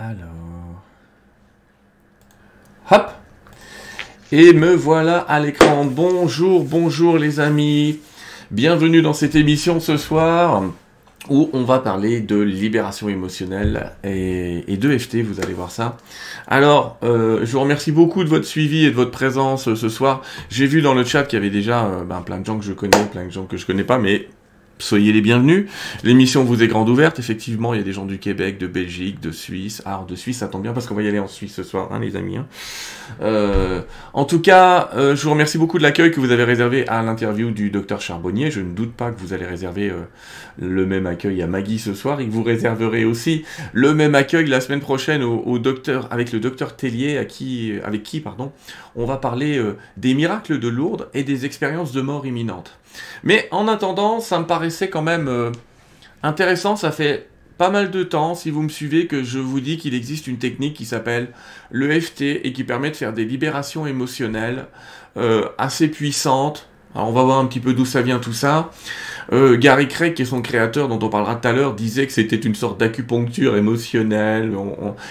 [0.00, 0.82] Alors.
[2.90, 3.10] Hop
[4.32, 5.84] Et me voilà à l'écran.
[5.84, 8.00] Bonjour, bonjour les amis.
[8.50, 10.62] Bienvenue dans cette émission ce soir
[11.28, 15.98] où on va parler de libération émotionnelle et, de FT, vous allez voir ça.
[16.46, 20.22] Alors, euh, je vous remercie beaucoup de votre suivi et de votre présence ce soir.
[20.48, 22.64] J'ai vu dans le chat qu'il y avait déjà euh, ben, plein de gens que
[22.64, 24.28] je connais, plein de gens que je connais pas, mais
[24.80, 25.66] soyez les bienvenus.
[26.02, 27.18] L'émission vous est grande ouverte.
[27.18, 29.82] Effectivement, il y a des gens du Québec, de Belgique, de Suisse.
[29.84, 31.88] Ah, de Suisse, ça tombe bien parce qu'on va y aller en Suisse ce soir,
[31.92, 32.36] hein, les amis.
[32.36, 32.46] Hein.
[33.20, 36.86] Euh, en tout cas, euh, je vous remercie beaucoup de l'accueil que vous avez réservé
[36.88, 38.50] à l'interview du docteur Charbonnier.
[38.50, 40.02] Je ne doute pas que vous allez réserver euh,
[40.58, 44.46] le même accueil à Maggie ce soir et que vous réserverez aussi le même accueil
[44.46, 48.52] la semaine prochaine au, docteur, avec le docteur Tellier, à qui, avec qui, pardon,
[48.96, 49.60] on va parler
[49.96, 52.78] des miracles de Lourdes et des expériences de mort imminente.
[53.24, 55.52] Mais en attendant, ça me paraissait quand même euh,
[56.22, 56.76] intéressant.
[56.76, 59.94] Ça fait pas mal de temps, si vous me suivez, que je vous dis qu'il
[59.94, 61.28] existe une technique qui s'appelle
[61.70, 64.66] l'EFT et qui permet de faire des libérations émotionnelles
[65.16, 66.68] euh, assez puissantes.
[66.94, 68.70] Alors on va voir un petit peu d'où ça vient tout ça.
[69.32, 72.12] Euh, Gary Craig, qui est son créateur, dont on parlera tout à l'heure, disait que
[72.12, 74.52] c'était une sorte d'acupuncture émotionnelle.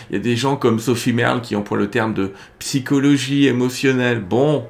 [0.10, 4.20] Il y a des gens comme Sophie Merle qui emploient le terme de psychologie émotionnelle.
[4.20, 4.66] Bon,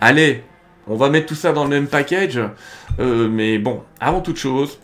[0.00, 0.42] allez,
[0.90, 2.40] on va mettre tout ça dans le même package.
[2.98, 4.80] Euh, mais bon, avant toute chose,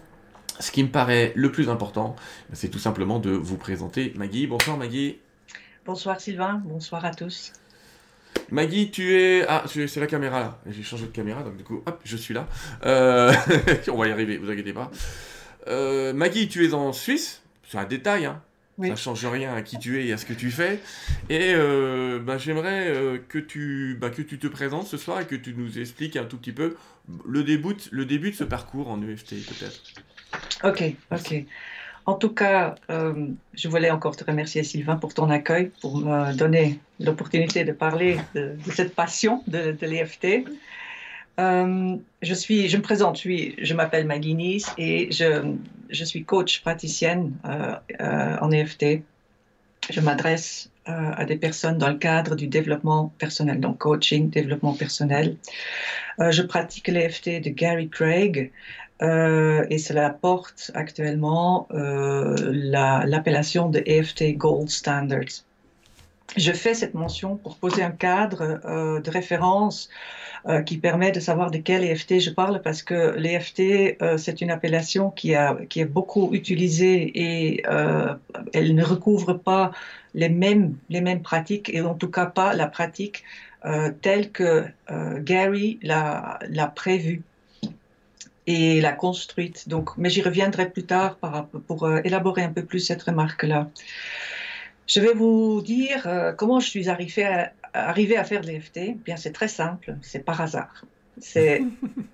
[0.60, 2.14] ce qui me paraît le plus important,
[2.52, 4.46] c'est tout simplement de vous présenter Maggie.
[4.46, 5.18] Bonsoir Maggie.
[5.84, 7.52] Bonsoir Sylvain, bonsoir à tous.
[8.50, 9.44] Maggie, tu es...
[9.48, 10.58] Ah, c'est la caméra là.
[10.70, 12.46] J'ai changé de caméra, donc du coup, hop, je suis là.
[12.84, 13.32] Euh,
[13.92, 14.92] on va y arriver, vous inquiétez pas.
[15.66, 17.42] Euh, Maggie, tu es en Suisse.
[17.68, 18.40] C'est un détail, hein.
[18.80, 20.80] Ça Ça change rien à qui tu es et à ce que tu fais.
[21.30, 25.26] Et euh, bah, j'aimerais euh, que, tu, bah, que tu te présentes ce soir et
[25.26, 26.76] que tu nous expliques un tout petit peu
[27.26, 29.82] le début, le début de ce parcours en EFT, peut-être.
[30.64, 31.44] Ok, ok.
[32.04, 36.32] En tout cas, euh, je voulais encore te remercier, Sylvain, pour ton accueil, pour me
[36.36, 40.44] donner l'opportunité de parler de, cette passion de, de l'EFT.
[41.38, 45.54] Euh, je, me présente, je, je m'appelle Maggie Nice et je,
[45.90, 49.02] je, suis coach praticienne euh, euh, en EFT.
[49.90, 55.36] Je m'adresse à des personnes dans le cadre du développement personnel, donc coaching, développement personnel.
[56.20, 58.52] je pratique l'EFT de Gary Craig
[59.00, 65.42] et cela porte actuellement l'appellation de EFT Gold Standards.
[66.36, 68.60] Je fais cette mention pour poser un cadre
[69.00, 69.88] de référence
[70.48, 74.40] euh, qui permet de savoir de quel EFT je parle parce que l'EFT, euh, c'est
[74.40, 78.14] une appellation qui, a, qui est beaucoup utilisée et euh,
[78.52, 79.72] elle ne recouvre pas
[80.14, 83.24] les mêmes, les mêmes pratiques et en tout cas pas la pratique
[84.00, 84.64] telle que
[85.18, 87.22] Gary l'a prévue
[88.46, 89.68] et l'a construite.
[89.68, 91.16] Donc, mais j'y reviendrai plus tard
[91.66, 93.68] pour élaborer un peu plus cette remarque-là.
[94.86, 97.24] Je vais vous dire comment je suis arrivée
[98.16, 100.84] à, faire de l'EFT, eh bien c'est très simple, c'est par hasard.
[101.18, 101.62] C'est,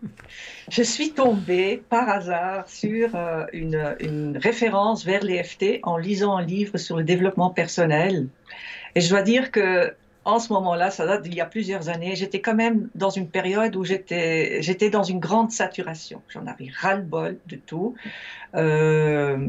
[0.71, 6.45] je suis tombée par hasard sur euh, une, une, référence vers l'EFT en lisant un
[6.45, 8.29] livre sur le développement personnel.
[8.95, 9.93] Et je dois dire que
[10.25, 13.29] en ce moment-là, ça date d'il y a plusieurs années, j'étais quand même dans une
[13.29, 16.23] période où j'étais, dans une grande saturation.
[16.29, 17.95] J'en avais ras-le-bol de tout.
[18.55, 19.49] Euh,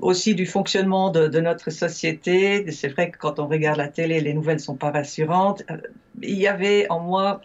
[0.00, 2.70] aussi du fonctionnement de, notre société.
[2.70, 5.62] C'est vrai que quand on regarde la télé, les nouvelles sont pas rassurantes.
[5.70, 5.78] Euh,
[6.20, 7.40] il y avait en moi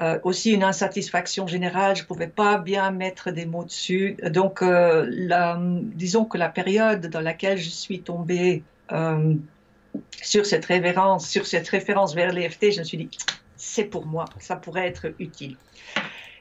[0.00, 1.94] euh, aussi une insatisfaction générale.
[1.94, 4.16] Je pouvais pas bien mettre des mots dessus.
[4.30, 4.64] Donc,
[5.94, 8.64] disons que la période dans laquelle je suis tombée
[10.20, 13.10] sur cette référence, sur cette référence vers l'EFT, je me suis dit,
[13.56, 15.56] c'est pour moi, ça pourrait être utile.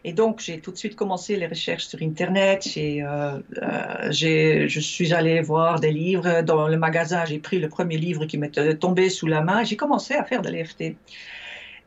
[0.03, 2.67] Et donc, j'ai tout de suite commencé les recherches sur Internet.
[2.75, 6.41] Euh, euh, je suis allée voir des livres.
[6.41, 9.63] Dans le magasin, j'ai pris le premier livre qui m'était tombé sous la main.
[9.63, 10.95] J'ai commencé à faire de l'EFT.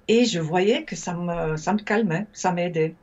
[0.06, 2.94] Et je voyais que ça me, ça me calmait, ça m'aidait.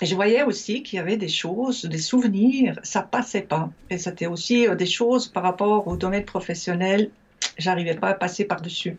[0.00, 3.70] Et je voyais aussi qu'il y avait des choses, des souvenirs, ça passait pas.
[3.90, 7.10] Et c'était aussi euh, des choses par rapport au domaine professionnel,
[7.58, 8.96] j'arrivais pas à passer par-dessus.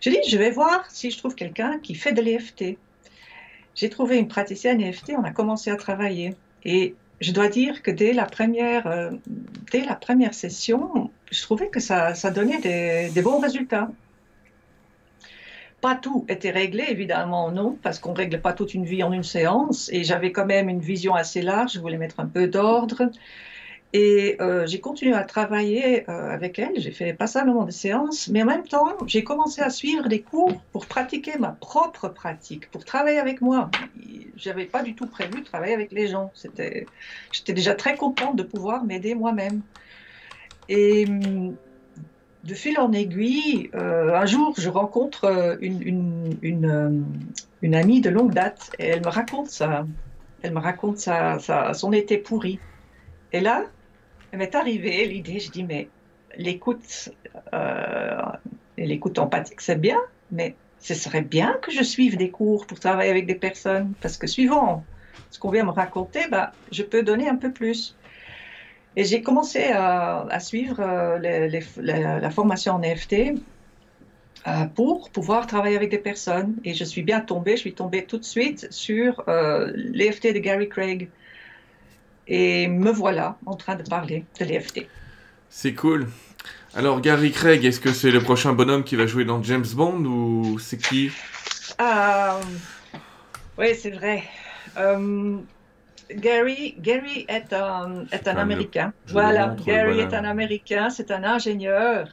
[0.00, 2.78] J'ai dit, je vais voir si je trouve quelqu'un qui fait de l'EFT.
[3.74, 6.34] J'ai trouvé une praticienne EFT, on a commencé à travailler.
[6.64, 9.10] Et je dois dire que dès la première, euh,
[9.70, 13.90] dès la première session, je trouvais que ça, ça donnait des, des, bons résultats.
[15.80, 19.12] Pas tout était réglé, évidemment, non, parce qu'on ne règle pas toute une vie en
[19.12, 19.90] une séance.
[19.92, 23.10] Et j'avais quand même une vision assez large, je voulais mettre un peu d'ordre.
[23.92, 28.42] Et euh, j'ai continué à travailler euh, avec elle, j'ai fait passablement de séances, mais
[28.42, 32.84] en même temps, j'ai commencé à suivre des cours pour pratiquer ma propre pratique, pour
[32.84, 33.68] travailler avec moi.
[34.36, 36.30] J'avais pas du tout prévu de travailler avec les gens.
[37.32, 39.60] J'étais déjà très contente de pouvoir m'aider moi-même.
[40.68, 46.36] Et de fil en aiguille, un jour, je rencontre une,
[47.74, 49.84] amie de longue date et elle me raconte ça.
[50.42, 51.38] Elle me raconte ça,
[51.74, 52.60] son été pourri.
[53.32, 53.64] Et là,
[54.36, 55.88] m'est arrivée l'idée, je dis, mais
[56.36, 57.10] l'écoute,
[58.76, 59.98] l'écoute empathique, c'est bien,
[60.30, 64.16] mais ce serait bien que je suive des cours pour travailler avec des personnes, parce
[64.16, 64.84] que suivant
[65.30, 67.96] ce qu'on vient me raconter, bah, je peux donner un peu plus.
[68.96, 73.14] Et j'ai commencé à, suivre euh, la, formation en EFT
[74.46, 76.56] euh, pour pouvoir travailler avec des personnes.
[76.64, 80.40] Et je suis bien tombée, je suis tombée tout de suite sur euh, l'EFT de
[80.40, 81.08] Gary Craig.
[82.30, 84.86] Et me voilà en train de parler de l'EFT.
[85.50, 86.06] C'est cool.
[86.76, 90.04] Alors Gary Craig, est-ce que c'est le prochain bonhomme qui va jouer dans James Bond
[90.04, 91.10] ou c'est qui?
[91.80, 92.40] Euh,
[93.58, 94.22] Oui, c'est vrai.
[94.78, 95.38] Euh,
[96.14, 98.92] Gary, Gary est un, est un Américain.
[99.08, 102.08] voilà, Gary est un Américain, c'est un ingénieur.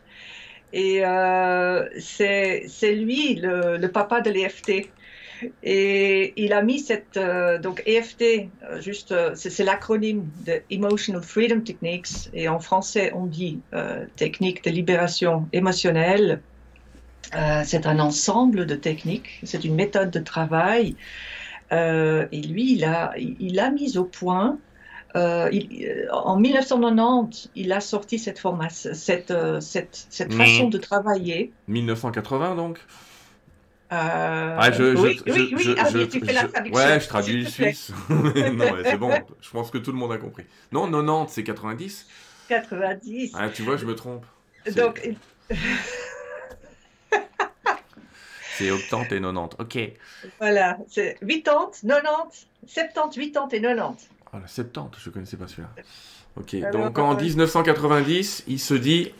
[0.73, 4.89] Et euh, c'est lui le, le, papa de l'EFT.
[5.63, 8.21] Et il a mis cette euh, donc EFT,
[8.63, 13.59] euh, juste euh, c'est l'acronyme de Emotional Freedom Techniques et en français on dit
[14.15, 16.41] technique de libération émotionnelle.
[17.65, 20.95] c'est un ensemble de techniques, c'est une méthode de travail.
[21.71, 24.57] et lui, il a, il a mis au point
[25.13, 28.41] en 1990, il a sorti cette,
[28.71, 31.51] cette, cette, cette façon de travailler.
[31.67, 32.79] 1980 donc?
[33.91, 36.75] Euh, oui, oui, oui, ah, tu fais la traduction.
[36.75, 37.91] Ouais, je traduis le suisse.
[38.09, 40.43] non, c'est bon, je pense que tout le monde a compris.
[40.71, 42.05] Non, 90, c'est 90
[42.49, 43.31] 90.
[43.35, 44.25] Ah, tu vois, je me trompe.
[44.75, 45.09] Donc.
[48.57, 49.79] c'est 80 et 90, ok.
[50.39, 54.09] Voilà, c'est 80, 90, 70, 80 et 90.
[54.33, 55.69] Ah, la 70, je connaissais pas celui-là.
[56.35, 59.13] Ok, donc en 1990, il se dit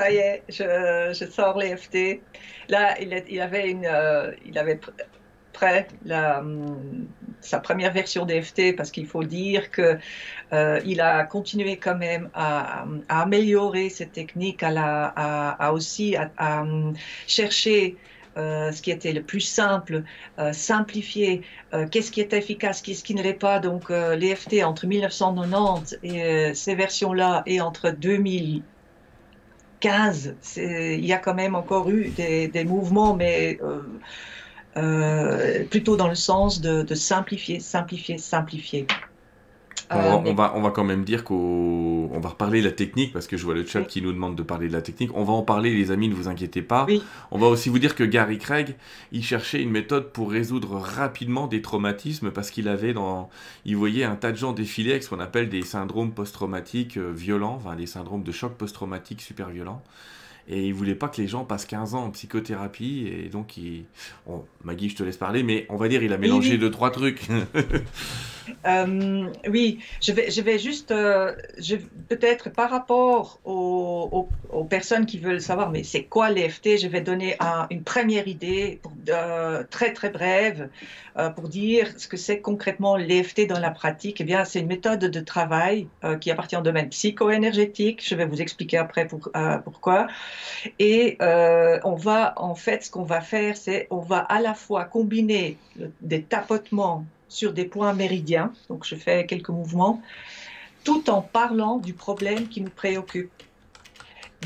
[0.00, 2.22] ça y est, je, sors l'EFT.
[2.70, 4.80] Là, il, avait, une, euh, il avait
[5.52, 7.06] prêt hum,
[7.42, 9.98] sa première version d'EFT parce qu'il faut dire que
[10.54, 16.94] euh, a continué quand même à, améliorer cette technique, à, aussi à, hum,
[17.26, 17.96] chercher
[18.38, 20.04] euh, ce qui était le plus simple,
[20.52, 21.42] simplifier,
[21.90, 23.58] qu'est-ce qui est efficace, qu'est-ce qui ne l'est pas.
[23.58, 28.62] Donc l'EFT entre 1990 et ces versions-là et entre 2000
[29.80, 33.82] 15, il y a quand même encore eu des, mouvements, mais euh,
[34.76, 38.86] euh, plutôt dans le sens de, simplifier, simplifier, simplifier.
[39.92, 43.26] Euh, on, va, on va quand même dire qu'on va reparler de la technique parce
[43.26, 45.10] que je vois le chat qui nous demande de parler de la technique.
[45.14, 46.86] On va en parler, les amis, ne vous inquiétez pas.
[47.30, 48.76] On va aussi vous dire que Gary Craig,
[49.10, 53.30] il cherchait une méthode pour résoudre rapidement des traumatismes parce qu'il avait dans,
[53.64, 57.10] il voyait un tas de gens défiler avec ce qu'on appelle des syndromes post-traumatiques euh,
[57.10, 59.82] violents, enfin des syndromes de choc post-traumatique super violents
[60.48, 63.84] et il voulait pas que les gens passent 15 ans en psychothérapie et donc il
[64.64, 67.28] Maggie je te laisse parler mais on va dire il a mélangé deux trois trucs
[68.66, 71.32] euh, oui je vais juste euh,
[72.08, 74.28] peut-être par rapport aux,
[74.68, 77.36] personnes qui veulent savoir mais c'est quoi l'EFT je vais donner
[77.70, 80.68] une première idée euh, très très brève
[81.36, 84.20] pour dire ce que c'est concrètement l'EFT dans la pratique.
[84.20, 85.86] Eh bien c'est une méthode de travail
[86.20, 88.02] qui appartient au domaine psycho-énergétique.
[88.02, 89.28] Je vais vous expliquer après pour,
[89.64, 90.06] pourquoi.
[90.78, 94.84] Et on va, en fait, ce qu'on va faire, c'est on va à la fois
[94.84, 95.58] combiner
[96.00, 100.02] des tapotements sur des points méridiens, donc je fais quelques mouvements,
[100.84, 103.30] tout en parlant du problème qui nous préoccupe.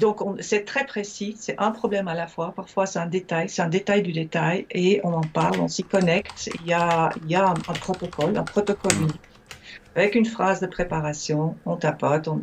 [0.01, 3.63] Donc c'est très précis, c'est un problème à la fois, parfois c'est un détail, c'est
[3.63, 7.55] un détail du détail, et on en parle, on s'y connecte, il y a, un,
[7.55, 9.21] protocole, un protocole unique.
[9.97, 12.41] Avec une phrase de préparation, on tapote, on,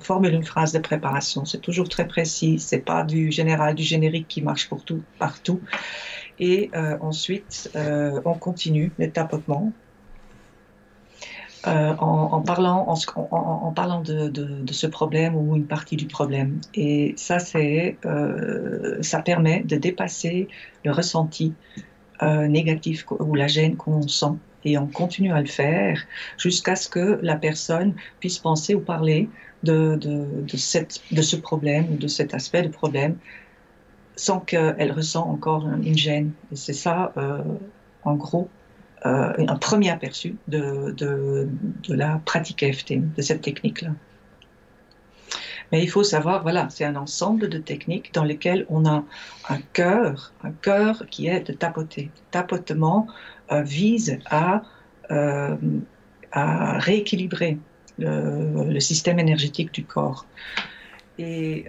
[0.00, 1.44] formule une phrase de préparation.
[1.44, 5.60] C'est toujours très précis, c'est pas du général, du générique qui marche pour tout, partout.
[6.38, 9.72] Et euh, ensuite, euh, on continue le tapotement
[11.66, 14.30] euh, en, parlant, en, parlant de,
[14.70, 16.60] ce problème ou une partie du problème.
[16.74, 17.96] Et ça, c'est,
[19.00, 20.48] ça permet de dépasser
[20.84, 21.54] le ressenti
[22.22, 26.00] négatif ou la gêne qu'on sent et on continue à le faire
[26.38, 29.28] jusqu'à ce que la personne puisse penser ou parler
[29.62, 33.16] de, de, cette, ce problème ou de cet aspect de problème
[34.16, 36.32] sans qu'elle ressent encore une gêne.
[36.54, 37.42] C'est ça, euh,
[38.02, 38.48] en gros,
[39.04, 41.48] euh, un premier aperçu de, de,
[41.88, 43.90] la pratique EFT, de cette technique-là.
[45.70, 49.04] Mais il faut savoir, voilà, c'est un ensemble de techniques dans lesquelles on a
[49.48, 52.10] un cœur, un cœur qui est de tapoter.
[52.30, 53.06] Tapotement
[53.52, 54.62] euh, vise à,
[55.10, 57.58] à rééquilibrer
[57.98, 60.26] le, système énergétique du corps.
[61.18, 61.66] Et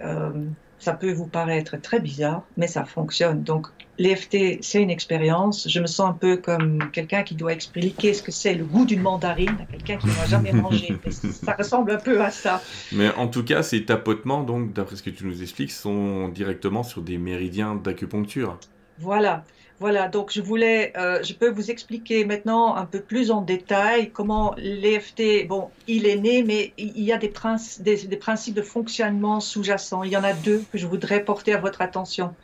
[0.78, 3.42] ça peut vous paraître très bizarre, mais ça fonctionne.
[3.42, 3.66] Donc,
[3.98, 5.68] l'EFT, c'est une expérience.
[5.68, 8.84] Je me sens un peu comme quelqu'un qui doit expliquer ce que c'est le goût
[8.84, 10.96] d'une mandarine à quelqu'un qui n'a jamais mangé.
[11.10, 12.62] ça ressemble un peu à ça.
[12.92, 16.82] Mais en tout cas, ces tapotements, donc, d'après ce que tu nous expliques, sont directement
[16.82, 18.58] sur des méridiens d'acupuncture.
[18.98, 19.44] Voilà.
[19.80, 24.10] Voilà, donc je voulais, euh, je peux vous expliquer maintenant un peu plus en détail
[24.10, 30.02] comment l'EFT, bon, il est né, mais il y a des, principes de fonctionnement sous-jacents.
[30.02, 32.34] Il y en a deux que je voudrais porter à votre attention.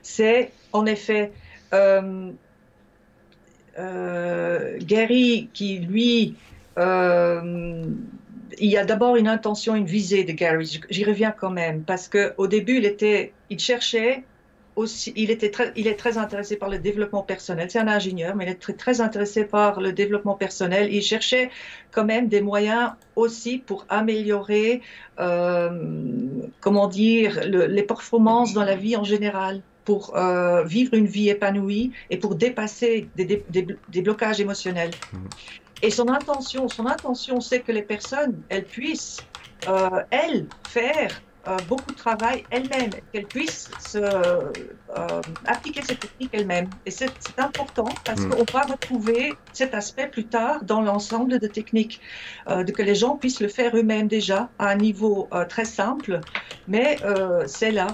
[0.00, 1.32] C'est en effet
[1.74, 2.30] euh,
[3.78, 6.34] euh, Gary qui, lui,
[6.78, 10.80] il y a d'abord une intention, une visée de Gary.
[10.88, 14.24] J'y reviens quand même parce qu'au début, il était, il cherchait
[14.76, 17.70] aussi, il, était très, il est très intéressé par le développement personnel.
[17.70, 20.92] C'est un ingénieur, mais il est très, très intéressé par le développement personnel.
[20.92, 21.50] Il cherchait
[21.92, 24.82] quand même des moyens aussi pour améliorer,
[25.20, 25.70] euh,
[26.60, 31.92] comment dire, les performances dans la vie en général pour euh, vivre une vie épanouie
[32.10, 34.92] et pour dépasser des, des, blocages émotionnels.
[35.12, 35.16] Mmh.
[35.82, 39.18] Et son intention, son intention, c'est que les personnes, elles puissent,
[39.68, 44.50] euh, elles, faire euh, beaucoup de travail elle-même, qu'elle puisse se, euh,
[45.46, 46.68] appliquer cette technique elle-même.
[46.86, 48.30] Et c'est important parce mm.
[48.30, 52.00] qu'on va retrouver cet aspect plus tard dans l'ensemble de techniques,
[52.48, 56.20] euh, de que les gens puissent le faire eux-mêmes déjà à un niveau très simple,
[56.68, 56.98] mais
[57.46, 57.88] c'est là.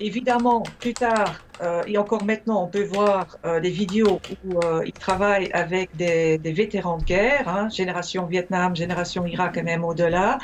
[0.00, 4.82] Évidemment, plus tard, euh, et encore maintenant, on peut voir euh, des vidéos où euh,
[4.84, 10.38] ils travaillent avec des, vétérans de guerre, hein, génération Vietnam, génération Irak et même au-delà.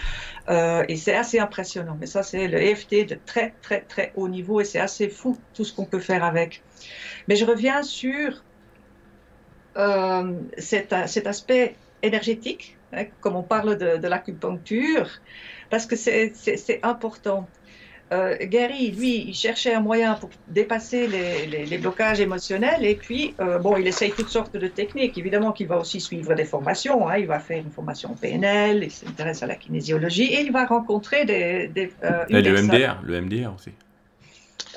[0.49, 1.97] et c'est assez impressionnant.
[2.01, 5.37] Mais ça, c'est le EFT de très, très, très haut niveau et c'est assez fou
[5.55, 6.63] tout ce qu'on peut faire avec.
[7.27, 8.45] Mais je reviens sur
[10.59, 15.09] cet, aspect énergétique, hein, comme on parle de l'acupuncture,
[15.71, 17.49] parce que c'est important.
[18.13, 23.59] Euh, Gary, lui, il cherchait un moyen pour dépasser les, blocages émotionnels et puis, euh,
[23.59, 25.17] bon, il essaye toutes sortes de techniques.
[25.19, 27.09] Évidemment qu'il va aussi suivre des formations.
[27.09, 27.19] Hein.
[27.19, 31.25] Il va faire une formation PNL, il s'intéresse à la kinésiologie et il va rencontrer
[31.25, 31.69] des.
[31.69, 33.73] des euh, le MDR, le MDR aussi.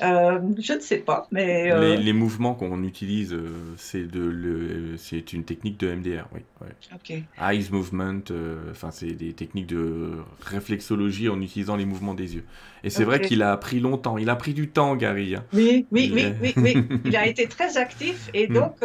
[0.00, 1.70] Euh, je ne sais pas, mais...
[1.70, 7.24] Euh, les, mouvements qu'on utilise, euh, c'est de c'est une technique de MDR, oui.
[7.40, 8.22] Eyes movement,
[8.70, 12.44] enfin c'est des techniques de réflexologie en utilisant les mouvements des yeux.
[12.84, 15.34] Et c'est vrai qu'il a pris longtemps, il a pris du temps, Gary.
[15.34, 15.44] Hein.
[15.52, 18.54] Oui, oui, oui, oui, oui, il a été très actif et mm.
[18.54, 18.76] donc...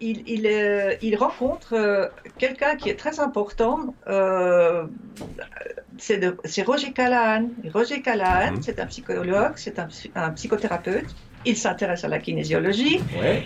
[0.00, 3.94] il, il, il, rencontre quelqu'un qui est très important
[5.98, 7.48] c'est Roger Callahan.
[7.72, 8.62] Roger Callahan, mhm.
[8.62, 11.06] c'est un psychologue, c'est un, psychothérapeute.
[11.44, 13.00] Il s'intéresse à la kinésiologie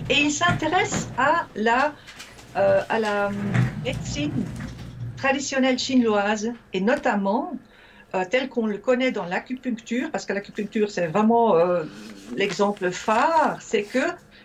[0.09, 1.93] et il s'intéresse à la,
[2.57, 3.31] euh, à la
[3.85, 4.33] médecine
[5.17, 7.53] traditionnelle chinoise et notamment
[8.15, 11.85] euh, tel qu'on le connaît dans l'acupuncture, parce que l'acupuncture c'est vraiment euh,
[12.37, 13.99] l'exemple phare, c'est que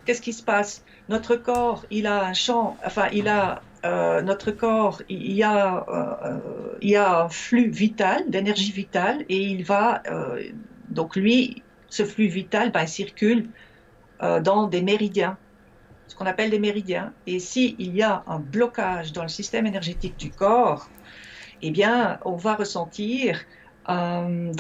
[0.05, 0.83] qu'est-ce qui se passe?
[1.07, 5.85] Notre corps, il a un champ, enfin il a euh, notre corps, il y, a,
[5.87, 10.41] euh, il y a un flux vital, d'énergie vitale, et il va, euh,
[10.89, 13.49] donc lui, ce flux vital, ben, il circule
[14.41, 15.37] dans des méridiens,
[16.07, 17.13] ce qu'on appelle des méridiens.
[17.27, 20.89] Et s'il y a un blocage dans le système énergétique du corps,
[21.61, 23.43] eh bien, on va ressentir
[23.85, 24.51] un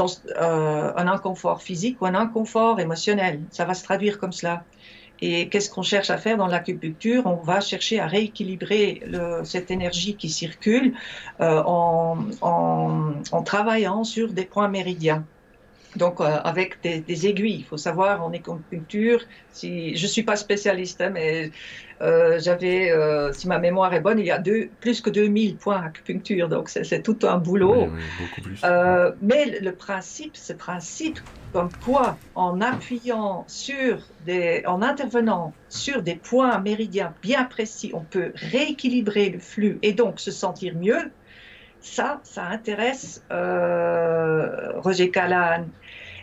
[1.07, 3.47] inconfort physique ou un inconfort émotionnel.
[3.49, 4.65] Ça va se traduire comme cela.
[5.21, 7.25] Et qu'est-ce qu'on cherche à faire dans l'acupuncture?
[7.25, 10.93] On va chercher à rééquilibrer le, cette énergie qui circule
[11.39, 15.25] euh, en, en, en, travaillant sur des points méridiens.
[15.95, 17.59] Donc, euh, avec des, des, aiguilles.
[17.59, 19.21] Il faut savoir, en acupuncture,
[19.53, 21.51] si, je ne suis pas spécialiste, hein, mais
[22.01, 22.91] euh, j'avais,
[23.31, 26.49] si ma mémoire est bonne, il y a deux, plus que 2000 points acupuncture.
[26.49, 27.87] Donc, c'est tout un boulot.
[29.21, 31.21] Mais le principe, ce principe,
[31.55, 38.01] comme quoi, en appuyant sur des, en intervenant sur des points méridiens bien précis, on
[38.01, 41.13] peut rééquilibrer le flux et donc se sentir mieux.
[41.79, 45.67] Ça, ça intéresse Roger Callahan.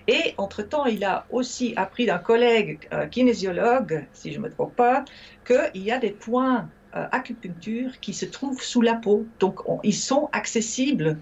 [0.06, 4.76] Et entre-temps, il a aussi appris d'un collègue euh, kinésiologue, si je ne me trompe
[4.76, 5.02] pas,
[5.46, 9.24] qu'il y a des points euh, acupuncture qui se trouvent sous la peau.
[9.40, 11.16] Donc, ils sont accessibles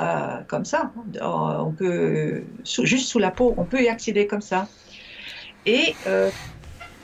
[0.00, 0.92] euh, comme ça.
[1.20, 4.68] On peut, juste sous la peau, on peut y accéder comme ça.
[5.66, 5.94] Et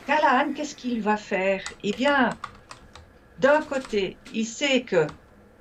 [0.06, 1.62] Callahan, qu'est-ce qu'il va faire?
[1.82, 2.30] Eh bien,
[3.40, 5.06] d'un côté, il sait que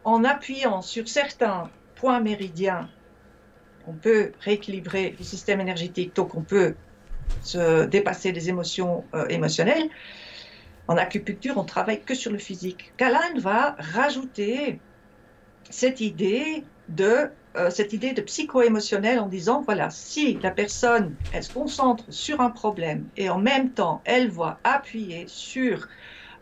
[0.04, 2.90] en appuyant sur certains points méridiens
[3.88, 6.76] on peut rééquilibrer le système énergétique, donc on peut
[7.42, 9.90] se dépasser des émotions euh, émotionnelles.
[10.88, 12.94] En acupuncture, on travaille que sur le physique.
[12.98, 14.80] Callahan va rajouter
[15.70, 21.44] cette idée de euh, cette idée de psycho-émotionnel en disant, voilà, si la personne, elle
[21.44, 25.88] se concentre sur un problème et en même temps, elle va appuyer sur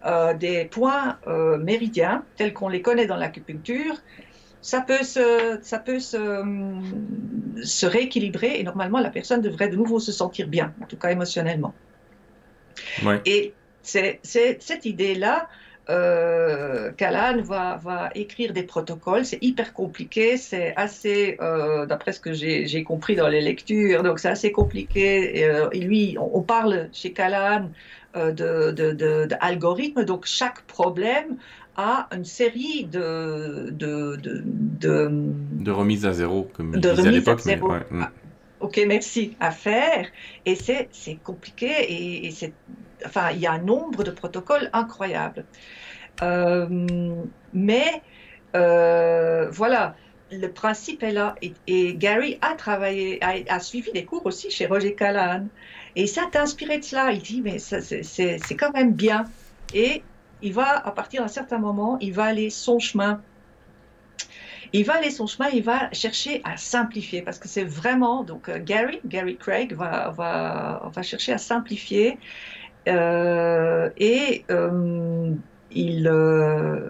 [0.06, 3.96] euh, des points euh, méridiens tels qu'on les connaît dans l'acupuncture,
[4.62, 6.44] ça peut, se, ça peut se,
[7.64, 11.10] se, rééquilibrer et normalement la personne devrait de nouveau se sentir bien, en tout cas
[11.10, 11.74] émotionnellement.
[13.04, 13.22] Ouais.
[13.26, 15.50] Et c'est cette idée-là,
[15.90, 19.26] euh, Calan va, va, écrire des protocoles.
[19.26, 24.20] C'est hyper compliqué, c'est assez, euh, d'après ce que j'ai compris dans les lectures, donc
[24.20, 25.40] c'est assez compliqué.
[25.40, 27.70] Et, euh, et lui, on, on, parle chez Calan
[28.14, 31.38] d'algorithmes, donc chaque problème
[31.78, 37.08] a une série de de, de, de, de remise à zéro, comme de je disais
[37.08, 37.42] à l'époque.
[37.46, 37.80] Ouais.
[38.62, 40.08] Ok, merci, à faire.
[40.46, 40.90] Et c'est
[41.24, 42.54] compliqué et, c'est
[43.06, 45.46] enfin, il y a un nombre de protocoles incroyables.
[46.22, 46.68] Euh,
[47.54, 48.02] mais
[48.56, 49.96] euh, voilà,
[50.32, 51.36] le principe est là.
[51.68, 55.48] Et, Gary a travaillé, a, a, suivi des cours aussi chez Roger Callahan.
[55.96, 57.12] Et ça t'a inspiré de cela.
[57.12, 59.26] Il dit, mais c'est quand même bien.
[59.74, 60.04] Et
[60.42, 63.22] il va, à partir d'un certain moment, il va aller son chemin.
[64.74, 68.50] Il va aller son chemin, il va chercher à simplifier parce que c'est vraiment donc
[68.50, 72.18] Gary, Gary Craig va, va, va chercher à simplifier
[72.88, 75.34] euh, et euh,
[75.72, 76.90] il, euh,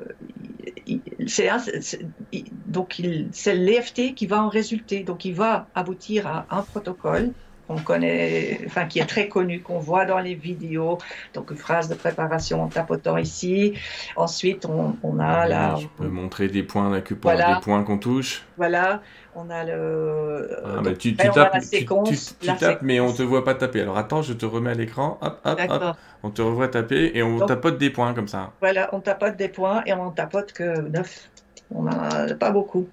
[2.68, 5.04] donc c'est l'EFT qui va en résulter.
[5.04, 7.34] Donc il va aboutir à un protocole
[7.76, 10.98] qu'on connaît, enfin qui est très connu, qu'on voit dans les vidéos.
[11.34, 13.74] Donc une phrase de préparation en tapotant ici.
[14.16, 15.76] Ensuite on, on a là.
[15.80, 17.56] Je peux montrer des points d'acupuncture, voilà.
[17.56, 18.44] des points qu'on touche.
[18.58, 19.02] Voilà.
[19.34, 20.50] On a le.
[20.66, 23.46] Ah, bah, tu, tu tapes, la séquence, tu, tu, tu tapes mais on te voit
[23.46, 23.82] pas taper.
[23.82, 25.18] Alors attends, je te remets à l'écran.
[25.22, 25.96] Hop, hop, hop.
[26.24, 28.52] On te revoit taper et on Donc, tapote des points comme ça.
[28.60, 31.30] Voilà, on tapote des points et on en tapote que 9.
[31.74, 32.90] On n'en a pas beaucoup.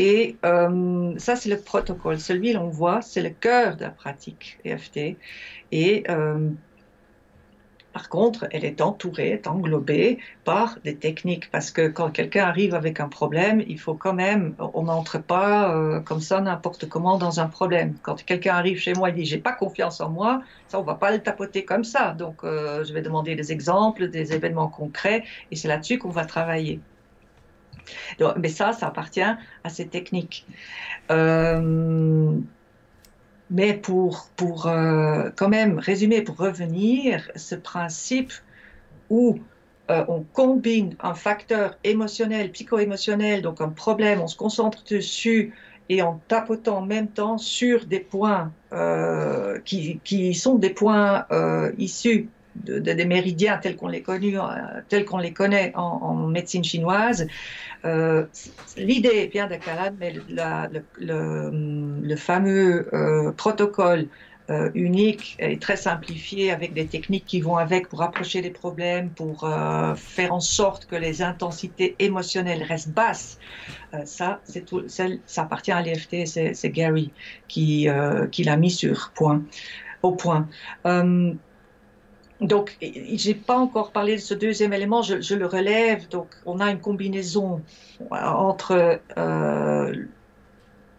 [0.00, 2.20] Et euh, ça, c'est le protocole.
[2.20, 5.16] Celui l'on voit, c'est le cœur de la pratique EFT.
[5.72, 6.50] Et euh,
[7.92, 12.76] par contre, elle est entourée, est englobée par des techniques, parce que quand quelqu'un arrive
[12.76, 17.18] avec un problème, il faut quand même, on n'entre pas euh, comme ça n'importe comment
[17.18, 17.96] dans un problème.
[18.02, 20.94] Quand quelqu'un arrive chez moi et dit j'ai pas confiance en moi, ça on va
[20.94, 22.12] pas le tapoter comme ça.
[22.12, 26.80] Donc je vais demander des exemples, des événements concrets, et c'est là-dessus qu'on va travailler.
[28.36, 30.46] Mais ça, ça appartient à ces techniques.
[31.10, 32.32] Euh,
[33.50, 38.32] mais pour, pour euh, quand même résumer, pour revenir, ce principe
[39.08, 39.38] où
[39.90, 45.54] euh, on combine un facteur émotionnel, psycho-émotionnel, donc un problème, on se concentre dessus
[45.88, 48.52] et en tapotant en même temps sur des points
[49.64, 51.24] qui, qui, sont des points
[51.78, 52.28] issus
[52.64, 57.26] de, de, des méridiens tels qu'on les, connu, euh, les connaît en, médecine chinoise.
[57.84, 58.26] Euh,
[58.76, 60.14] L'idée vient de Calan, mais
[60.98, 64.08] le, fameux euh, protocole
[64.74, 69.46] unique et très simplifié avec des techniques qui vont avec pour approcher les problèmes, pour
[69.96, 73.38] faire en sorte que les intensités émotionnelles restent basses.
[74.06, 75.04] Ça, c'est tout, ça
[75.36, 77.12] appartient à l'EFT, c'est Gary
[77.46, 77.88] qui,
[78.32, 79.42] qui l'a mis sur point,
[80.02, 80.48] au point.
[82.40, 86.08] Donc, j'ai pas encore parlé de ce deuxième élément, je, le relève.
[86.08, 87.62] Donc, on a une combinaison
[88.10, 90.06] entre euh,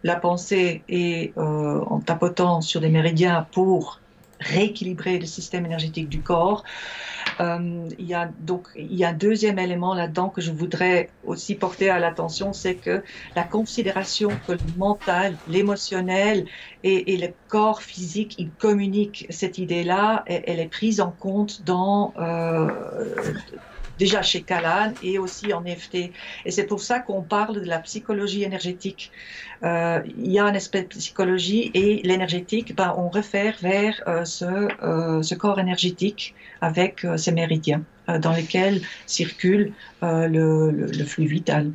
[0.02, 3.99] la pensée et euh, en tapotant sur des méridiens pour
[4.40, 6.64] rééquilibrer le système énergétique du corps.
[7.40, 11.10] Euh, il y a donc il y a un deuxième élément là-dedans que je voudrais
[11.24, 13.02] aussi porter à l'attention, c'est que
[13.36, 16.46] la considération que le mental, l'émotionnel
[16.82, 22.14] et, le corps physique, ils communiquent cette idée-là, elle, elle, est prise en compte dans
[22.18, 22.68] euh,
[24.00, 25.94] déjà chez Calan et aussi en EFT.
[26.46, 29.12] Et c'est pour ça qu'on parle de la psychologie énergétique.
[29.62, 34.24] Euh, il y a un aspect de psychologie et l'énergétique, ben, on réfère vers euh,
[34.24, 37.82] ce, euh, ce, corps énergétique avec ces méridiens
[38.26, 41.70] dans lesquels circule le, flux vital.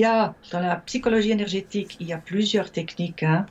[0.00, 3.22] y a dans la psychologie énergétique, il y a plusieurs techniques.
[3.22, 3.46] Hein.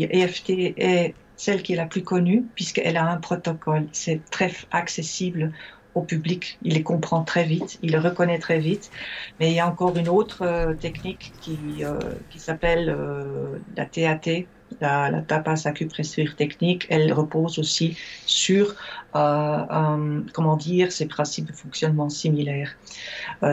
[0.00, 3.88] y a EFT et celle qui est la plus connue, puisqu'elle a un protocole.
[3.92, 5.52] C'est très accessible
[5.94, 6.58] au public.
[6.62, 8.90] Il les comprend très vite, il les reconnaît très vite.
[9.38, 11.98] Mais il y a encore une autre euh, technique qui, euh,
[12.28, 14.48] qui s'appelle euh, la TAT,
[14.80, 16.86] la, la tapas acupressure technique.
[16.90, 17.96] Elle repose aussi
[18.26, 18.74] sur,
[19.12, 22.76] comment dire, ces principes de fonctionnement similaires.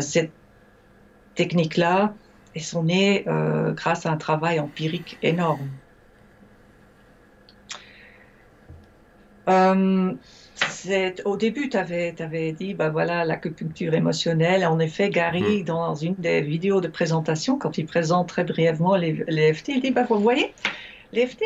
[0.01, 0.33] cette
[1.35, 2.15] technique-là,
[2.53, 3.25] elles sont nées
[3.75, 5.69] grâce à un travail empirique énorme
[9.47, 14.65] au début, tu avais, avais, dit, bah voilà, l'acupuncture émotionnelle.
[14.65, 15.65] En effet, Gary, mm.
[15.65, 19.81] dans une des vidéos de présentation, quand il présente très brièvement les, les FT, il
[19.81, 20.53] dit, bah, vous voyez,
[21.13, 21.43] les FT,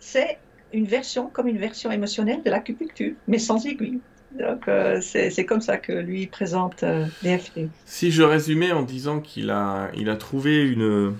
[0.00, 0.38] c'est
[0.72, 4.00] une version, comme une version émotionnelle de l'acupuncture, mais sans aiguille.
[4.38, 7.68] Donc, euh, c'est comme ça que lui présente euh, les FT.
[7.84, 11.14] Si je résumais en disant qu'il a, il a trouvé une,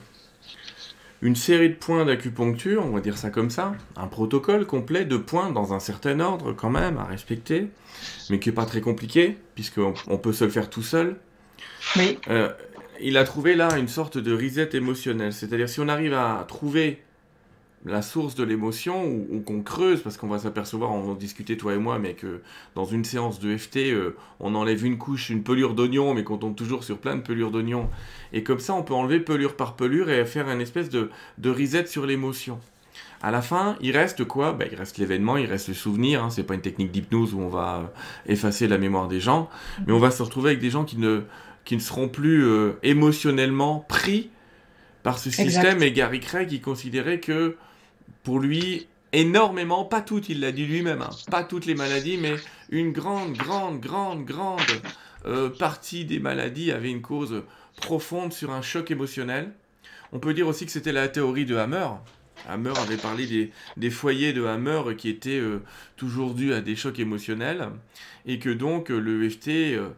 [1.24, 5.16] une série de points d'acupuncture, on va dire ça comme ça, un protocole complet de
[5.16, 7.68] points dans un certain ordre quand même à respecter,
[8.28, 11.16] mais qui n'est pas très compliqué, puisqu'on on peut se le faire tout seul.
[11.96, 12.18] Oui.
[12.28, 12.50] Euh,
[13.00, 17.02] il a trouvé là une sorte de reset émotionnel, c'est-à-dire si on arrive à trouver
[17.84, 21.74] la source de l'émotion ou, qu'on creuse, parce qu'on va s'apercevoir, on en discutait toi
[21.74, 22.40] et moi, mais que
[22.74, 26.38] dans une séance de FT, euh, on enlève une couche, une pelure d'oignon, mais qu'on
[26.38, 27.90] tombe toujours sur plein de pelures d'oignon.
[28.32, 31.50] Et comme ça, on peut enlever pelure par pelure et faire une espèce de, de
[31.50, 32.58] reset sur l'émotion.
[33.22, 34.52] À la fin, il reste quoi?
[34.52, 36.22] Ben, Il reste l'événement, il reste le souvenir.
[36.22, 36.30] Hein.
[36.30, 39.48] C'est pas une technique d'hypnose où on va euh, effacer la mémoire des gens,
[39.86, 41.22] mais on va se retrouver avec des gens qui ne,
[41.64, 44.30] qui ne seront plus euh, émotionnellement pris
[45.02, 45.82] par ce système.
[45.82, 47.56] Et Gary Craig, il considérait que
[48.22, 52.34] pour lui, énormément, pas toutes, il l'a dit lui-même, hein, pas toutes les maladies, mais
[52.70, 54.60] une grande, grande, grande, grande
[55.26, 57.42] euh, partie des maladies avait une cause
[57.76, 59.52] profonde sur un choc émotionnel.
[60.12, 61.88] On peut dire aussi que c'était la théorie de Hammer.
[62.48, 65.62] Hammer avait parlé des, foyers de Hammer qui étaient euh,
[65.96, 67.70] toujours dus à des chocs émotionnels
[68.26, 69.90] et que donc le FT euh,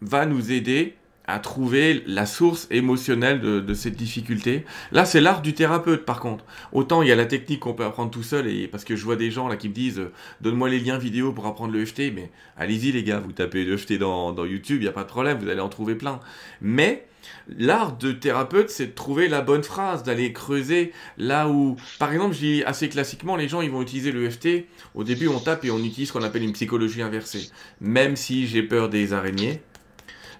[0.00, 0.96] va nous aider
[1.30, 4.64] à trouver la source émotionnelle de, cette difficulté.
[4.92, 6.44] Là, c'est l'art du thérapeute, par contre.
[6.72, 9.04] Autant il y a la technique qu'on peut apprendre tout seul, et parce que je
[9.04, 11.84] vois des gens là qui me disent euh, donne-moi les liens vidéo pour apprendre le
[11.84, 15.04] FT, mais allez-y les gars, vous tapez le FT dans, YouTube, il n'y a pas
[15.04, 16.20] de problème, vous allez en trouver plein.
[16.60, 17.06] Mais
[17.48, 22.34] l'art de thérapeute, c'est de trouver la bonne phrase, d'aller creuser là où, par exemple,
[22.34, 24.66] je dis assez classiquement, les gens ils vont utiliser le FT.
[24.94, 27.50] Au début, on tape et on utilise ce qu'on appelle une psychologie inversée.
[27.80, 29.60] Même si j'ai peur des araignées,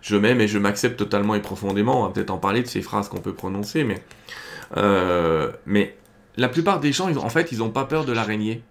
[0.03, 2.03] je m'aime et je m'accepte totalement et profondément.
[2.03, 4.03] On va peut-être en parler de ces phrases qu'on peut prononcer, mais,
[4.77, 5.97] euh, mais
[6.37, 8.63] la plupart des gens, en fait, ils n'ont pas peur de l'araignée.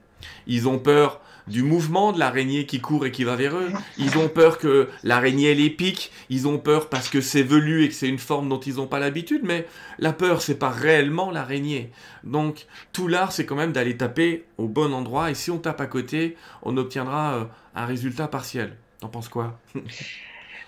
[0.47, 3.69] Ils ont peur du mouvement de l'araignée qui court et qui va vers eux.
[3.97, 6.11] Ils ont peur que l'araignée les pique.
[6.29, 8.87] Ils ont peur parce que c'est velu et que c'est une forme dont ils n'ont
[8.87, 9.41] pas l'habitude.
[9.43, 11.91] Mais la peur, c'est pas réellement l'araignée.
[12.23, 15.31] Donc tout l'art, c'est quand même d'aller taper au bon endroit.
[15.31, 18.77] Et si on tape à côté, on obtiendra euh, un résultat partiel.
[18.99, 19.59] T'en penses quoi?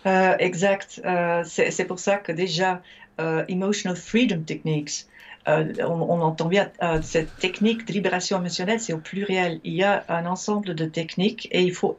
[0.06, 1.02] Euh, exact.
[1.06, 2.82] Euh, c'est pour ça que déjà,
[3.20, 5.06] euh, Emotional Freedom Techniques,
[5.48, 6.70] on, entend bien
[7.02, 9.60] cette technique de libération émotionnelle, c'est au pluriel.
[9.64, 11.98] Il y a un ensemble de techniques et il faut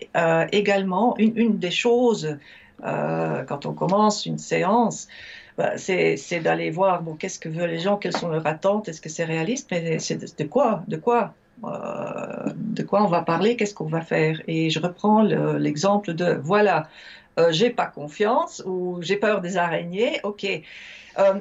[0.53, 2.38] également, une, des choses,
[2.81, 5.09] quand on commence une séance,
[5.59, 9.01] bah, c'est d'aller voir bon, qu'est-ce que veulent les gens, quelles sont leurs attentes, est-ce
[9.01, 11.35] que c'est réaliste, mais c'est de, quoi, de quoi
[12.57, 14.41] de quoi on va parler, qu'est-ce qu'on va faire.
[14.47, 16.88] Et je reprends l'exemple de, voilà,
[17.38, 20.47] euh, j'ai pas confiance ou j'ai peur des araignées, ok.
[21.19, 21.41] Euh,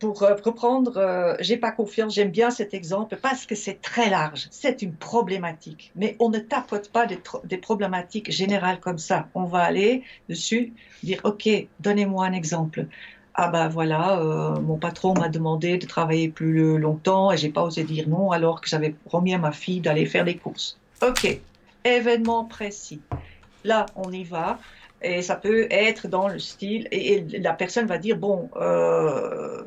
[0.00, 4.48] pour euh, reprendre, j'ai pas confiance, j'aime bien cet exemple parce que c'est très large,
[4.50, 5.92] c'est une problématique.
[5.94, 9.28] Mais on ne tapote pas des, problématiques générales comme ça.
[9.34, 10.72] On va aller dessus,
[11.04, 11.48] dire ok,
[11.80, 12.86] donnez-moi un exemple.
[13.34, 14.16] Ah ben voilà,
[14.62, 18.60] mon patron m'a demandé de travailler plus longtemps et j'ai pas osé dire non alors
[18.60, 20.78] que j'avais promis à ma fille d'aller faire des courses.
[21.02, 21.40] Ok,
[21.84, 23.00] événement précis.
[23.64, 24.58] Là, on y va.
[25.02, 29.62] Et ça peut être dans le style, et, la personne va dire, bon, euh,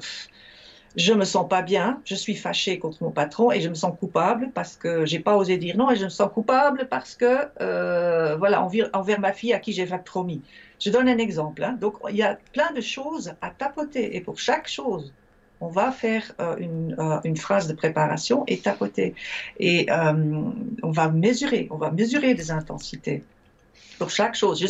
[0.96, 3.94] je me sens pas bien, je suis fâchée contre mon patron et je me sens
[4.00, 7.50] coupable parce que j'ai pas osé dire non et je me sens coupable parce que,
[7.62, 10.42] euh, voilà, envers, envers, ma fille à qui j'ai promis.
[10.80, 11.64] Je donne un exemple.
[11.64, 11.78] Hein.
[11.80, 15.14] Donc, il y a plein de choses à tapoter et pour chaque chose,
[15.60, 19.16] on va faire euh, une, euh, une, phrase de préparation et tapoter.
[19.60, 23.24] Et on va mesurer, on va mesurer des intensités
[23.98, 24.64] pour chaque chose.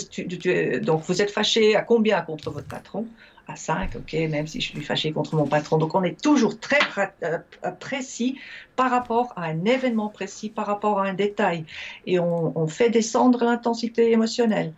[0.82, 3.08] Donc, vous êtes fâché à combien contre votre patron?
[3.50, 5.78] À 5, ok, même si je suis fâché contre mon patron.
[5.78, 6.80] Donc, on est toujours très
[7.24, 7.38] euh,
[7.80, 8.38] précis
[8.76, 11.64] par rapport à un événement précis, par rapport à un détail.
[12.06, 14.74] Et on, fait descendre l'intensité émotionnelle.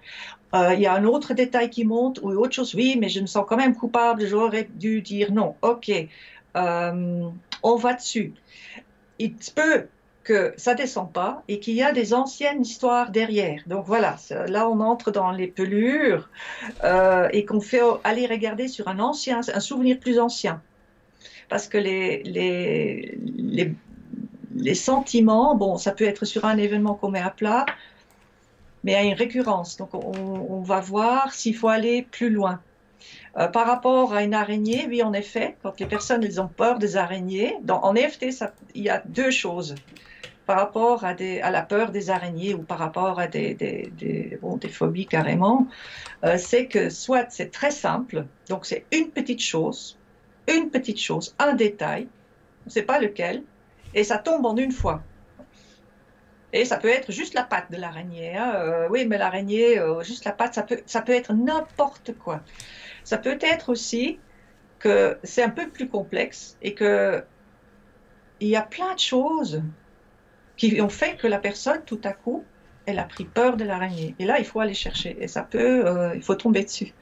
[0.53, 2.73] Euh, il y a un autre détail qui monte ou autre chose.
[2.75, 4.25] Oui, mais je me sens quand même coupable.
[4.25, 5.55] J'aurais dû dire non.
[5.61, 5.91] Ok,
[6.57, 7.29] euh,
[7.63, 8.33] on va dessus.
[9.19, 9.87] Il peut
[10.23, 13.61] que ça descend pas et qu'il y a des anciennes histoires derrière.
[13.67, 16.29] Donc voilà, là on entre dans les pelures
[16.83, 20.61] euh, et qu'on fait aller regarder sur un ancien, un souvenir plus ancien.
[21.49, 23.17] Parce que les, les,
[24.55, 27.65] les, sentiments, bon, ça peut être sur un événement qu'on met à plat,
[28.83, 29.77] mais à une récurrence.
[29.77, 32.61] Donc on, va voir s'il faut aller plus loin.
[33.37, 36.79] Euh, par rapport à une araignée, oui, en effet, quand les personnes elles ont peur
[36.79, 38.27] des araignées, en EFT,
[38.75, 39.75] il y a deux choses.
[40.45, 44.39] par rapport à, la peur des araignées ou par rapport à des
[44.71, 45.67] phobies carrément,
[46.23, 49.97] euh, c'est que soit c'est très simple, donc c'est une petite chose,
[50.47, 52.07] une petite chose, un détail,
[52.65, 53.43] on ne sait pas lequel,
[53.93, 55.01] et ça tombe en une fois.
[56.51, 58.35] Et ça peut être juste la patte de l'araignée.
[58.35, 58.53] Hein.
[58.55, 62.41] Euh, oui, mais l'araignée, euh, juste la patte, ça peut, ça peut être n'importe quoi.
[63.03, 64.19] Ça peut être aussi
[64.79, 67.23] que c'est un peu plus complexe et que
[68.39, 69.61] il y a plein de choses
[70.57, 72.43] qui ont fait que la personne, tout à coup,
[72.85, 74.15] elle a pris peur de l'araignée.
[74.19, 75.17] Et là, il faut aller chercher.
[75.19, 76.93] Et ça peut, euh, il faut tomber dessus.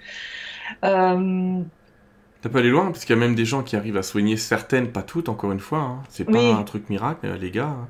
[2.43, 4.37] Ça peut aller loin, parce qu'il y a même des gens qui arrivent à soigner
[4.37, 5.79] certaines, pas toutes, encore une fois.
[5.79, 6.03] Hein.
[6.09, 7.67] C'est pas un truc miracle, euh, les gars.
[7.67, 7.87] Hein.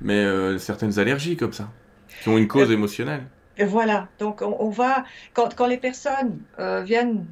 [0.00, 1.68] Mais certaines allergies comme ça,
[2.22, 3.24] qui ont une cause émotionnelle.
[3.56, 4.08] Et voilà.
[4.18, 5.04] Donc, on, va.
[5.34, 7.26] Quand, quand, les personnes viennent,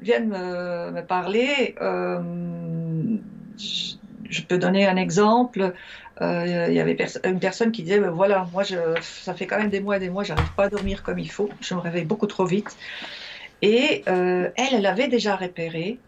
[0.00, 3.96] viennent me, me parler, je,
[4.30, 5.74] je peux donner un exemple.
[6.20, 9.58] Euh, il y avait une personne qui disait, ben voilà, moi, je, ça fait quand
[9.58, 11.80] même des mois et des mois, j'arrive pas à dormir comme il faut, je me
[11.80, 12.76] réveille beaucoup trop vite.
[13.62, 15.98] Et euh, elle, elle avait déjà repéré,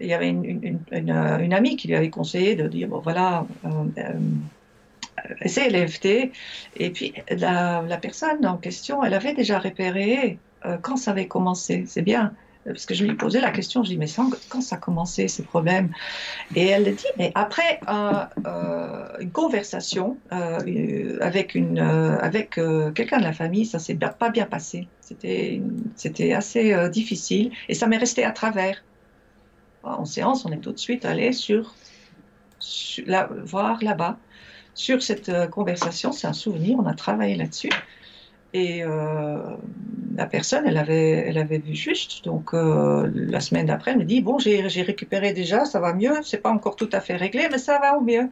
[0.00, 4.12] il y avait une, une, amie qui lui avait conseillé de dire, bon voilà, euh,
[5.46, 6.30] c'est l'EFT.
[6.76, 10.38] Et puis la, la, personne en question, elle avait déjà repéré
[10.82, 11.84] quand ça avait commencé.
[11.86, 12.32] C'est bien
[12.64, 15.28] parce que je lui posais la question, je lui dis, mais quand ça a commencé,
[15.28, 15.92] ces problèmes
[16.54, 22.60] Et elle dit, mais après euh, une conversation euh, avec, une, euh, avec
[22.94, 24.88] quelqu'un de la famille, ça s'est pas bien passé.
[25.00, 28.84] C'était assez difficile et ça m'est resté à travers.
[29.82, 31.74] En séance, on est tout de suite allé sur,
[33.44, 34.18] voir là-bas,
[34.74, 37.70] sur cette conversation, c'est un souvenir, on a travaillé là-dessus.
[38.52, 39.56] Et euh,
[40.16, 42.24] la personne, elle avait, elle avait vu juste.
[42.24, 46.14] Donc euh, la semaine d'après, elle me dit bon, j'ai récupéré déjà, ça va mieux.
[46.22, 48.28] C'est pas encore tout à fait réglé, mais ça va au mieux.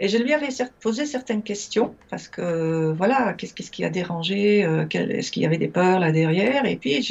[0.00, 0.48] Et je lui avais
[0.80, 5.58] posé certaines questions parce que voilà, qu'est-ce qui a dérangé, euh, est-ce qu'il y avait
[5.58, 6.64] des peurs là derrière?
[6.66, 7.06] Et puis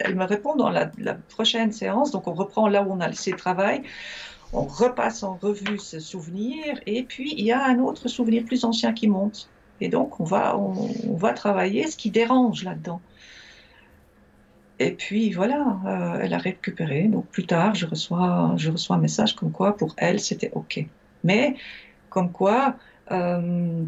[0.00, 2.10] elle me répond dans la, la, prochaine séance.
[2.10, 3.82] Donc on reprend là où on a laissé le travail.
[4.52, 8.64] On repasse en revue ce souvenir et puis il y a un autre souvenir plus
[8.64, 9.48] ancien qui monte.
[9.80, 13.00] Et donc, on va, on, va travailler ce qui dérange là-dedans.
[14.78, 17.04] Et puis voilà, euh, elle a récupéré.
[17.04, 20.84] Donc plus tard, je reçois, je reçois un message comme quoi pour elle c'était OK.
[21.24, 21.56] Mais
[22.08, 22.76] comme quoi,
[23.12, 23.84] euh,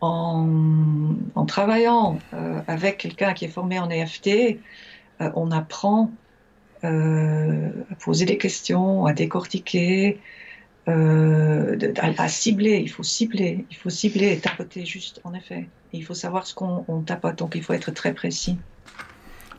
[0.00, 4.58] en, travaillant euh, avec quelqu'un qui est formé en EFT,
[5.20, 6.10] on apprend
[6.82, 10.20] à poser des questions, à décortiquer,
[10.88, 15.66] euh, à, cibler, il faut cibler, il faut cibler et tapoter juste, en effet.
[15.92, 18.58] il faut savoir ce qu'on tapote, donc il faut être très précis.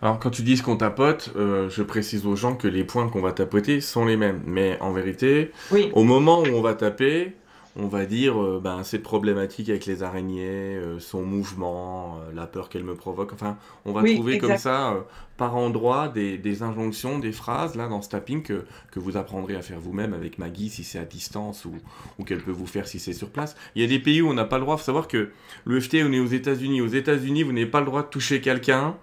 [0.01, 3.09] Alors quand tu dis ce qu'on tapote, euh, je précise aux gens que les points
[3.09, 4.41] qu'on va tapoter sont les mêmes.
[4.45, 5.51] Mais en vérité,
[5.93, 7.33] au moment où on va taper,
[7.77, 12.47] on va dire euh, ben, cette problématique avec les araignées, euh, son mouvement, euh, la
[12.47, 13.33] peur qu'elle me provoque.
[13.33, 15.05] Enfin, on va trouver comme ça
[15.38, 19.79] par endroit des, injonctions, des phrases là dans ce tapping que, vous apprendrez à faire
[19.79, 23.29] vous-même avec Maggie si c'est à distance ou, qu'elle peut vous faire si c'est sur
[23.29, 23.55] place.
[23.75, 24.75] Il y a des pays où on n'a pas le droit.
[24.75, 25.31] Il faut savoir que
[25.65, 26.81] l'EFT, on est aux États-Unis.
[26.81, 28.95] Aux États-Unis, vous n'avez pas le droit de toucher quelqu'un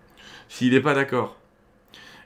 [0.49, 1.37] s'il n'est pas d'accord.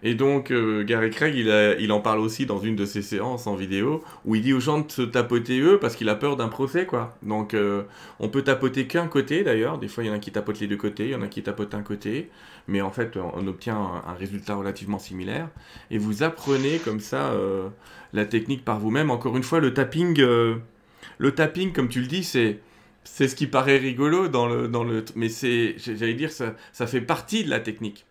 [0.06, 3.56] Et donc, euh, Gary Craig, il, en parle aussi dans une de ses séances en
[3.56, 6.46] vidéo, où il dit aux gens de se tapoter eux parce qu'il a peur d'un
[6.46, 7.18] procès, quoi.
[7.24, 7.82] Donc, euh,
[8.20, 9.78] on peut tapoter qu'un côté, d'ailleurs.
[9.78, 11.26] Des fois, il y en a qui tapotent les deux côtés, il y en a
[11.26, 12.30] qui tapotent un côté.
[12.68, 15.48] Mais en fait, on obtient un, résultat relativement similaire.
[15.90, 17.68] Et vous apprenez comme ça euh,
[18.12, 19.10] la technique par vous-même.
[19.10, 22.60] Encore une fois, le tapping, le tapping, comme tu le dis, c'est
[23.02, 26.88] c'est ce qui paraît rigolo dans le, dans le mais c'est j'allais dire ça, ça
[26.88, 28.04] fait partie de la technique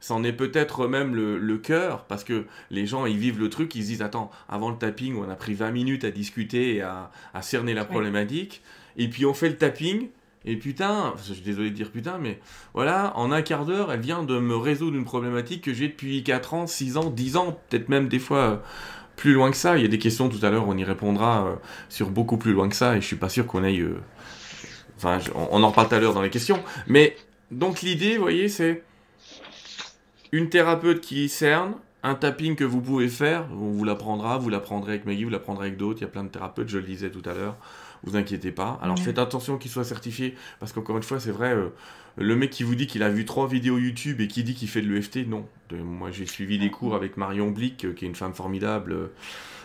[0.00, 3.82] c'en est peut-être même le, cœur, parce que les gens, ils vivent le truc, ils
[3.82, 7.10] se disent, attends, avant le tapping, on a pris 20 minutes à discuter et à,
[7.40, 8.62] cerner la problématique,
[8.96, 10.08] et puis on fait le tapping,
[10.44, 12.40] et putain, je suis désolé de dire putain, mais
[12.72, 16.22] voilà, en un quart d'heure, elle vient de me résoudre une problématique que j'ai depuis
[16.22, 18.56] 4 ans, 6 ans, 10 ans, peut-être même des fois euh,
[19.16, 19.76] plus loin que ça.
[19.76, 21.54] Il y a des questions tout à l'heure, on y répondra euh,
[21.88, 23.80] sur beaucoup plus loin que ça, et je suis pas sûr qu'on aille...
[23.80, 24.00] Euh,
[24.96, 26.62] enfin, on en reparle tout à l'heure dans les questions.
[26.86, 27.16] Mais
[27.50, 28.84] donc l'idée, vous voyez, c'est
[30.32, 34.92] une thérapeute qui cerne, un tapping que vous pouvez faire, on vous l'apprendra, vous l'apprendrez
[34.92, 37.10] avec Maggie, vous l'apprendrez avec d'autres, il y a plein de thérapeutes, je le disais
[37.10, 37.56] tout à l'heure,
[38.08, 38.78] vous inquiétez pas.
[38.82, 41.68] Alors faites attention qu'il soit certifié, parce qu'encore une fois, c'est vrai, euh,
[42.16, 44.68] le mec qui vous dit qu'il a vu trois vidéos YouTube et qui dit qu'il
[44.68, 45.46] fait de l'EFT, non.
[45.72, 48.92] moi j'ai suivi des cours avec Marion Blick, euh, qui est une femme formidable.
[48.92, 49.06] Euh,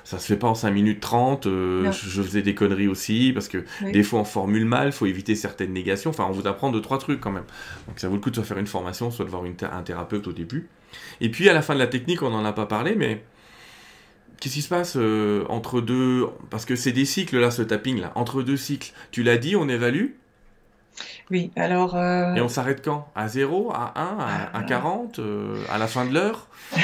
[0.03, 1.45] ça se fait pas en 5 minutes 30.
[1.45, 5.71] je, faisais des conneries aussi, parce que des fois on formule mal, faut éviter certaines
[5.71, 6.09] négations.
[6.09, 7.45] Enfin, on vous apprend deux, trois trucs quand même.
[7.87, 10.27] Donc ça vaut le coup de soit faire une formation, soit de voir un thérapeute
[10.27, 10.67] au début.
[11.21, 13.23] Et puis à la fin de la technique, on n'en a pas parlé, mais
[14.43, 14.97] Qu'est-ce qui se passe
[15.47, 18.11] entre deux Parce que c'est des cycles là, ce tapping là.
[18.15, 18.91] Entre deux cycles.
[19.11, 20.07] Tu l'as dit, on évalue
[21.31, 21.97] oui, alors.
[21.97, 23.07] Et on s'arrête quand?
[23.15, 25.21] À 0, à 1, à, 40,
[25.71, 26.47] à la fin de l'heure?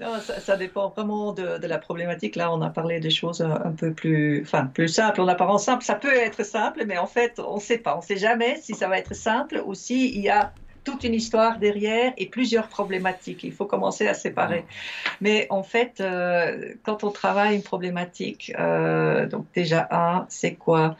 [0.00, 2.34] Non, ça, dépend vraiment de, la problématique.
[2.34, 5.20] Là, on a parlé des choses un, peu plus, enfin, plus simples.
[5.20, 7.94] En apparence simple, ça peut être simple, mais en fait, on ne sait pas.
[7.94, 10.52] On ne sait jamais si ça va être simple ou s'il y a
[10.84, 13.44] toute une histoire derrière et plusieurs problématiques.
[13.44, 14.64] Il faut commencer à séparer.
[15.20, 20.96] Mais en fait, euh, quand on travaille une problématique, euh, donc déjà un, c'est quoi?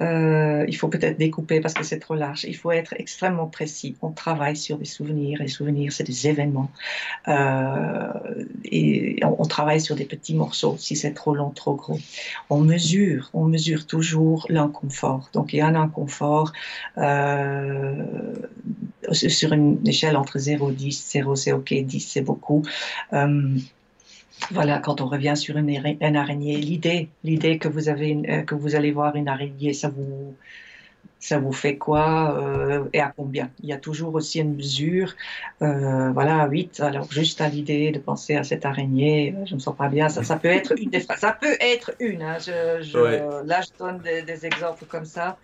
[0.00, 2.44] Euh, il faut peut-être découper parce que c'est trop large.
[2.44, 3.96] Il faut être extrêmement précis.
[4.02, 5.38] On travaille sur des souvenirs.
[5.40, 6.70] Les souvenirs, c'est des événements.
[7.28, 8.12] Euh,
[8.64, 11.98] et on, travaille sur des petits morceaux si c'est trop long, trop gros.
[12.50, 15.30] On mesure, on mesure toujours l'inconfort.
[15.32, 16.52] Donc il y a un inconfort
[16.98, 18.04] euh,
[19.12, 21.10] sur une échelle entre 0 et 10.
[21.12, 22.62] 0 c'est OK, 10 c'est beaucoup.
[24.50, 28.74] Voilà, quand on revient sur une, araignée, l'idée, l'idée que vous avez, euh, que vous
[28.74, 30.34] allez voir une araignée, ça vous,
[31.18, 33.50] ça vous fait quoi euh, et à combien?
[33.62, 35.14] Il y a toujours aussi une mesure,
[35.62, 36.80] euh, voilà, 8.
[36.80, 40.08] Alors juste à l'idée de penser à cette araignée, je ne me sens pas bien.
[40.08, 41.18] Ça, ça peut être une des phrases.
[41.18, 42.22] Ça peut être une.
[42.22, 45.38] Hein, je, Là, je donne des exemples comme ça.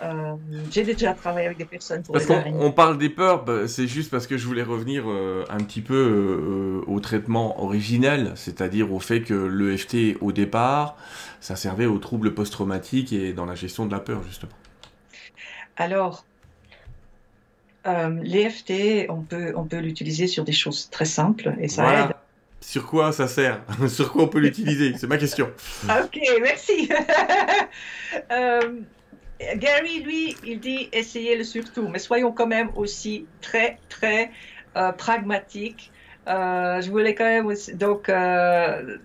[0.00, 0.36] Euh,
[0.70, 4.10] j'ai déjà travaillé avec des personnes pour parce qu'on parle des peurs, bah, c'est juste
[4.10, 9.00] parce que je voulais revenir euh, un petit peu euh, au traitement originel, c'est-à-dire au
[9.00, 10.96] fait que l'EFT au départ,
[11.40, 14.52] ça servait aux troubles post-traumatiques et dans la gestion de la peur justement.
[15.76, 16.24] Alors,
[17.84, 22.14] l'EFT, on peut, on peut l'utiliser sur des choses très simples et ça aide.
[22.60, 23.62] Sur quoi ça sert?
[23.88, 24.92] Sur quoi on peut l'utiliser?
[24.98, 25.48] C'est ma question.
[25.84, 26.88] ok, merci.
[29.56, 34.32] Gary, lui, il dit essayez-le surtout, mais soyons quand même aussi très, très
[34.76, 35.92] euh, pragmatiques.
[36.26, 37.74] Euh, je voulais quand même aussi.
[37.74, 38.98] Donc, euh,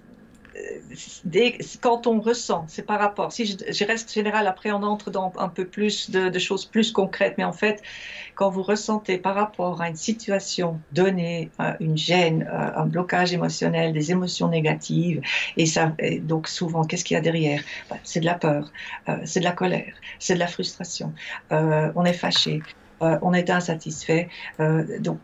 [1.82, 3.32] quand on ressent, c'est par rapport.
[3.32, 7.36] Si je, reste général, après on entre dans un peu plus de, choses plus concrètes,
[7.38, 7.82] mais en fait,
[8.36, 13.34] quand vous ressentez par rapport à une situation donnée, euh, une gêne, euh, un blocage
[13.34, 15.22] émotionnel, des émotions négatives,
[15.58, 17.62] et ça, donc souvent, qu'est-ce qu'il y a derrière?
[17.90, 18.72] Bah, C'est de la peur,
[19.10, 21.14] euh, c'est de la colère, c'est de la frustration,
[21.50, 22.62] on est fâché,
[23.00, 24.30] on est insatisfait,
[25.00, 25.20] donc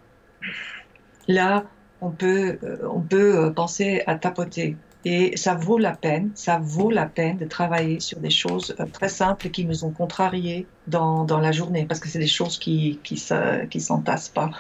[1.28, 1.66] là,
[2.02, 2.58] on peut,
[2.90, 7.46] on peut penser à tapoter et ça vaut la peine, ça vaut la peine de
[7.46, 11.86] travailler sur des choses euh, très simples qui nous ont contrariés dans, dans la journée,
[11.86, 13.22] parce que c'est des choses qui qui,
[13.70, 14.52] qui s'entassent pas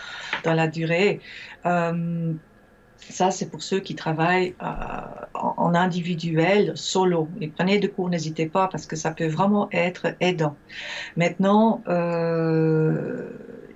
[0.43, 1.19] dans la durée.
[1.65, 2.33] Euh,
[3.09, 4.65] ça, c'est pour ceux qui travaillent euh,
[5.33, 7.27] en, individuel, solo.
[7.41, 10.55] Et prenez de cours, n'hésitez pas, parce que ça peut vraiment être aidant.
[11.15, 13.29] Maintenant, euh,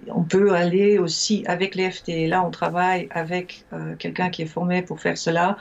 [0.10, 2.28] on peut aller aussi avec l'EFT.
[2.28, 5.58] Là, on travaille avec euh, quelqu'un qui est formé pour faire cela.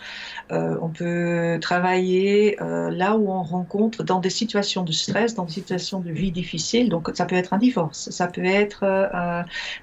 [0.50, 5.44] Euh, on peut travailler euh, là où on rencontre dans des situations de stress, dans
[5.44, 6.88] des situations de vie difficiles.
[6.88, 8.85] Donc, ça peut être un divorce, ça peut être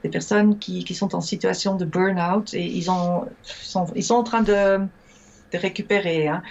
[0.03, 4.79] des personnes qui, sont en situation de burn-out et ils, ont, sont, en train de,
[4.79, 6.27] de récupérer.
[6.27, 6.41] Hein.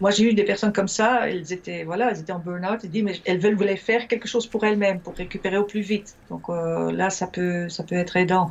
[0.00, 3.04] Moi, j'ai eu des personnes comme ça, elles étaient, voilà, elles étaient en burn-out, elles
[3.04, 6.16] mais elles veulent voulaient faire quelque chose pour elles-mêmes, pour récupérer au plus vite.
[6.30, 8.50] Donc euh, là, ça peut, ça peut être aidant.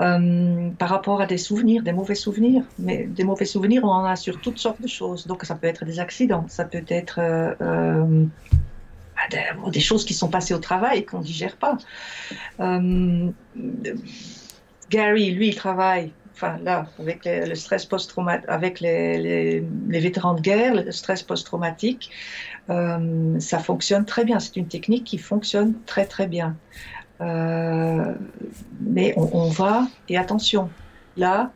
[0.00, 4.04] Euh, par rapport à des souvenirs, des mauvais souvenirs, mais des mauvais souvenirs, on en
[4.04, 5.26] a sur toutes sortes de choses.
[5.26, 8.24] Donc ça peut être des accidents, ça peut être euh,
[9.16, 11.76] bah, des, choses qui sont passées au travail et qu'on digère pas.
[14.90, 20.74] Gary, lui, il travaille enfin là, avec le stress post-traumatique, avec les, vétérans de guerre,
[20.74, 22.10] le stress post-traumatique,
[22.70, 24.40] euh, ça fonctionne très bien.
[24.40, 26.56] C'est une technique qui fonctionne très très bien.
[27.20, 28.14] Euh,
[28.80, 30.70] mais on, va, et attention,
[31.18, 31.52] là,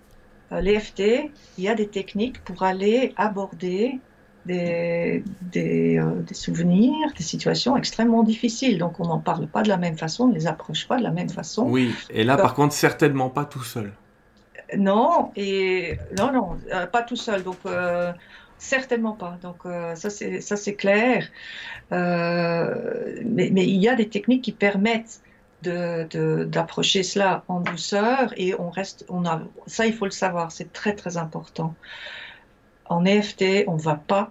[0.53, 3.99] euh, l'EFT, il y a des techniques pour aller aborder
[4.45, 8.77] des, des, des, souvenirs, des situations extrêmement difficiles.
[8.77, 11.03] Donc on n'en parle pas de la même façon, on ne les approche pas de
[11.03, 11.65] la même façon.
[11.67, 13.95] Oui, et là par contre certainement pas tout seul.
[14.77, 17.43] Non, et non, non, euh, pas tout seul.
[17.43, 18.13] Donc, euh,
[18.59, 19.39] certainement pas.
[19.43, 21.29] Donc, euh, ça, c'est, clair.
[21.91, 25.21] mais, il y a des techniques qui permettent
[25.63, 30.73] d'approcher cela en douceur et on reste, on a, ça, il faut le savoir, c'est
[30.73, 31.75] très, très important.
[32.87, 34.31] En EFT, on ne va pas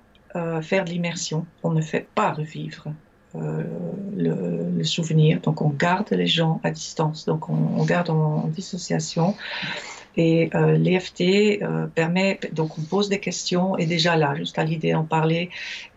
[0.62, 2.86] faire de l'immersion, on ne fait pas revivre.
[3.34, 5.40] le, souvenir.
[5.40, 9.36] Donc on garde les gens à distance, donc on, garde en dissociation.
[10.16, 14.92] Et euh, l'EFT euh, permet, donc on pose des questions et déjà là, jusqu'à l'idée
[14.92, 15.50] d'en parler,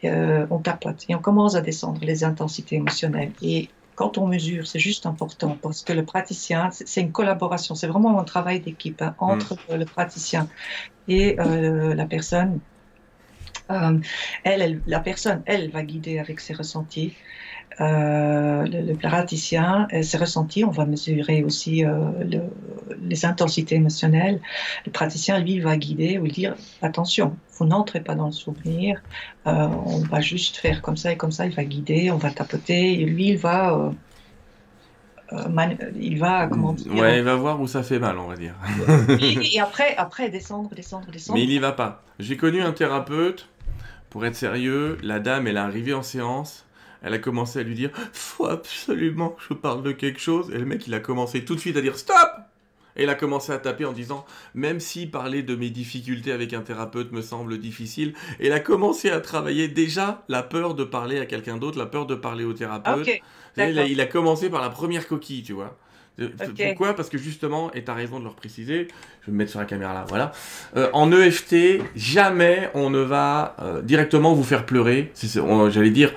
[0.04, 3.32] euh, on tapote et on commence à descendre les intensités émotionnelles.
[3.42, 7.86] Et quand on mesure, c'est juste important parce que le praticien, c'est une collaboration, c'est
[7.86, 9.76] vraiment un travail d'équipe hein, entre mm.
[9.76, 10.48] le praticien
[11.08, 12.60] et la personne.
[14.44, 17.14] Elle, la personne, elle va guider avec ses ressentis.
[17.80, 21.84] Euh, le, praticien, ses ressentis, on va mesurer aussi
[23.02, 24.40] les intensités émotionnelles.
[24.86, 29.02] Le praticien, lui, va guider ou dire attention, vous n'entrez pas dans le souvenir,
[29.44, 33.00] on va juste faire comme ça et comme ça, il va guider, on va tapoter,
[33.00, 33.92] et lui, il va
[35.98, 38.54] il va comment dire Ouais, il va voir où ça fait mal, on va dire.
[39.20, 41.38] et, après, après descendre, descendre, descendre.
[41.38, 42.04] Mais il y va pas.
[42.18, 43.48] J'ai connu un thérapeute.
[44.08, 46.65] Pour être sérieux, la dame, elle est arrivée en séance.
[47.02, 50.50] Elle a commencé à lui dire Faut absolument que je parle de quelque chose.
[50.50, 52.30] Et le mec, il a commencé tout de suite à dire Stop
[52.96, 54.24] et il a commencé à taper en disant
[54.54, 58.60] Même si parler de mes difficultés avec un thérapeute me semble difficile, et il a
[58.60, 62.44] commencé à travailler déjà la peur de parler à quelqu'un d'autre, la peur de parler
[62.44, 63.08] au thérapeute.
[63.56, 65.76] il, a, commencé par la première coquille, tu vois.
[66.56, 66.94] Pourquoi?
[66.94, 68.88] Parce que justement, et tu as raison de le préciser,
[69.20, 70.32] je vais me mettre sur la caméra là, voilà.
[70.74, 75.12] Euh, en EFT, jamais on ne va euh, directement vous faire pleurer.
[75.68, 76.14] J'allais dire,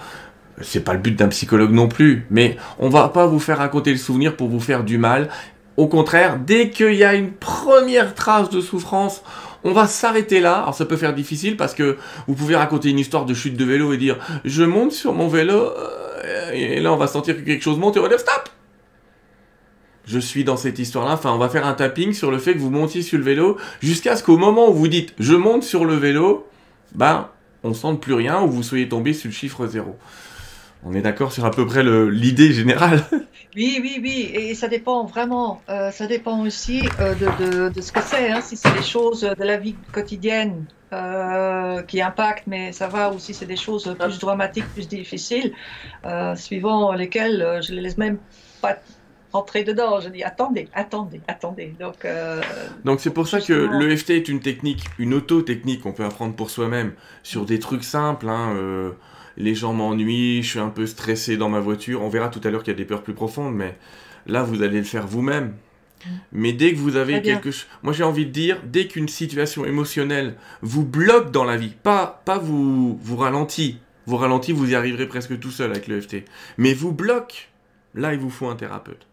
[0.61, 3.91] c'est pas le but d'un psychologue non plus, mais on va pas vous faire raconter
[3.91, 5.29] le souvenir pour vous faire du mal.
[5.77, 9.23] Au contraire, dès qu'il y a une première trace de souffrance,
[9.63, 10.59] on va s'arrêter là.
[10.59, 11.97] Alors ça peut faire difficile parce que
[12.27, 15.27] vous pouvez raconter une histoire de chute de vélo et dire je monte sur mon
[15.27, 18.19] vélo euh, et là on va sentir que quelque chose monte et on va dire
[18.19, 18.49] stop.
[20.05, 21.13] Je suis dans cette histoire-là.
[21.13, 23.57] Enfin, on va faire un tapping sur le fait que vous montiez sur le vélo
[23.79, 26.47] jusqu'à ce qu'au moment où vous dites je monte sur le vélo,
[26.95, 27.29] ben
[27.63, 29.97] on sente plus rien ou vous soyez tombé sur le chiffre zéro.
[30.83, 33.03] On est d'accord sur à peu près l'idée générale.
[33.55, 37.91] Oui, oui, oui, et ça dépend vraiment, euh, ça dépend aussi euh, de, de, ce
[37.91, 38.41] que c'est, hein.
[38.41, 43.17] si c'est des choses de la vie quotidienne euh, qui impactent, mais ça va, ou
[43.17, 45.51] si c'est des choses plus dramatiques, plus difficiles,
[46.35, 48.19] suivant lesquelles je ne les laisse même
[48.61, 48.77] pas
[49.33, 49.99] entrer dedans.
[49.99, 51.73] Je dis attendez, attendez, attendez.
[51.79, 52.05] Donc,
[52.85, 56.51] Donc c'est pour ça que l'EFT est une technique, une auto-technique qu'on peut apprendre pour
[56.51, 58.29] soi-même sur des trucs simples.
[58.29, 58.93] Hein,
[59.39, 62.01] les gens m'ennuient, je suis un peu stressé dans ma voiture.
[62.01, 63.77] On verra tout à l'heure qu'il y a des peurs plus profondes, mais
[64.27, 65.53] là, vous allez le faire vous-même.
[66.05, 66.09] Mm.
[66.33, 67.67] Mais dès que vous avez quelque chose...
[67.81, 72.21] Moi, j'ai envie de dire, dès qu'une situation émotionnelle vous bloque dans la vie, pas,
[72.25, 76.25] pas vous, vous ralentit, vous ralentit, vous y arriverez presque tout seul avec l'EFT,
[76.57, 77.49] mais vous bloque,
[77.95, 79.08] là, il vous faut un thérapeute.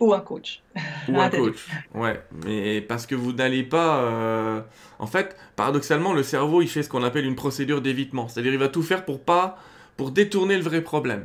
[0.00, 0.62] Ou un coach.
[1.08, 2.22] Ou un coach, ouais.
[2.44, 3.98] Mais parce que vous n'allez pas...
[3.98, 4.60] Euh,
[4.98, 8.28] en fait, paradoxalement, le cerveau, il fait ce qu'on appelle une procédure d'évitement.
[8.28, 9.58] C'est-à-dire, il va tout faire pour pas...
[9.96, 11.24] pour détourner le vrai problème.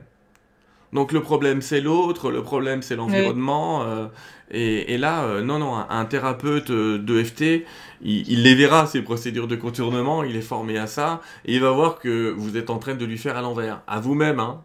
[0.92, 3.84] Donc le problème c'est l'autre, le problème c'est l'environnement.
[3.84, 4.08] Euh,
[4.52, 7.64] et, là, euh, non, non, un, thérapeute d'EFT,
[8.02, 11.62] il, il, les verra, ces procédures de contournement, il est formé à ça, et il
[11.62, 13.82] va voir que vous êtes en train de lui faire à l'envers.
[13.86, 14.64] À vous-même, hein.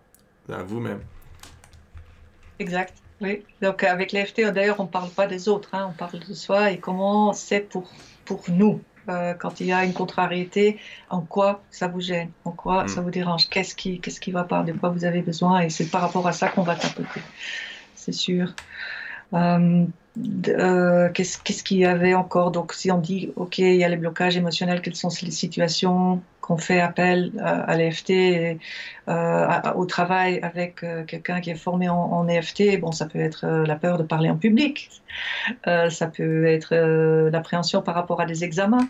[0.51, 1.01] À vous-même.
[2.59, 3.04] Exact.
[3.21, 6.35] Oui, donc avec l'EFT, d'ailleurs, on ne parle pas des autres, hein, on parle de
[6.35, 7.91] soi et comment c'est pour,
[8.25, 8.81] pour nous.
[9.09, 10.79] Euh, quand il y a une contrariété,
[11.11, 12.89] en quoi ça vous gêne, en quoi mm.
[12.89, 15.69] ça vous dérange, qu'est-ce qui qu'est-ce qui va pas, de quoi vous avez besoin, et
[15.69, 17.21] c'est par rapport à ça qu'on va tapoter,
[17.95, 18.55] c'est sûr.
[19.35, 19.85] Euh,
[20.49, 22.51] euh, qu'est-ce qu'il y avait encore?
[22.51, 26.23] Donc, si on dit, OK, il y a les blocages émotionnels, quelles sont les situations?
[26.45, 28.11] Qu'on fait appel à, l'EFT,
[29.09, 33.47] euh, au travail avec euh, quelqu'un qui est formé en, EFT, bon, ça peut être
[33.47, 34.91] la peur de parler en public,
[35.65, 36.75] ça peut être
[37.31, 38.87] l'appréhension par rapport à des examens.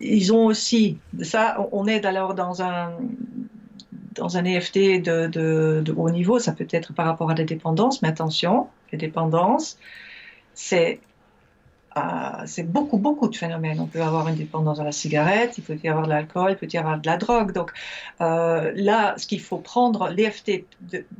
[0.00, 2.92] ils ont aussi, ça, on est alors dans un,
[4.14, 8.08] dans un EFT de, haut niveau, ça peut être par rapport à des dépendances, mais
[8.08, 9.78] attention, les dépendances,
[10.54, 11.00] c'est
[12.46, 13.80] c'est beaucoup, beaucoup de phénomènes.
[13.80, 16.56] On peut avoir une dépendance à la cigarette, il peut y avoir de l'alcool, il
[16.56, 17.52] peut y avoir de la drogue.
[17.52, 17.72] Donc
[18.20, 20.64] euh, là, ce qu'il faut prendre, l'EFT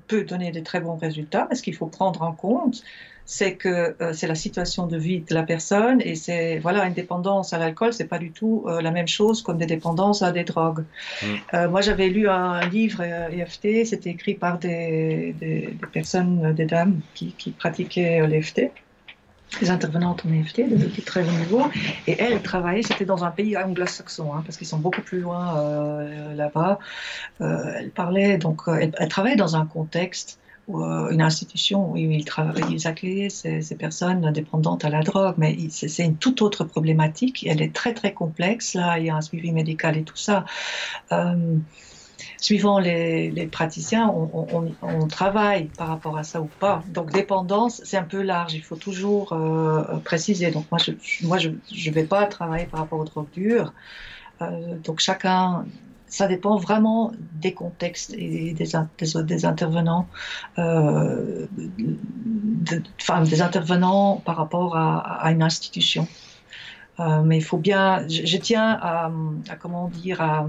[0.07, 2.83] peut donner de très bons résultats, mais ce qu'il faut prendre en compte,
[3.31, 6.95] c'est que euh, c'est la situation de vie de la personne et c'est voilà une
[6.95, 10.33] dépendance à l'alcool c'est pas du tout euh, la même chose comme des dépendances à
[10.33, 10.85] des drogues.
[11.23, 11.27] Mm.
[11.55, 17.01] Euh, moi j'avais lu un livre EFT, c'était écrit par des, des, personnes, des dames
[17.15, 18.73] qui, qui pratiquaient l'EFT
[19.61, 21.63] des intervenantes en EFT de, très haut niveau,
[22.07, 26.05] et elles travaillaient, c'était dans un pays anglo-saxon, hein, parce qu'ils sont beaucoup plus loin
[26.35, 26.79] là-bas.
[27.41, 30.41] elles parlaient, donc, elles, elles, travaillaient dans un contexte
[30.75, 32.25] euh, une institution où ils,
[32.71, 37.47] ils accueillent ces, personnes dépendantes à la drogue, mais c'est une toute autre problématique.
[37.49, 38.75] Elle est très très complexe.
[38.75, 40.45] Là, il y a un suivi médical et tout ça.
[42.41, 46.83] Euh, suivant les, praticiens, on, travaille par rapport à ça ou pas.
[46.89, 48.55] Donc dépendance, c'est un peu large.
[48.55, 50.51] Il faut toujours euh, préciser.
[50.51, 50.93] Donc moi, je
[51.27, 53.73] moi je, vais pas travailler par rapport aux drogues dures.
[54.85, 55.65] donc chacun
[56.07, 58.75] ça dépend vraiment des contextes et des,
[59.45, 60.09] intervenants,
[60.59, 66.09] euh, des intervenants par rapport à, une institution.
[66.99, 69.11] Euh, mais il faut bien, je, tiens à,
[69.61, 70.49] comment dire, à,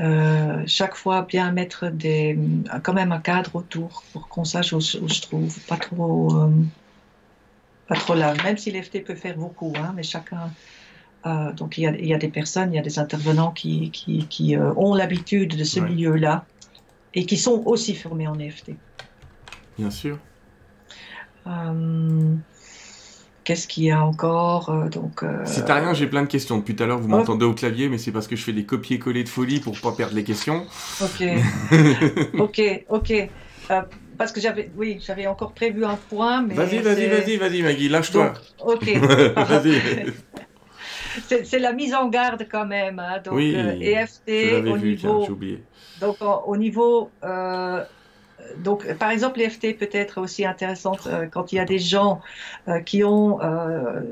[0.00, 2.38] euh, chaque fois bien mettre des,
[2.82, 6.48] quand même un cadre autour pour qu'on sache où, je trouve, pas trop,
[7.88, 8.34] pas trop là.
[8.42, 10.50] Même si l'FT peut faire beaucoup, hein, mais chacun
[11.24, 14.72] euh, donc il y, a, des personnes, il y a des intervenants qui, qui, euh,
[14.76, 16.44] ont l'habitude de ce milieu-là
[17.14, 18.72] et qui sont aussi formés en EFT.
[19.78, 20.18] Bien sûr.
[23.42, 26.58] Euh, qu'est-ce qu'il y a encore donc, Si t'as rien, j'ai plein de questions.
[26.58, 28.64] Depuis tout à l'heure, vous m'entendez au clavier, mais c'est parce que je fais des
[28.64, 30.66] copier-coller de folie pour pas perdre les questions.
[31.00, 31.24] Ok.
[32.38, 33.28] ok, ok.
[34.18, 36.54] parce que j'avais, oui, j'avais encore prévu un point, mais.
[36.54, 38.32] Vas-y, vas-y, vas-y, vas-y, Maggie, lâche-toi.
[38.60, 38.88] Ok.
[39.36, 40.12] vas-y
[41.44, 42.98] c'est la mise en garde quand même.
[42.98, 43.20] Hein.
[43.24, 45.26] Donc, oui, EFT euh, au, niveau,
[46.00, 47.10] donc, au niveau.
[48.42, 51.78] Euh, donc, par exemple, l'EFT peut être aussi intéressante euh, quand il y a des
[51.78, 52.20] gens
[52.86, 53.40] qui ont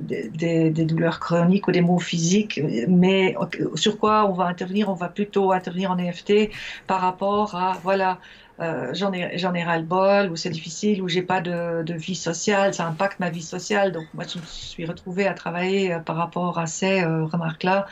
[0.03, 3.37] des, des, douleurs chroniques ou des maux physiques, mais
[3.75, 6.51] sur quoi on va intervenir On va plutôt intervenir en EFT
[6.87, 8.19] par rapport à, voilà,
[8.61, 12.75] euh, j'en ai, ai ras-le-bol, ou c'est difficile, ou j'ai pas de, de, vie sociale,
[12.75, 13.91] ça impacte ma vie sociale.
[13.93, 17.87] Donc moi, je me suis retrouvée à travailler euh, par rapport à ces euh, remarques-là,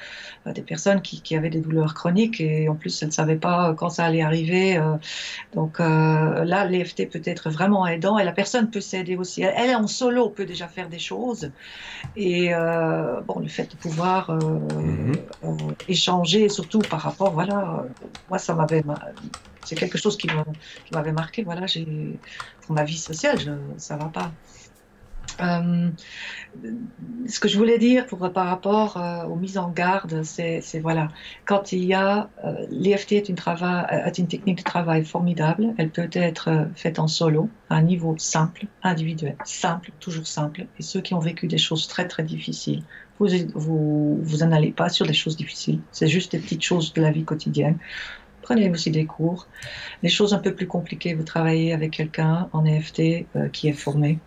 [0.46, 3.74] des personnes qui, qui, avaient des douleurs chroniques et en plus, elles ne savaient pas
[3.74, 4.80] quand ça allait arriver.
[5.54, 9.42] donc là, l'EFT peut être vraiment aidant et la personne peut s'aider aussi.
[9.42, 11.50] Elle, en solo, peut déjà faire des choses.
[12.16, 12.52] Et
[13.26, 15.74] bon, le fait de pouvoir mm-hmm.
[15.88, 17.84] échanger, surtout par rapport, voilà,
[18.30, 18.82] moi, ça m'avait
[19.68, 20.28] c'est quelque chose qui
[20.92, 21.42] m'avait marqué.
[21.42, 21.66] Voilà,
[22.62, 24.32] pour ma vie sociale, je, ça va pas.
[25.40, 25.90] Euh,
[27.28, 31.08] ce que je voulais dire pour, par rapport euh, aux mises en garde, c'est voilà,
[31.44, 35.74] quand il y a euh, est une, technique de travail formidable.
[35.76, 40.66] Elle peut être faite en solo, à un niveau simple, individuel, simple, toujours simple.
[40.78, 42.82] Et ceux qui ont vécu des choses très très difficiles,
[43.18, 45.80] vous vous, vous en allez pas sur des choses difficiles.
[45.92, 47.78] C'est juste des petites choses de la vie quotidienne
[48.48, 49.46] prenez aussi des cours.
[50.02, 53.00] Les choses un peu plus compliquées, vous travaillez avec quelqu'un en EFT
[53.36, 54.18] euh, qui est formé.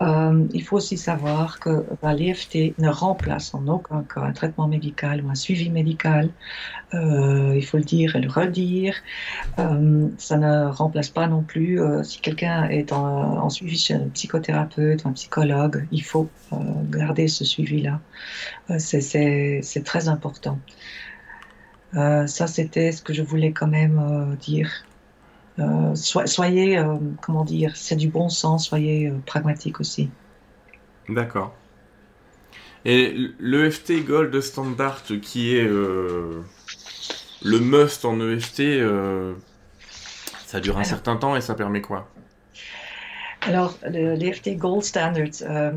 [0.00, 4.66] Euh, il faut aussi savoir que bah, l'EFT ne remplace en aucun cas un traitement
[4.66, 6.30] médical ou un suivi médical.
[6.94, 8.94] Euh, il faut le dire et le redire.
[9.56, 15.04] ça ne remplace pas non plus, si quelqu'un est en, en, suivi chez un psychothérapeute
[15.04, 16.28] ou un psychologue, il faut
[16.90, 18.00] garder ce suivi-là.
[18.78, 20.58] C'est très important.
[21.94, 24.70] Euh, ça, c'était ce que je voulais quand même euh, dire.
[25.58, 26.82] Euh, soyez,
[27.20, 30.08] comment dire, c'est du bon sens, soyez pragmatique aussi.
[31.08, 31.54] D'accord.
[32.86, 36.44] Et l'EFT Gold Standard, qui est le
[37.44, 38.62] must en EFT,
[40.46, 42.08] ça dure un certain temps et ça permet quoi?
[43.42, 45.72] Alors, l'EFT Gold Standard,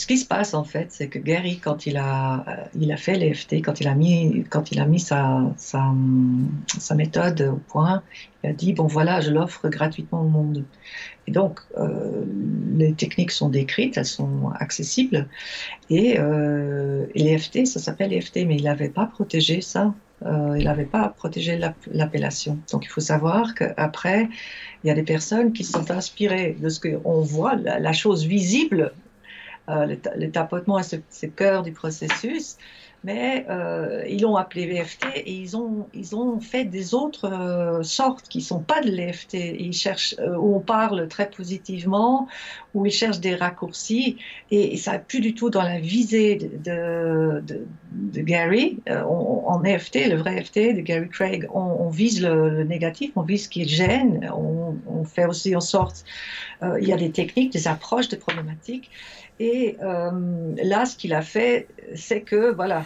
[0.00, 2.96] ce qui se passe en fait, c'est que Gary, quand il a, euh, il a
[2.96, 5.84] fait l'EFT, quand il a mis, quand il a mis sa, sa,
[6.94, 8.02] méthode au point,
[8.42, 10.64] il a dit bon voilà, je l'offre gratuitement au monde.
[11.26, 12.24] Et donc euh,
[12.76, 15.28] les techniques sont décrites, elles sont accessibles,
[15.90, 19.92] et, euh, l'EFT, ça s'appelle l'EFT, mais il n'avait pas protégé ça.
[20.24, 21.58] Euh, il n'avait pas protégé
[21.92, 22.58] l'appellation.
[22.72, 24.28] Donc il faut savoir qu'après,
[24.82, 28.92] il y a des personnes qui sont inspirées de ce qu'on voit, la, chose visible
[29.68, 32.56] euh, le, tapotement est ce, cœur du processus,
[33.04, 37.82] mais euh, ils l'ont appelé VFT et ils ont, ils ont fait des autres euh,
[37.82, 39.34] sortes qui ne sont pas de l'EFT.
[39.34, 42.26] Ils cherchent, où on parle très positivement,
[42.74, 44.16] où ils cherchent des raccourcis
[44.50, 47.42] et, ça n'est plus du tout dans la visée de,
[47.92, 48.78] de, Gary.
[48.88, 53.48] en EFT, le vrai EFT de Gary Craig, on, vise le, négatif, on vise ce
[53.48, 56.04] qui gêne, on, on fait aussi en sorte,
[56.62, 58.90] il y a des techniques, des approches, des problématiques.
[59.40, 60.10] Et euh,
[60.62, 62.84] là, ce qu'il a fait, c'est que, voilà,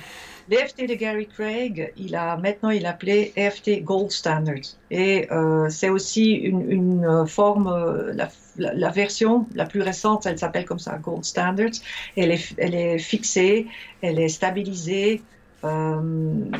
[0.49, 4.63] l'EFT de Gary Craig, il a maintenant il appelé EFT Gold Standard.
[4.89, 8.15] Et euh, c'est aussi une, forme, euh,
[8.57, 11.73] la, version la plus récente, elle s'appelle comme ça, Gold Standard.
[12.17, 13.67] Elle est, elle est fixée,
[14.01, 15.23] elle est stabilisée.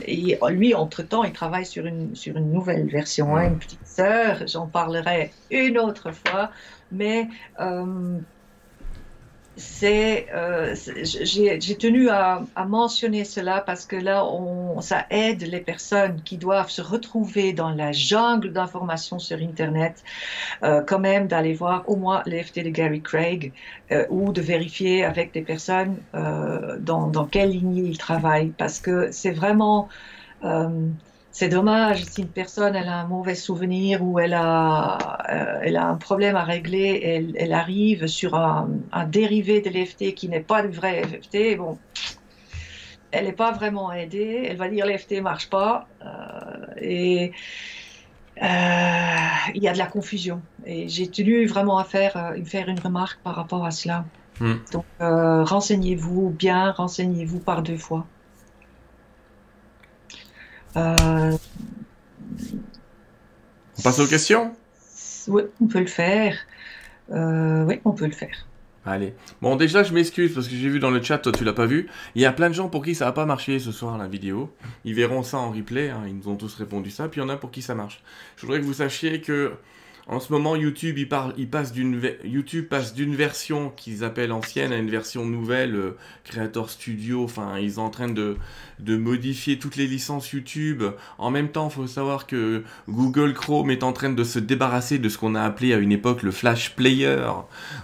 [0.09, 4.43] et lui, entre-temps, il travaille sur une, sur une nouvelle version, hein, une petite sœur,
[4.49, 6.51] j'en parlerai une autre fois.
[6.91, 7.29] Mais
[9.57, 16.21] c'est, euh, j'ai tenu à, mentionner cela parce que là, on, ça aide les personnes
[16.25, 20.03] qui doivent se retrouver dans la jungle d'informations sur Internet,
[20.63, 23.53] euh, quand même d'aller voir au moins l'EFT de Gary Craig
[23.93, 28.53] euh, ou de vérifier avec des personnes dans, dans, quelle lignée ils travaillent.
[28.59, 29.89] Parce que c'est vraiment
[31.35, 35.77] c'est dommage si une personne elle a un mauvais souvenir ou elle a, euh, elle
[35.77, 38.69] a un problème à régler, elle, elle arrive sur un,
[39.09, 41.59] dérivé de l'EFT qui n'est pas le vrai EFT.
[41.59, 41.77] Bon,
[43.11, 44.47] elle n'est pas vraiment aidée.
[44.49, 47.33] Elle va dire l'EFT marche pas euh, et
[48.41, 48.47] euh,
[49.57, 50.41] il y a de la confusion.
[50.65, 54.05] Et j'ai tenu vraiment à faire, faire une remarque par rapport à cela.
[54.39, 54.55] Hmm.
[54.71, 58.07] Donc renseignez-vous bien, renseignez-vous par deux fois.
[60.77, 61.37] Euh,
[63.79, 64.55] on passe aux questions?
[65.29, 66.37] Oui, on peut le faire.
[67.11, 68.47] Euh, oui, on peut le faire.
[68.87, 69.15] Allez.
[69.41, 71.65] Bon, déjà, je m'excuse parce que j'ai vu dans le chat, toi, tu l'as pas
[71.65, 71.89] vu.
[72.15, 74.09] Il y a plein de gens pour qui ça va pas marché ce soir, la
[74.09, 74.53] vidéo.
[74.85, 75.89] Ils verront ça en replay.
[75.89, 76.03] Hein.
[76.07, 77.09] Ils nous ont tous répondu ça.
[77.09, 78.03] Puis il y en a pour qui ça marche.
[78.37, 79.53] Je voudrais que vous sachiez que
[80.07, 85.97] en ce moment, YouTube, passe d'une version qu'ils appellent ancienne à une version nouvelle, euh,
[86.25, 87.25] Creator Studio.
[87.25, 88.37] Enfin, ils sont en train de,
[88.87, 90.83] modifier toutes les licences YouTube.
[91.17, 94.99] En même temps, il faut savoir que Google Chrome est en train de se débarrasser
[94.99, 97.25] de ce qu'on a appelé à une époque le Flash Player.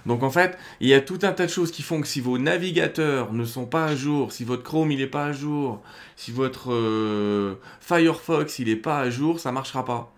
[0.05, 2.21] Donc en fait, il y a tout un tas de choses qui font que si
[2.21, 5.83] vos navigateurs ne sont pas à jour, si votre Chrome il n'est pas à jour,
[6.17, 10.13] si votre euh, Firefox il n'est pas à jour, ça marchera pas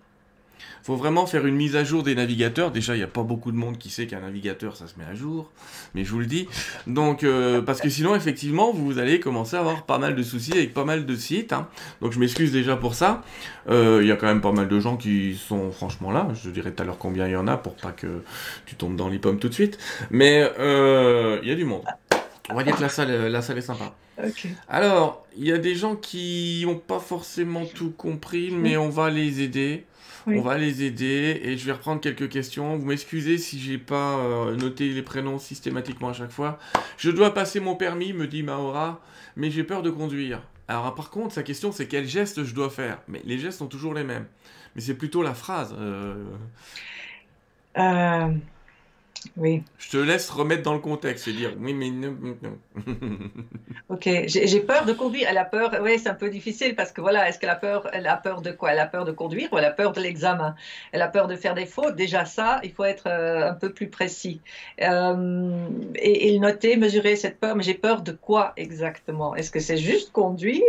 [0.82, 2.70] faut vraiment faire une mise à jour des navigateurs.
[2.70, 5.04] Déjà, il n'y a pas beaucoup de monde qui sait qu'un navigateur, ça se met
[5.04, 5.50] à jour.
[5.94, 6.48] Mais je vous le dis.
[6.86, 10.52] Donc, euh, parce que sinon, effectivement, vous allez commencer à avoir pas mal de soucis
[10.52, 11.52] avec pas mal de sites.
[11.52, 11.68] Hein.
[12.00, 13.22] Donc, je m'excuse déjà pour ça.
[13.68, 16.28] Euh, il y a quand même pas mal de gens qui sont franchement là.
[16.42, 18.22] Je dirais tout à l'heure combien il y en a pour pas que
[18.66, 19.78] tu tombes dans les pommes tout de suite.
[20.10, 21.82] Mais euh, il y a du monde.
[22.50, 23.94] On va dire que la salle, la salle est sympa.
[24.68, 29.10] Alors, il y a des gens qui n'ont pas forcément tout compris, mais on va
[29.10, 29.84] les aider.
[30.26, 32.76] On va les aider et je vais reprendre quelques questions.
[32.76, 36.58] Vous m'excusez si j'ai pas euh, noté les prénoms systématiquement à chaque fois.
[36.96, 39.00] Je dois passer mon permis, me dit Maora,
[39.36, 40.42] mais j'ai peur de conduire.
[40.68, 42.98] Alors par contre, sa question c'est quel geste je dois faire?
[43.08, 44.26] Mais les gestes sont toujours les mêmes.
[44.74, 45.74] Mais c'est plutôt la phrase.
[45.78, 46.24] Euh...
[47.78, 48.32] Euh,
[49.36, 49.62] oui.
[49.78, 52.16] Je te laisse remettre dans le contexte et dire oui, mais non.
[53.88, 55.26] ok, j'ai peur de conduire.
[55.28, 57.88] Elle a peur, oui, c'est un peu difficile parce que voilà, est-ce qu'elle a peur
[57.92, 58.72] Elle a peur de quoi?
[58.72, 60.54] Elle a peur de conduire ou elle a peur de l'examen?
[60.92, 61.96] Elle a peur de faire des fautes?
[61.96, 64.40] Déjà, ça, il faut être euh, un peu plus précis.
[64.80, 67.56] Euh, et, et, noter, mesurer cette peur.
[67.56, 69.34] Mais j'ai peur de quoi exactement?
[69.34, 70.62] Est-ce que c'est juste conduire?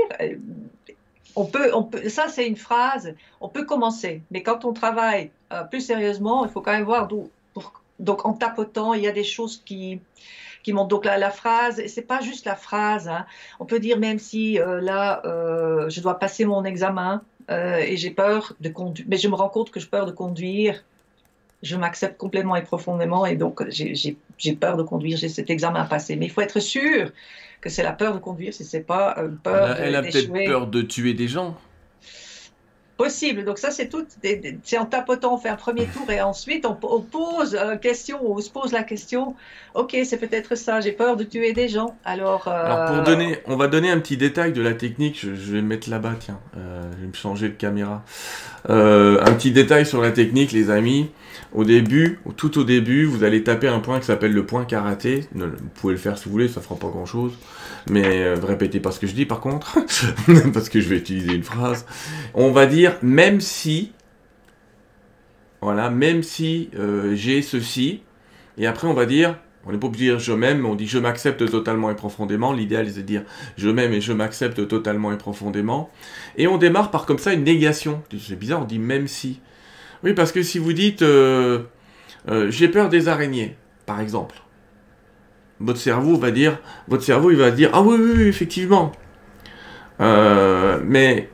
[1.36, 5.32] On peut, on peut, ça c'est une phrase, on peut commencer, mais quand on travaille
[5.51, 7.32] euh, plus sérieusement, il faut quand même voir d'où,
[7.99, 9.99] donc en tapotant, il y a des choses qui,
[10.63, 10.89] qui montent.
[10.89, 13.07] Donc la, la phrase, c'est pas juste la phrase.
[13.07, 13.25] Hein.
[13.59, 17.21] On peut dire même si euh, là, euh, je dois passer mon examen
[17.51, 20.11] euh, et j'ai peur de conduire, mais je me rends compte que j'ai peur de
[20.11, 20.83] conduire.
[21.61, 25.85] Je m'accepte complètement et profondément et donc j'ai peur de conduire, j'ai cet examen à
[25.85, 26.17] passer.
[26.17, 27.11] Mais il faut être sûr
[27.61, 29.77] que c'est la peur de conduire, si c'est pas une peur.
[29.77, 31.57] Elle a, elle a peut-être peur de tuer des gens
[32.97, 33.43] possible.
[33.43, 34.05] Donc ça, c'est tout.
[34.63, 38.39] C'est en tapotant, on fait un premier tour et ensuite on, pose une question, on
[38.39, 39.35] se pose la question.
[39.73, 40.81] Ok, c'est peut-être ça.
[40.81, 41.95] J'ai peur de tuer des gens.
[42.05, 42.47] Alors.
[42.47, 45.19] Euh, pour donner, on va donner un petit détail de la technique.
[45.21, 46.13] Je, vais me mettre là-bas.
[46.19, 48.03] Tiens, euh, je vais me changer de caméra.
[48.69, 51.09] Euh, un petit détail sur la technique, les amis.
[51.53, 55.27] Au début, tout au début, vous allez taper un point qui s'appelle le point karaté.
[55.33, 57.33] Vous pouvez le faire si vous voulez, ça fera pas grand-chose.
[57.89, 59.78] Mais euh, répétez pas ce que je dis par contre,
[60.53, 61.86] parce que je vais utiliser une phrase.
[62.34, 63.91] On va dire même si,
[65.61, 68.01] voilà, même si euh, j'ai ceci,
[68.57, 70.88] et après on va dire, on n'est pas obligé de dire je m'aime, on dit
[70.88, 72.53] je m'accepte totalement et profondément.
[72.53, 73.24] L'idéal c'est de dire
[73.57, 75.89] je m'aime et je m'accepte totalement et profondément.
[76.38, 78.03] Et on démarre par comme ça une négation.
[78.19, 79.39] C'est bizarre, on dit même si.
[80.03, 81.61] Oui, parce que si vous dites euh,
[82.49, 83.55] j'ai peur des araignées,
[83.86, 84.43] par exemple
[85.60, 88.91] votre cerveau va dire, votre cerveau il va dire ah oui oui, effectivement.
[90.01, 91.30] Euh, mais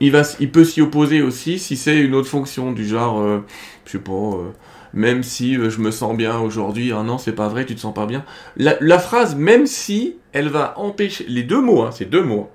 [0.00, 3.44] il va, il peut s'y opposer aussi si c'est une autre fonction du genre, euh,
[3.84, 4.50] je sais pas, euh,
[4.92, 7.94] même si je me sens bien aujourd'hui, ah non c'est pas vrai, tu te sens
[7.94, 8.24] pas bien.
[8.56, 12.50] La, phrase même si, elle va empêcher les deux mots, hein, c'est deux mots.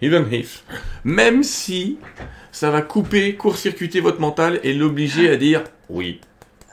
[0.00, 0.64] Even if,
[1.02, 1.98] même si
[2.52, 6.20] ça va couper, court-circuiter votre mental et l'obliger à dire oui.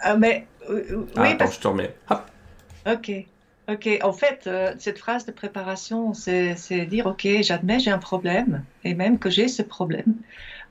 [0.02, 0.82] Ah mais oui,
[1.16, 1.96] ah, attends, je te remets.
[2.86, 3.12] Ok.
[3.68, 8.64] Ok, en fait, euh, cette phrase de préparation, c'est dire, ok, j'admets, j'ai un problème,
[8.84, 10.16] et même que j'ai ce problème,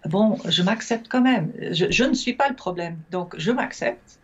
[0.06, 1.52] bon, je m'accepte quand même.
[1.72, 4.20] Je, ne suis pas le problème, donc je m'accepte,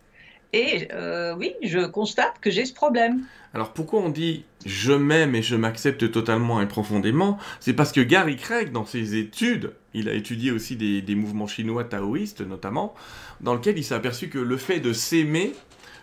[0.52, 3.24] Et euh, oui, je constate que j'ai ce problème.
[3.54, 8.00] Alors pourquoi on dit je m'aime et je m'accepte totalement et profondément C'est parce que
[8.00, 12.94] Gary Craig, dans ses études, il a étudié aussi des, des mouvements chinois taoïstes notamment,
[13.40, 15.54] dans lequel il s'est aperçu que le fait de s'aimer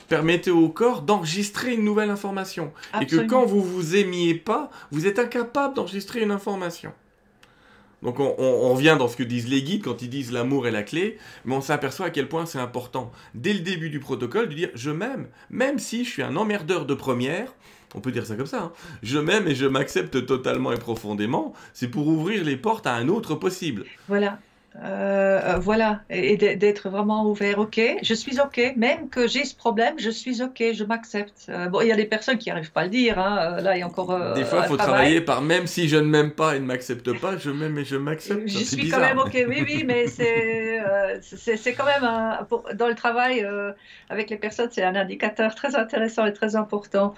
[0.08, 2.72] permettait au corps d'enregistrer une nouvelle information.
[3.02, 6.92] Et que quand vous vous aimiez pas, vous êtes incapable d'enregistrer une information.
[8.04, 10.84] Donc on, revient dans ce que disent les guides quand ils disent l'amour est la
[10.84, 14.54] clé, mais on s'aperçoit à quel point c'est important dès le début du protocole de
[14.54, 17.56] dire je m'aime, même si je suis un emmerdeur de première,
[17.96, 18.72] on peut dire ça comme ça, hein.
[19.02, 23.08] je m'aime et je m'accepte totalement et profondément, c'est pour ouvrir les portes à un
[23.08, 23.86] autre possible.
[24.08, 24.40] Voilà,
[24.84, 27.58] euh, euh, voilà, et, d'être vraiment ouvert.
[27.58, 31.48] Ok, je suis ok, même que j'ai ce problème, je suis ok, je m'accepte.
[31.50, 33.18] Euh, bon, il y a des personnes qui n'arrivent pas à le dire.
[33.18, 33.60] Hein.
[33.62, 34.36] Là, il y a encore.
[34.36, 37.12] des fois, il faut travailler par même si je ne m'aime pas et ne m'accepte
[37.20, 38.48] pas, je m'aime et je m'accepte.
[38.48, 43.48] Je suis quand même ok, oui, oui, mais c'est quand même dans le travail
[44.10, 47.16] avec les personnes, c'est un indicateur très intéressant et très important.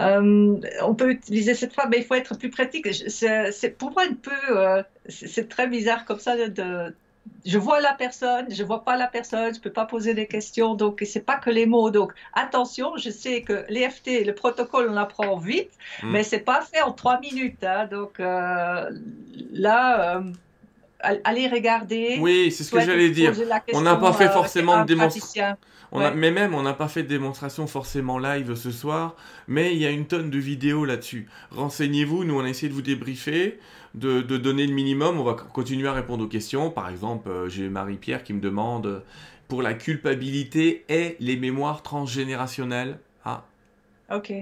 [0.00, 2.88] on peut utiliser cette phrase, mais il faut être plus pratique.
[2.92, 6.94] C'est pour moi un peu c'est très bizarre comme ça de,
[7.44, 10.74] je vois la personne, je vois pas la personne, je peux pas poser des questions,
[10.74, 11.90] donc c'est pas que les mots.
[11.90, 15.70] Donc attention, je sais que l'EFT, le protocole, on apprend vite,
[16.02, 16.12] mais mm.
[16.12, 17.62] mais c'est pas fait en trois minutes.
[17.62, 17.86] Hein.
[17.86, 18.90] donc euh,
[19.52, 20.22] là, euh,
[21.00, 22.18] allez regarder.
[22.20, 23.32] Oui, c'est ce que j'allais dire.
[23.74, 25.56] On n'a pas fait forcément de démonstration.
[25.92, 29.14] Mais même, on n'a pas fait de démonstration forcément live ce soir,
[29.46, 31.28] mais il y a une tonne de vidéos là-dessus.
[31.52, 33.60] Renseignez-vous, nous on a essayé de vous débriefer
[33.96, 35.18] de, donner le minimum.
[35.18, 36.70] On va continuer à répondre aux questions.
[36.70, 39.02] Par exemple, euh, j'ai Marie-Pierre qui me demande
[39.48, 42.98] pour la culpabilité et les mémoires transgénérationnelles.
[43.24, 43.44] Ah,
[44.12, 44.32] Ok.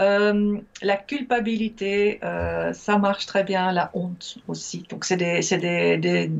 [0.00, 3.70] Euh, la culpabilité, euh, ça marche très bien.
[3.70, 4.84] La honte aussi.
[4.90, 6.30] Donc, c'est des, des, des,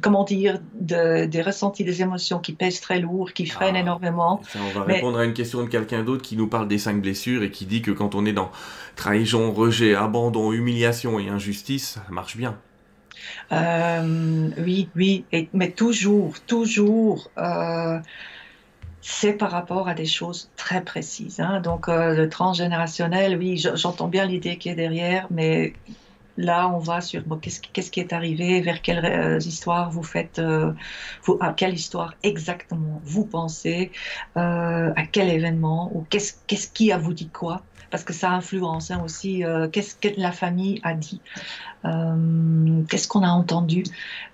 [0.00, 4.40] comment dire, des ressentis, des émotions qui pèsent très lourd, qui freinent ah, énormément.
[4.54, 7.42] on va répondre à une question de quelqu'un d'autre qui nous parle des cinq blessures
[7.42, 8.52] et qui dit que quand on est dans
[8.94, 12.56] trahison, rejet, abandon, humiliation et injustice, ça marche bien.
[13.50, 17.30] Euh, oui, oui, mais toujours, toujours
[19.02, 21.40] c'est par rapport à des choses très précises.
[21.40, 21.60] Hein.
[21.60, 25.74] Donc, euh, le transgénérationnel, oui, j'entends bien l'idée qui est derrière, mais
[26.36, 30.72] là, on va sur qu'est-ce qui est arrivé, vers quelle euh, histoire vous faites, euh,
[31.40, 33.90] à quelle histoire exactement vous pensez,
[34.36, 37.62] à quel événement, ou qu'est-ce qui a vous dit quoi?
[37.92, 41.20] Parce que ça influence hein, aussi euh, qu'est-ce que la famille a dit,
[41.84, 43.84] euh, qu'est-ce qu'on a entendu.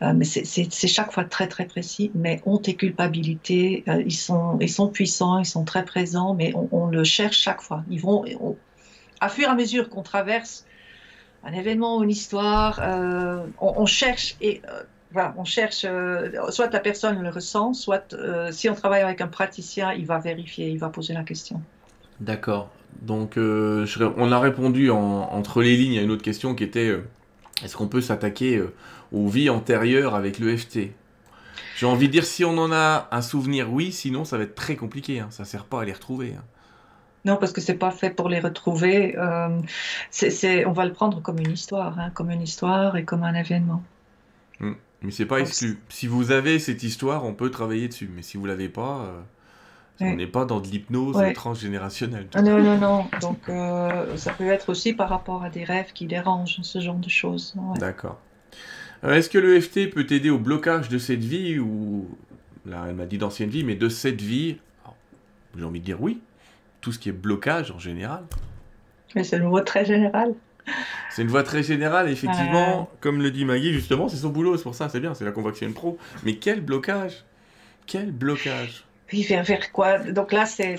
[0.00, 2.12] Euh, mais c'est chaque fois très très précis.
[2.14, 7.36] Mais honte et culpabilité, ils sont puissants, ils sont très présents, mais on, le cherche
[7.36, 7.82] chaque fois.
[7.90, 8.24] Ils vont
[9.20, 10.64] à fur et à mesure qu'on traverse
[11.42, 12.80] un événement ou une histoire,
[13.60, 14.62] on, cherche et
[15.36, 15.84] on cherche,
[16.50, 18.14] soit la personne le ressent, soit
[18.52, 21.60] si on travaille avec un praticien, il va vérifier, il va poser la question.
[22.20, 22.70] D'accord.
[23.02, 27.06] Donc, euh, on a répondu entre les lignes à une autre question qui était euh,
[27.62, 28.74] est-ce qu'on peut s'attaquer euh,
[29.12, 30.90] aux vies antérieures avec l'EFT
[31.76, 34.56] J'ai envie de dire si on en a un souvenir, oui, sinon ça va être
[34.56, 35.20] très compliqué.
[35.20, 35.28] Hein.
[35.30, 36.34] Ça sert pas à les retrouver.
[36.36, 36.42] Hein.
[37.24, 39.14] Non, parce que c'est pas fait pour les retrouver.
[39.18, 43.82] on va le prendre comme une histoire, hein, comme une histoire et comme un événement.
[44.60, 44.76] Mais hmm.
[45.02, 45.78] Mais c'est pas exclu.
[45.88, 48.10] Si vous avez cette histoire, on peut travailler dessus.
[48.12, 49.14] Mais si vous l'avez pas.
[50.00, 52.28] On n'est pas dans de l'hypnose transgénérationnelle.
[52.34, 53.06] Ah, non, non, non.
[53.20, 56.96] Donc, euh, ça peut être aussi par rapport à des rêves qui dérangent, ce genre
[56.96, 57.54] de choses.
[57.78, 58.18] D'accord.
[59.04, 62.08] Euh, est-ce que l'EFT peut aider au blocage de cette vie ou,
[62.66, 64.58] là, elle m'a dit d'ancienne vie, mais de cette vie
[65.56, 66.20] J'ai envie de dire oui.
[66.80, 68.22] Tout ce qui est blocage en général.
[69.16, 70.34] Mais c'est une voix très générale.
[71.10, 72.88] C'est une voix très générale, effectivement.
[73.00, 75.32] Comme le dit Maggie, justement, c'est son boulot, c'est pour ça, c'est bien, c'est la
[75.32, 75.98] convocation pro.
[76.24, 77.24] Mais quel blocage?
[77.86, 78.84] Quel blocage?
[79.08, 79.98] Puis vers, vers quoi?
[79.98, 80.76] Donc là, c'est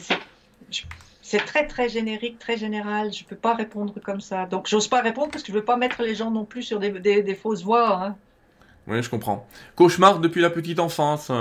[1.45, 3.11] très très générique, très général.
[3.11, 4.45] Je peux pas répondre comme ça.
[4.45, 6.79] Donc j'ose pas répondre parce que je veux pas mettre les gens non plus sur
[6.79, 8.05] des, des, fausses voies.
[8.05, 8.15] Hein.
[8.87, 9.45] Oui, je comprends.
[9.75, 11.31] Cauchemar depuis la petite enfance.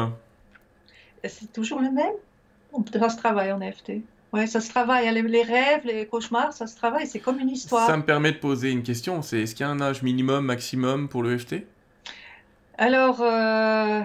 [1.25, 2.15] C'est toujours le même?
[2.93, 4.03] Ça se travaille en FT.
[4.33, 5.13] Oui, ça se travaille.
[5.13, 7.07] Les, les, rêves, les cauchemars, ça se travaille.
[7.07, 7.87] C'est comme une histoire.
[7.87, 9.23] Ça me permet de poser une question.
[9.23, 11.67] C'est est-ce qu'il y a un âge minimum, maximum pour le FT
[12.79, 13.21] Alors.
[13.21, 14.03] Euh...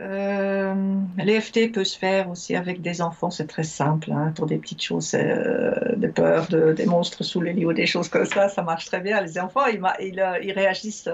[0.00, 0.74] Euh,
[1.18, 4.82] L'EFT peut se faire aussi avec des enfants, c'est très simple, hein, pour des petites
[4.82, 8.48] choses, euh, de peur, de, des monstres sous les lits ou des choses comme ça,
[8.48, 9.20] ça marche très bien.
[9.20, 11.10] Les enfants, ils, euh, réagissent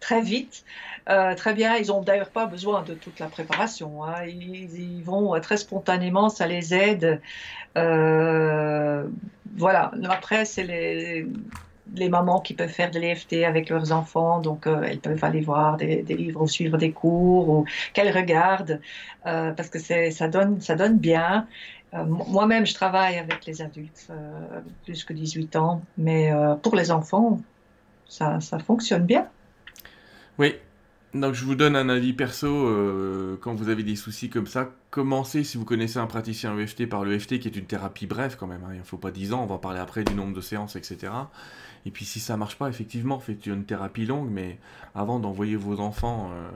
[0.00, 0.64] très vite,
[1.06, 1.76] très bien.
[1.76, 4.04] Ils n'ont d'ailleurs pas besoin de toute la préparation.
[4.04, 4.24] Hein.
[4.26, 7.20] Ils, vont très spontanément, ça les aide.
[9.56, 9.92] voilà.
[10.08, 11.26] Après, c'est les
[11.94, 15.76] les mamans qui peuvent faire de l'EFT avec leurs enfants, donc elles peuvent aller voir
[15.76, 18.80] des, livres ou suivre des cours ou qu'elles regardent
[19.24, 21.46] parce que ça donne, ça donne bien.
[21.92, 24.08] Moi-même, je travaille avec les adultes,
[24.84, 26.32] plus que 18 ans, mais
[26.62, 27.40] pour les enfants,
[28.08, 29.28] ça, ça fonctionne bien.
[30.38, 30.54] Oui,
[31.14, 34.70] donc je vous donne un avis perso, euh, quand vous avez des soucis comme ça,
[34.90, 38.46] commencez si vous connaissez un praticien EFT par l'EFT qui est une thérapie brève quand
[38.46, 38.72] même, hein.
[38.72, 41.12] il ne faut pas 10 ans, on va parler après du nombre de séances, etc.
[41.84, 44.58] Et puis si ça marche pas, effectivement, faites une thérapie longue, mais
[44.94, 46.50] avant d'envoyer vos enfants euh,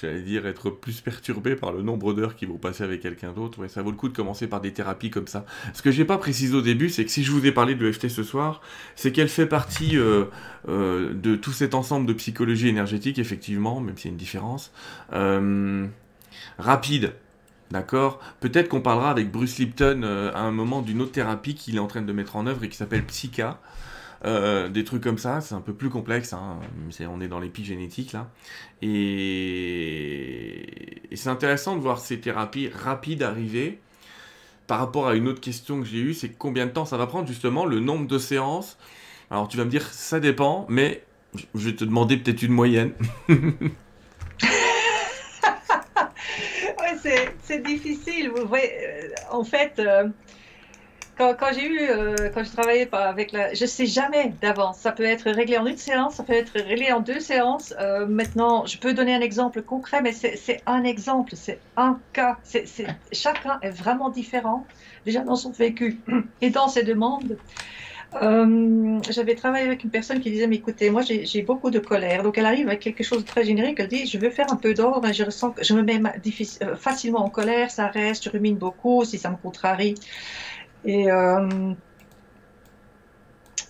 [0.00, 3.58] j'allais dire, être plus perturbé par le nombre d'heures qu'ils vont passer avec quelqu'un d'autre.
[3.58, 5.46] Ouais, ça vaut le coup de commencer par des thérapies comme ça.
[5.74, 7.84] Ce que j'ai pas précisé au début, c'est que si je vous ai parlé de
[7.84, 8.60] l'EFT ce soir,
[8.94, 10.26] c'est qu'elle fait partie euh,
[10.68, 14.72] euh, de tout cet ensemble de psychologie énergétique, effectivement, même s'il y a une différence.
[15.12, 15.86] Euh,
[16.58, 17.14] rapide.
[17.70, 18.20] D'accord?
[18.40, 21.88] Peut-être qu'on parlera avec Bruce Lipton à un moment d'une autre thérapie qu'il est en
[21.88, 23.60] train de mettre en œuvre et qui s'appelle Psycha.
[24.24, 26.58] Euh, des trucs comme ça, c'est un peu plus complexe, hein.
[27.00, 28.30] on est dans l'épigénétique là.
[28.82, 30.62] Et,
[31.14, 33.78] c'est intéressant de voir ces thérapies rapides arriver
[34.66, 37.06] par rapport à une autre question que j'ai eue, c'est combien de temps ça va
[37.06, 38.78] prendre justement, le nombre de séances.
[39.30, 41.04] Alors tu vas me dire, ça dépend, mais
[41.54, 42.92] je vais te demander peut-être une moyenne.
[47.42, 48.30] c'est difficile.
[48.36, 49.80] Euh, en fait,
[51.16, 54.78] quand, j'ai eu, euh, quand je travaillais avec la, je sais jamais d'avance.
[54.78, 57.74] Ça peut être réglé en une séance, ça peut être réglé en deux séances.
[57.80, 62.36] Euh, maintenant, je peux donner un exemple concret, mais c'est un exemple, c'est un cas.
[63.12, 64.66] chacun est vraiment différent,
[65.04, 66.00] déjà dans son vécu
[66.40, 67.38] et dans ses demandes.
[68.22, 72.22] Euh, j'avais travaillé avec une personne qui disait, mais écoutez, moi j'ai beaucoup de colère.
[72.22, 73.80] Donc elle arrive avec quelque chose de très générique.
[73.80, 75.12] Elle dit, je veux faire un peu d'ordre.
[75.12, 76.00] Je ressens que je me mets
[76.76, 79.94] facilement en colère, ça reste, je rumine beaucoup si ça me contrarie.
[80.84, 81.72] Et euh,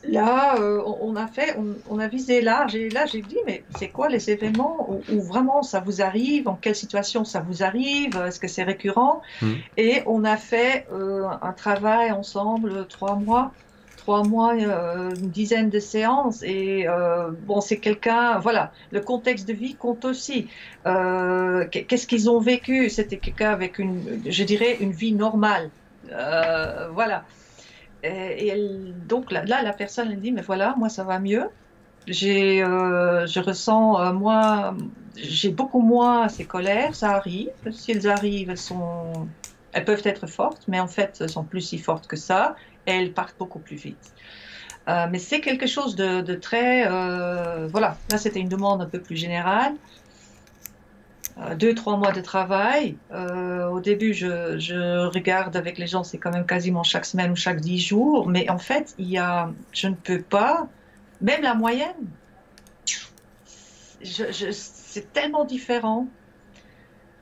[0.04, 1.56] là, euh, on a fait,
[1.88, 2.74] on, a visé large.
[2.74, 6.48] Et là, j'ai dit, mais c'est quoi les événements où, vraiment ça vous arrive?
[6.48, 8.16] En quelle situation ça vous arrive?
[8.16, 9.22] Est-ce que c'est récurrent?
[9.40, 9.54] Hmm.
[9.76, 13.52] Et on a fait euh, un travail ensemble, trois mois
[13.96, 16.44] trois mois, une dizaine de séances.
[16.44, 16.86] Et
[17.44, 20.46] bon, c'est quelqu'un, voilà, le contexte de vie compte aussi.
[20.84, 22.88] Qu'est-ce qu'ils ont vécu?
[22.88, 25.70] C'était quelqu'un avec une, je dirais, une vie normale.
[26.12, 27.24] Euh, voilà.
[28.02, 28.52] Et,
[29.08, 31.48] donc là, la personne elle dit, mais voilà, moi ça va mieux.
[32.06, 34.76] J'ai, euh, je ressens, euh, moi,
[35.16, 37.50] j'ai beaucoup moins ces colères, ça arrive.
[37.72, 39.26] Si elles arrivent, elles, sont,
[39.72, 42.54] elles peuvent être fortes, mais en fait, elles sont plus si fortes que ça,
[42.84, 44.12] elles partent beaucoup plus vite.
[44.86, 46.84] mais c'est quelque chose de, de très...
[47.68, 49.74] voilà, là c'était une demande un peu plus générale.
[51.38, 52.96] Euh, deux, trois mois de travail.
[53.12, 57.36] Euh, au début, je, regarde avec les gens, c'est quand même quasiment chaque semaine ou
[57.36, 58.26] chaque dix jours.
[58.26, 60.66] Mais en fait, il y a, je ne peux pas,
[61.20, 61.94] même la moyenne,
[64.02, 66.08] c'est tellement différent.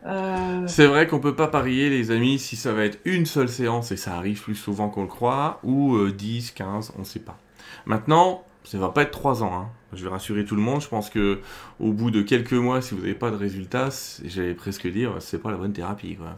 [0.07, 3.49] Euh, c'est vrai qu'on peut pas parier, les amis, si ça va être une seule
[3.49, 7.21] séance, et ça arrive plus souvent qu'on le croit, ou 10, 15, on ne sait
[7.21, 7.39] pas.
[7.87, 9.55] Maintenant, ça va pas être trois ans.
[9.55, 9.71] Hein.
[9.97, 10.81] Je vais rassurer tout le monde.
[10.81, 11.41] Je pense que
[11.81, 13.89] au bout de quelques mois, si vous n'avez pas de résultats,
[14.25, 16.37] j'allais presque dire, c'est pas la bonne thérapie, quoi.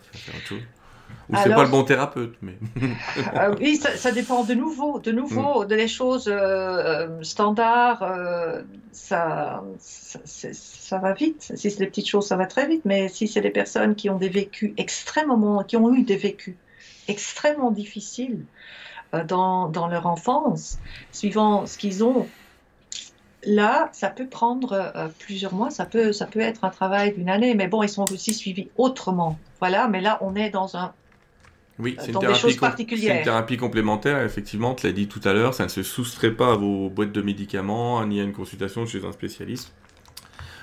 [1.29, 2.59] Ou c'est pas le bon thérapeute, mais.
[3.35, 5.67] Euh, oui, ça, dépend de nouveau, de nouveau, mm.
[5.69, 8.05] de les choses euh, euh, standards.
[8.93, 11.53] ça, ça, va vite.
[11.55, 12.83] Si c'est des petites choses, ça va très vite.
[12.85, 16.55] Mais si c'est des personnes qui ont des vécus extrêmement, qui ont eu des vécus
[17.09, 18.45] extrêmement difficiles,
[19.15, 20.79] euh, dans, dans, leur enfance,
[21.13, 22.27] suivant ce qu'ils ont.
[23.47, 27.29] Là, ça peut prendre euh, plusieurs mois, ça peut, ça peut être un travail d'une
[27.29, 29.39] année, mais bon, ils sont aussi suivis autrement.
[29.61, 30.93] Voilà, mais là, on est dans un,
[31.79, 35.69] oui, c'est une, une, thérapie complémentaire, effectivement, tu l'as dit tout à l'heure, ça ne
[35.69, 39.73] se soustrait pas à vos boîtes de médicaments, ni à une consultation chez un spécialiste.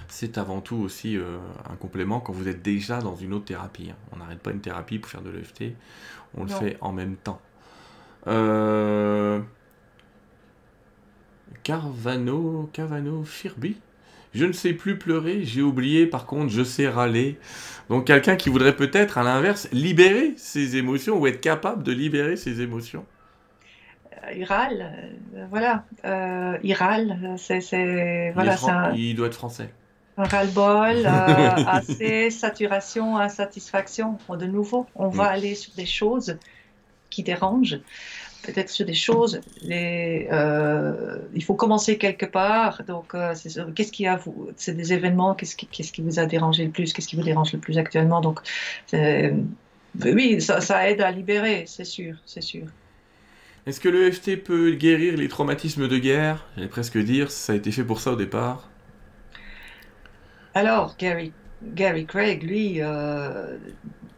[0.07, 1.37] C'est avant tout aussi euh,
[1.71, 3.89] un complément quand vous êtes déjà dans une autre thérapie.
[3.91, 3.95] Hein.
[4.11, 5.75] On n'arrête pas une thérapie pour faire de l'EFT,
[6.35, 7.39] on le fait en même temps.
[8.27, 9.39] Euh...
[11.63, 13.77] Carvano, Carvano, Firby.
[14.33, 17.37] Je ne sais plus pleurer, j'ai oublié, par contre, je sais râler.
[17.89, 22.35] Donc quelqu'un qui voudrait peut-être, à l'inverse, libérer ses émotions ou être capable de libérer
[22.35, 23.05] ses émotions.
[24.11, 24.91] Euh, il râle,
[25.35, 25.85] euh, voilà.
[26.03, 28.31] Euh, il râle, c'est...
[28.33, 28.55] Voilà,
[28.95, 29.69] il, il doit être français.
[30.17, 31.05] Un ras-le-bol,
[31.67, 34.17] assez, saturation, insatisfaction.
[34.29, 36.37] de nouveau, on va aller sur des choses
[37.09, 37.79] qui dérangent,
[38.43, 39.41] peut-être sur des choses.
[39.61, 42.83] Les, euh, il faut commencer quelque part.
[42.83, 43.33] Donc, euh,
[43.75, 45.33] qu'est-ce qui a vous, c'est des événements.
[45.33, 47.77] Qu'est-ce qui, qu'est-ce qui vous a dérangé le plus Qu'est-ce qui vous dérange le plus
[47.77, 48.39] actuellement Donc,
[48.93, 52.65] oui, ça, aide à libérer, c'est sûr, c'est sûr.
[53.65, 56.45] Est-ce que l'EFT peut guérir les traumatismes de guerre?
[56.55, 58.69] J'allais presque dire, ça a été fait pour ça au départ.
[60.53, 61.31] Alors, Gary,
[61.73, 63.57] Gary Craig, lui, euh,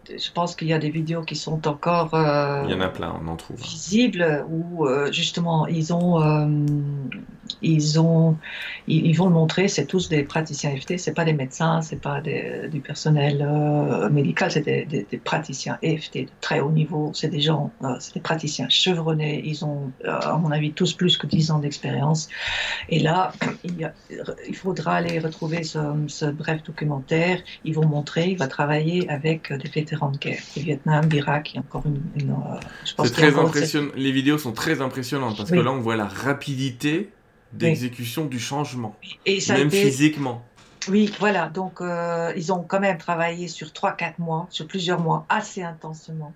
[0.10, 2.90] je pense qu'il y a des vidéos qui sont encore euh, il y en a
[2.90, 3.58] plein on en trouve.
[3.58, 6.20] visibles où euh, justement ils ont
[7.62, 8.38] ils ont
[8.88, 12.22] ils, vont le montrer c'est tous des praticiens EFT c'est pas des médecins c'est pas
[12.22, 13.48] des, du personnel
[14.12, 18.20] médical c'est des, des, praticiens EFT de très haut niveau c'est des gens c'est des
[18.20, 22.30] praticiens chevronnés ils ont à mon avis tous plus que 10 ans d'expérience
[22.90, 23.32] et là
[23.64, 23.92] il,
[24.48, 29.52] il, faudra aller retrouver ce, ce bref documentaire ils vont montrer il va travailler avec
[29.52, 30.42] des vétérans de guerre.
[30.56, 32.32] Le Vietnam, l'Irak, il y a encore une.
[32.32, 33.92] Euh, c'est très impressionnant.
[33.96, 37.10] Les vidéos sont très impressionnantes parce que là, on voit la rapidité
[37.54, 40.44] d'exécution du changement, Et même physiquement.
[40.88, 41.50] Oui, voilà.
[41.50, 46.34] Donc, euh, ils ont quand même travaillé sur 3-4 mois, sur plusieurs mois, assez intensément.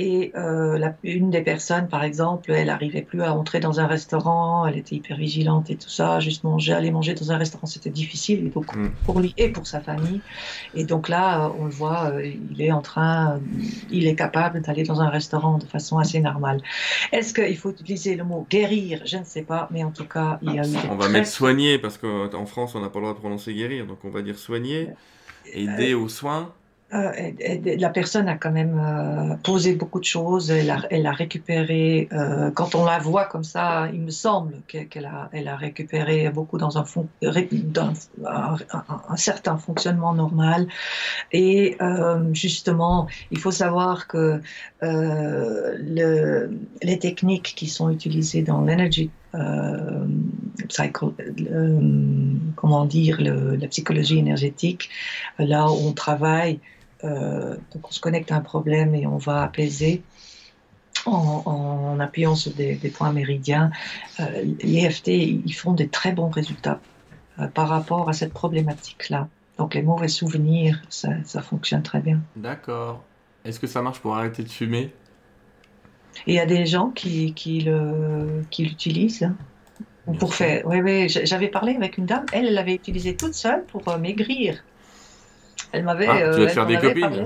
[0.00, 3.86] Et euh, la, une des personnes, par exemple, elle n'arrivait plus à entrer dans un
[3.86, 7.66] restaurant, elle était hyper vigilante et tout ça, juste manger, aller manger dans un restaurant,
[7.66, 8.90] c'était difficile, et donc mm.
[9.04, 10.20] pour lui et pour sa famille.
[10.74, 13.40] Et donc là, euh, on le voit, euh, il est en train,
[13.90, 16.60] il est capable d'aller dans un restaurant de façon assez normale.
[17.12, 19.02] Est-ce qu'il faut utiliser le mot guérir?
[19.04, 20.74] Je ne sais pas, mais en tout cas, il y a eu.
[20.90, 23.86] On va mettre soigner, parce qu'en France, on n'a pas le droit de prononcer guérir,
[23.86, 24.88] donc on va dire soigner,
[25.52, 26.52] aider aux soins.
[26.94, 27.32] Euh,
[27.78, 32.76] la personne a quand même euh, posé beaucoup de choses, elle a, récupéré, euh, quand
[32.76, 36.84] on la voit comme ça, il me semble qu'elle a, récupéré beaucoup dans un,
[39.16, 40.68] certain fonctionnement normal.
[41.32, 41.76] Et
[42.32, 44.40] justement, il faut savoir que
[44.80, 46.50] le,
[46.82, 49.10] les techniques qui sont utilisées dans l'energy
[52.54, 54.90] comment dire, la psychologie énergétique,
[55.38, 56.60] là où on travaille
[57.04, 60.02] euh, donc on se connecte à un problème et on va apaiser
[61.06, 63.70] en, appuyant sur des, points méridiens.
[64.20, 66.80] Euh, les EFT, ils font des très bons résultats
[67.38, 69.28] euh, par rapport à cette problématique-là.
[69.58, 72.20] Donc les mauvais souvenirs, ça, fonctionne très bien.
[72.36, 73.04] D'accord.
[73.44, 74.92] Est-ce que ça marche pour arrêter de fumer?
[76.26, 77.68] Il y a des gens qui, qui
[78.58, 79.30] l'utilisent.
[80.18, 80.66] pour faire.
[80.66, 84.62] Oui, oui, j'avais parlé avec une dame, elle l'avait utilisé toute seule pour maigrir.
[85.74, 86.06] Elle m'avait.
[86.06, 87.24] Ah, tu vas te faire des copines.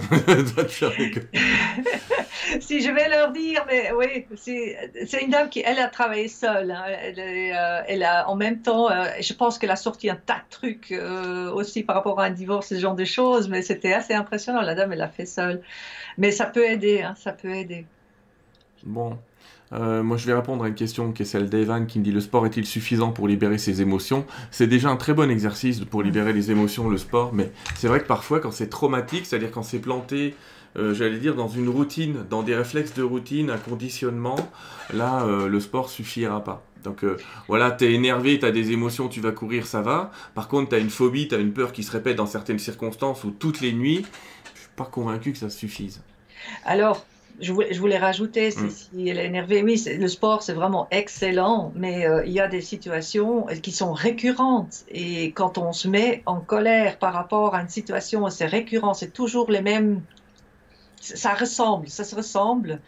[2.61, 6.71] si je vais leur dire, mais oui, c'est une dame qui, elle a travaillé seule.
[6.71, 6.85] Hein.
[6.89, 10.51] Euh, elle, a, en même temps, euh, je pense qu'elle a sorti un tas de
[10.51, 14.15] trucs euh, aussi par rapport à un divorce, ce genre de choses, mais c'était assez
[14.15, 14.63] impressionnant.
[14.63, 15.61] La dame, elle l'a fait seule.
[16.17, 17.85] Mais ça peut aider, hein, ça peut aider.
[18.83, 19.19] Bon,
[19.73, 22.13] euh, moi, je vais répondre à une question qui est celle d'Evan qui me dit
[22.13, 24.25] le sport est-il suffisant pour libérer ses émotions?
[24.51, 28.01] C'est déjà un très bon exercice pour libérer les émotions, le sport, mais c'est vrai
[28.01, 30.35] que parfois, quand c'est traumatique, c'est-à-dire quand c'est planté,
[30.77, 34.37] euh, j'allais dire, dans une routine, dans des réflexes de routine, un conditionnement,
[34.93, 36.65] là, euh, le sport suffira pas.
[36.85, 37.05] Donc
[37.49, 40.13] voilà, t'es énervé, t'as des émotions, tu vas courir, ça va.
[40.37, 43.33] Par contre, t'as une phobie, t'as une peur qui se répète dans certaines circonstances ou
[43.33, 44.07] toutes les nuits.
[44.55, 46.01] Je suis pas convaincu que ça suffise.
[46.65, 47.05] Alors,
[47.41, 48.71] je voulais, rajouter, mm.
[48.71, 52.49] si elle est énervée, oui, le sport c'est vraiment excellent, mais euh, il y a
[52.49, 54.85] des situations qui sont récurrentes.
[54.89, 59.13] Et quand on se met en colère par rapport à une situation c'est récurrent, c'est
[59.13, 60.03] toujours les mêmes.
[61.01, 62.81] Ça ressemble, ça se ressemble.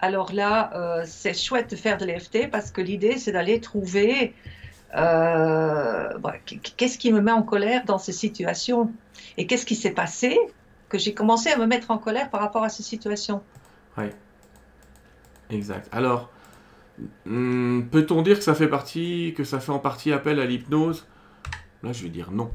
[0.00, 4.34] Alors là, euh, c'est chouette de faire de l'EFT parce que l'idée c'est d'aller trouver
[4.94, 6.08] euh,
[6.76, 8.90] qu'est-ce qui me met en colère dans ces situations?
[9.36, 10.38] Et qu'est-ce qui s'est passé
[10.88, 13.42] que j'ai commencé à me mettre en colère par rapport à ces situations?
[13.98, 14.04] Oui.
[15.50, 15.88] Exact.
[15.92, 16.30] Alors,
[17.26, 21.06] hmm, peut-on dire que ça fait partie, que ça fait en partie appel à l'hypnose?
[21.82, 22.50] Là, je vais dire non.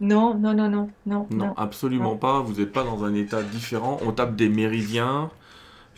[0.00, 1.26] Non, non, non, non, non.
[1.30, 2.40] Non, absolument pas.
[2.40, 3.98] Vous n'êtes pas dans un état différent.
[4.04, 5.30] On tape des méridiens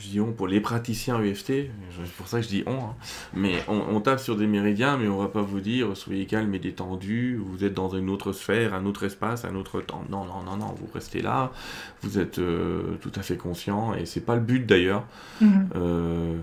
[0.00, 2.94] je dis on pour les praticiens EFT, c'est pour ça que je dis on, hein.
[3.34, 6.58] mais on, tape sur des méridiens, mais on va pas vous dire soyez calme et
[6.58, 10.04] détendu, vous êtes dans une autre sphère, un autre espace, un autre temps.
[10.08, 11.52] Non, non, non, non, vous restez là,
[12.02, 15.04] vous êtes euh, tout à fait conscient, et c'est pas le but d'ailleurs.
[15.42, 15.66] Mm-hmm.
[15.76, 16.36] Euh,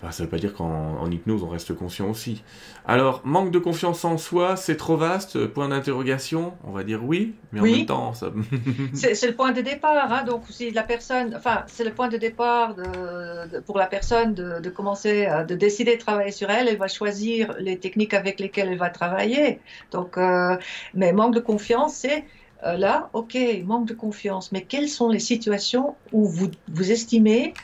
[0.00, 2.42] ça ne veut pas dire qu'en hypnose, on reste conscient aussi.
[2.86, 7.34] Alors, manque de confiance en soi, c'est trop vaste, point d'interrogation, on va dire oui,
[7.52, 8.30] mais en même temps, ça...
[8.92, 12.18] c'est le point de départ, hein, donc si la personne, enfin, c'est le point de
[12.18, 16.78] départ de, pour la personne de, commencer, à, de décider de travailler sur elle, elle
[16.78, 19.60] va choisir les techniques avec lesquelles elle va travailler.
[19.90, 20.56] Donc, euh,
[20.92, 22.24] mais manque de confiance, c'est
[22.64, 27.54] euh, là, ok, manque de confiance, mais quelles sont les situations où vous, vous estimez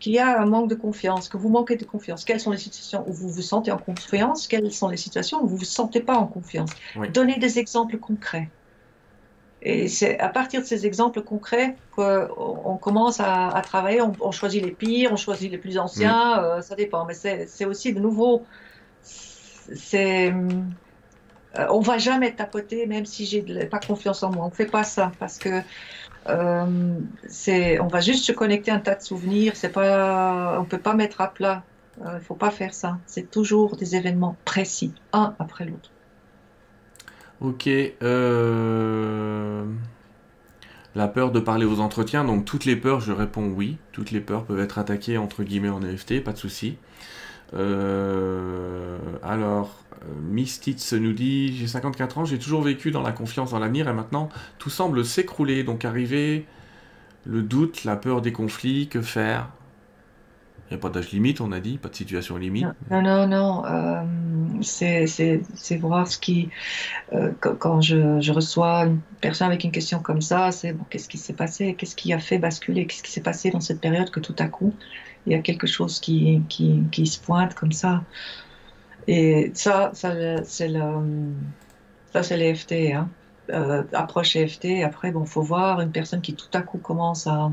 [0.00, 2.24] qu'il y a un manque de confiance, que vous manquez de confiance.
[2.24, 5.46] Quelles sont les situations où vous vous sentez en confiance Quelles sont les situations où
[5.46, 6.70] vous ne vous sentez pas en confiance
[7.12, 8.48] Donnez des exemples concrets.
[9.62, 14.00] Et c'est à partir de ces exemples concrets qu'on commence à, travailler.
[14.00, 17.04] On, choisit les pires, on choisit les plus anciens, euh, ça dépend.
[17.04, 18.44] Mais c'est aussi de nouveau,
[19.02, 20.32] c'est,
[21.58, 24.46] euh, on va jamais tapoter, même si j'ai pas confiance en moi.
[24.46, 25.60] On fait pas ça parce que
[26.28, 27.00] euh,
[27.80, 29.52] on va juste se connecter un tas de souvenirs.
[29.56, 31.62] C'est pas, on peut pas mettre à plat.
[32.00, 32.98] Il ne faut pas faire ça.
[33.06, 35.90] C'est toujours des événements précis, un après l'autre.
[37.40, 37.68] Ok.
[37.68, 39.64] Euh,
[40.94, 43.78] la peur de parler aux entretiens, donc toutes les peurs, je réponds oui.
[43.92, 46.76] Toutes les peurs peuvent être attaquées entre guillemets en EFT, pas de souci.
[47.54, 53.50] Euh, alors, euh, Mistitz nous dit J'ai 54 ans, j'ai toujours vécu dans la confiance
[53.50, 54.28] dans l'avenir et maintenant
[54.58, 55.64] tout semble s'écrouler.
[55.64, 56.46] Donc, arriver
[57.24, 59.48] le doute, la peur des conflits, que faire?
[60.70, 62.64] Il n'y a pas d'âge limite, on a dit, pas de situation limite.
[62.92, 63.64] Non, non, non.
[63.66, 64.04] Euh,
[64.62, 66.48] c'est voir ce qui.
[67.40, 71.18] Quand je, je, reçois une personne avec une question comme ça, c'est bon, qu'est-ce qui
[71.18, 71.74] s'est passé?
[71.74, 72.86] Qu'est-ce qui a fait basculer?
[72.86, 74.72] Qu'est-ce qui s'est passé dans cette période que tout à coup,
[75.26, 78.02] il y a quelque chose qui, qui, qui se pointe comme ça
[79.06, 80.14] Et ça, ça
[80.44, 80.68] c'est
[82.36, 82.72] l'EFT.
[82.94, 83.08] Hein.
[83.52, 84.82] Euh, approche EFT.
[84.84, 87.50] Après, bon, faut voir une personne qui tout à coup commence à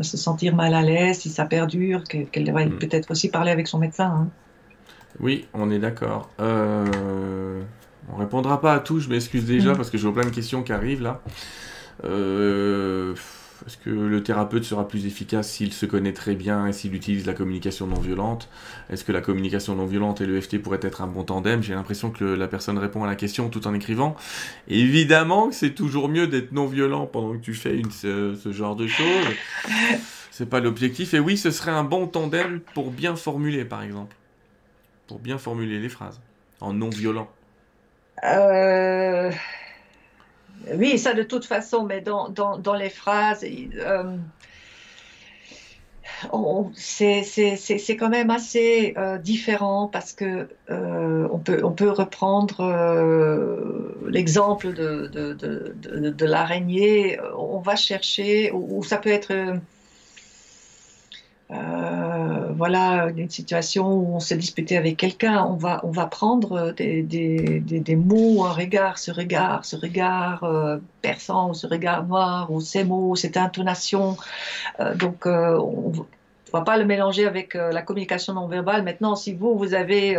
[0.00, 2.78] se sentir mal à l'aise, si ça perdure, qu'elle devrait hmm.
[2.78, 4.06] peut-être aussi parler avec son médecin.
[4.06, 4.28] Hein.
[5.20, 6.30] Oui, on est d'accord.
[6.40, 7.62] Euh,
[8.12, 9.76] on répondra pas à tout, je m'excuse déjà hmm.
[9.76, 11.20] parce que j'ai plein de questions qui arrivent là.
[12.04, 13.14] Euh,
[13.68, 17.26] est-ce que le thérapeute sera plus efficace s'il se connaît très bien et s'il utilise
[17.26, 18.48] la communication non violente
[18.88, 21.62] Est-ce que la communication non violente et l'EFT pourraient être un bon tandem?
[21.62, 24.16] J'ai l'impression que la personne répond à la question tout en écrivant.
[24.68, 28.86] Évidemment que c'est toujours mieux d'être non violent pendant que tu fais ce, genre de
[28.86, 29.26] choses.
[30.30, 31.12] C'est pas l'objectif.
[31.12, 34.16] Et oui, ce serait un bon tandem pour bien formuler, par exemple.
[35.08, 36.22] Pour bien formuler les phrases
[36.62, 37.28] en non violent.
[38.24, 39.30] Euh...
[40.74, 44.16] Oui, ça de toute façon, mais dans, dans, les phrases, euh,
[46.74, 52.62] c'est quand même assez euh, différent parce que euh, on, peut, on peut reprendre
[54.08, 57.18] l'exemple de, de, de, de l'araignée.
[57.36, 59.60] On va chercher, ou ça peut être
[62.58, 67.02] voilà, une situation où on s'est disputé avec quelqu'un, on va, on va prendre des,
[67.02, 72.50] des, des, mots, un regard, ce regard, ce regard euh, perçant, ou ce regard noir,
[72.50, 74.16] ou ces mots, cette intonation.
[74.80, 78.82] Euh, donc, on ne va pas le mélanger avec la communication non verbale.
[78.82, 80.18] Maintenant, si vous, vous avez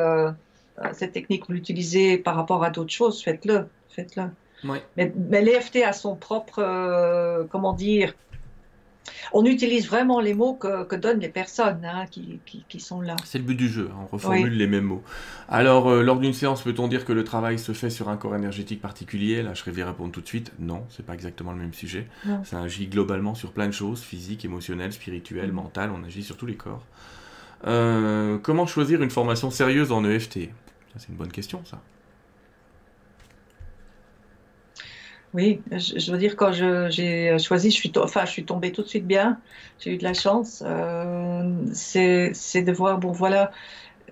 [0.93, 3.67] cette technique, vous l'utilisez par rapport à d'autres choses, faites-le.
[3.89, 4.23] Faites-le.
[4.63, 8.13] Mais, mais l'EFT a son propre, comment dire,
[9.33, 13.15] on utilise vraiment les mots que, donnent les personnes hein, qui, sont là.
[13.25, 15.03] C'est le but du jeu, hein, on reformule les mêmes mots.
[15.47, 18.35] Alors, euh, lors d'une séance, peut-on dire que le travail se fait sur un corps
[18.35, 19.41] énergétique particulier?
[19.41, 20.51] Là, je vais répondre tout de suite.
[20.59, 22.07] Non, c'est pas exactement le même sujet.
[22.43, 25.55] Ça agit globalement sur plein de choses, physique, émotionnel, spirituel, mm.
[25.55, 26.83] mental, on agit sur tous les corps.
[27.67, 30.49] Euh, comment choisir une formation sérieuse en EFT
[30.97, 31.81] C'est une bonne question, ça.
[35.35, 38.87] Oui, je, veux dire, quand j'ai choisi, je suis, enfin, je suis tombée tout de
[38.87, 39.37] suite bien,
[39.79, 40.63] j'ai eu de la chance.
[40.65, 43.51] Euh, c'est de voir, bon voilà,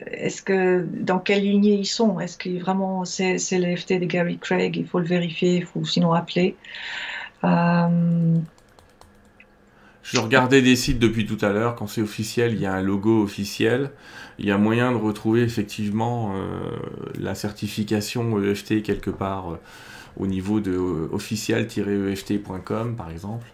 [0.05, 2.19] est-ce que dans quelle lignée ils sont?
[2.19, 6.13] Est-ce que vraiment c'est l'EFT de Gary Craig Il faut le vérifier, il faut sinon
[6.13, 6.55] appeler.
[7.43, 8.37] Euh,
[10.03, 11.75] je regardais des sites depuis tout à l'heure.
[11.75, 13.91] Quand c'est officiel, il y a un logo officiel.
[14.39, 16.71] Il y a moyen de retrouver effectivement euh,
[17.19, 19.57] la certification EFT quelque part
[20.19, 23.47] au niveau de euh, official-eft.com par exemple,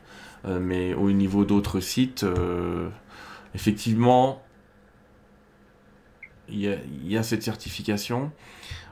[0.45, 2.89] euh, mais au niveau d'autres sites, euh,
[3.55, 4.41] effectivement,
[6.49, 8.31] il y, a, cette certification.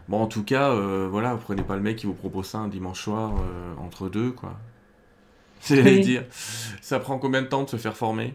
[0.07, 0.74] Bon, en tout cas,
[1.09, 3.34] voilà, vous prenez pas le mec qui vous propose ça un dimanche soir
[3.78, 4.57] entre deux, quoi.
[5.59, 8.34] C'est dire, ça prend combien de temps de se faire former?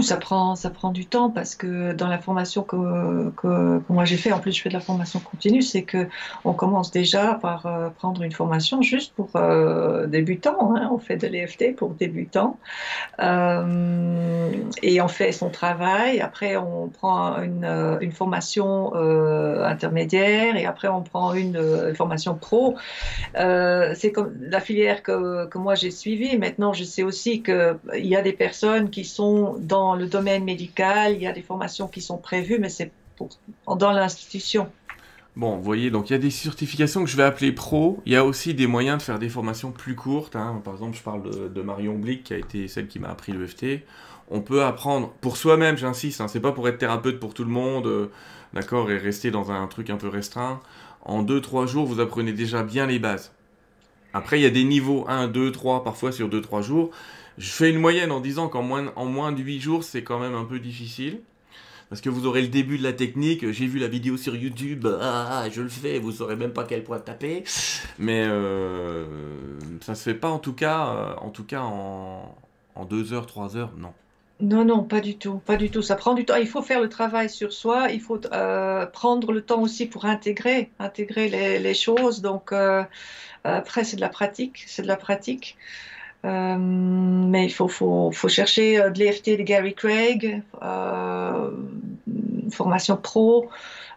[0.00, 4.16] Ça prend, ça prend du temps parce que dans la formation que, que, moi j'ai
[4.16, 6.08] fait, en plus je fais de la formation continue, c'est que
[6.44, 10.74] on commence déjà par euh, prendre une formation juste pour euh, débutants.
[10.74, 10.88] Hein.
[10.90, 12.58] on fait de l'EFT pour débutants
[13.20, 14.50] euh,
[14.82, 16.20] et on fait son travail.
[16.20, 22.76] Après, on prend une, une formation intermédiaire et après on prend une, formation pro.
[23.34, 26.38] c'est comme la filière que, que moi j'ai suivie.
[26.38, 31.14] Maintenant, je sais aussi qu'il y a des personnes qui sont dans le domaine médical,
[31.14, 32.92] il y a des formations qui sont prévues, mais c'est
[33.66, 34.70] dans l'institution.
[35.34, 38.02] Bon, vous voyez, donc il y a des certifications que je vais appeler pro.
[38.04, 40.36] Il y a aussi des moyens de faire des formations plus courtes.
[40.36, 40.60] Hein.
[40.62, 43.84] Par exemple, je parle de, Marion Blick, qui a été celle qui m'a appris l'EFT.
[44.28, 47.50] On peut apprendre pour soi-même, j'insiste, hein, c'est pas pour être thérapeute pour tout le
[47.50, 48.10] monde, euh,
[48.54, 50.60] d'accord, et rester dans un truc un peu restreint.
[51.02, 53.32] En 2-3 jours, vous apprenez déjà bien les bases.
[54.14, 56.90] Après, il y a des niveaux 1, 2, 3, parfois sur 2-3 jours.
[57.38, 60.44] Je fais une moyenne en disant qu'en moins, de 8 jours, c'est quand même un
[60.44, 61.20] peu difficile.
[61.88, 63.50] Parce que vous aurez le début de la technique.
[63.52, 64.86] J'ai vu la vidéo sur YouTube.
[65.00, 65.98] Ah, je le fais.
[65.98, 67.44] Vous saurez même pas quel point taper.
[67.98, 69.04] Mais euh,
[69.82, 73.72] ça se fait pas en tout cas, euh, en tout en 2 heures, 3 heures,
[73.76, 73.92] non.
[74.42, 75.82] Non, non, pas du tout, pas du tout.
[75.82, 76.34] Ça prend du temps.
[76.34, 77.90] Il faut faire le travail sur soi.
[77.92, 81.28] Il faut euh, prendre le temps aussi pour intégrer, intégrer
[81.60, 82.22] les, choses.
[82.22, 82.82] Donc euh,
[83.44, 85.56] après, c'est de la pratique, c'est de la pratique.
[86.24, 90.42] Euh, mais il faut, faut, chercher de l'EFT de Gary Craig,
[92.50, 93.48] formation pro,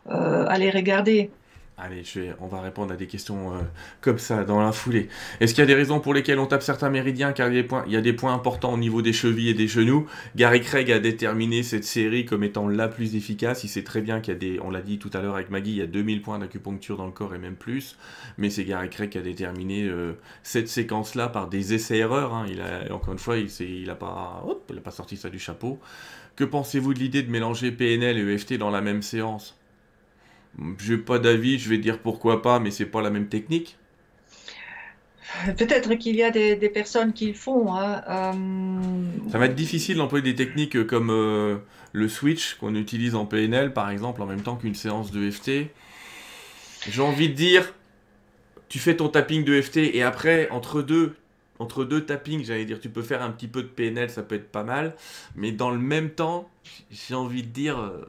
[0.08, 1.32] aller regarder.
[1.78, 2.04] Allez,
[2.40, 3.58] on va répondre à des questions euh,
[4.00, 5.10] comme ça dans la foulée.
[5.42, 7.34] Est-ce qu'il y a des raisons pour lesquelles on tape certains méridiens?
[7.34, 10.06] Car il y, a des points, importants au niveau des chevilles et des genoux.
[10.38, 13.66] Gary Craig a déterminé cette série comme étant la plus efficace.
[13.66, 15.50] Il sait très bien qu'il y a des, on l'a dit tout à l'heure avec
[15.50, 17.98] Maggie, il y a 2000 points d'acupuncture dans le corps et même plus.
[18.38, 22.34] Mais c'est Gary Craig qui a déterminé euh, cette séquence-là par des essais-erreurs.
[22.34, 22.46] Hein.
[22.50, 24.46] Il a, encore une fois, il n'a pas,
[24.82, 25.78] pas sorti ça du chapeau.
[26.38, 29.58] Que pensez-vous de l'idée de mélanger PNL et EFT dans la même séance?
[30.80, 33.78] J'ai pas d'avis, je vais dire pourquoi pas, mais c'est pas la même technique.
[35.58, 37.74] Peut-être qu'il y a des, des, personnes qui le font.
[37.74, 38.02] Hein.
[38.10, 39.30] Euh...
[39.32, 41.58] Ça va être difficile d'employer des techniques comme euh,
[41.92, 45.72] le switch qu'on utilise en PNL, par exemple, en même temps qu'une séance de FT.
[46.90, 47.74] J'ai envie de dire,
[48.70, 51.16] tu fais ton tapping de FT et après, entre deux,
[51.60, 54.36] entre deux tappings, j'allais dire, tu peux faire un petit peu de PNL, ça peut
[54.36, 54.96] être pas mal,
[55.36, 56.50] mais dans le même temps,
[56.92, 57.80] j'ai envie de dire.
[57.80, 58.06] Euh,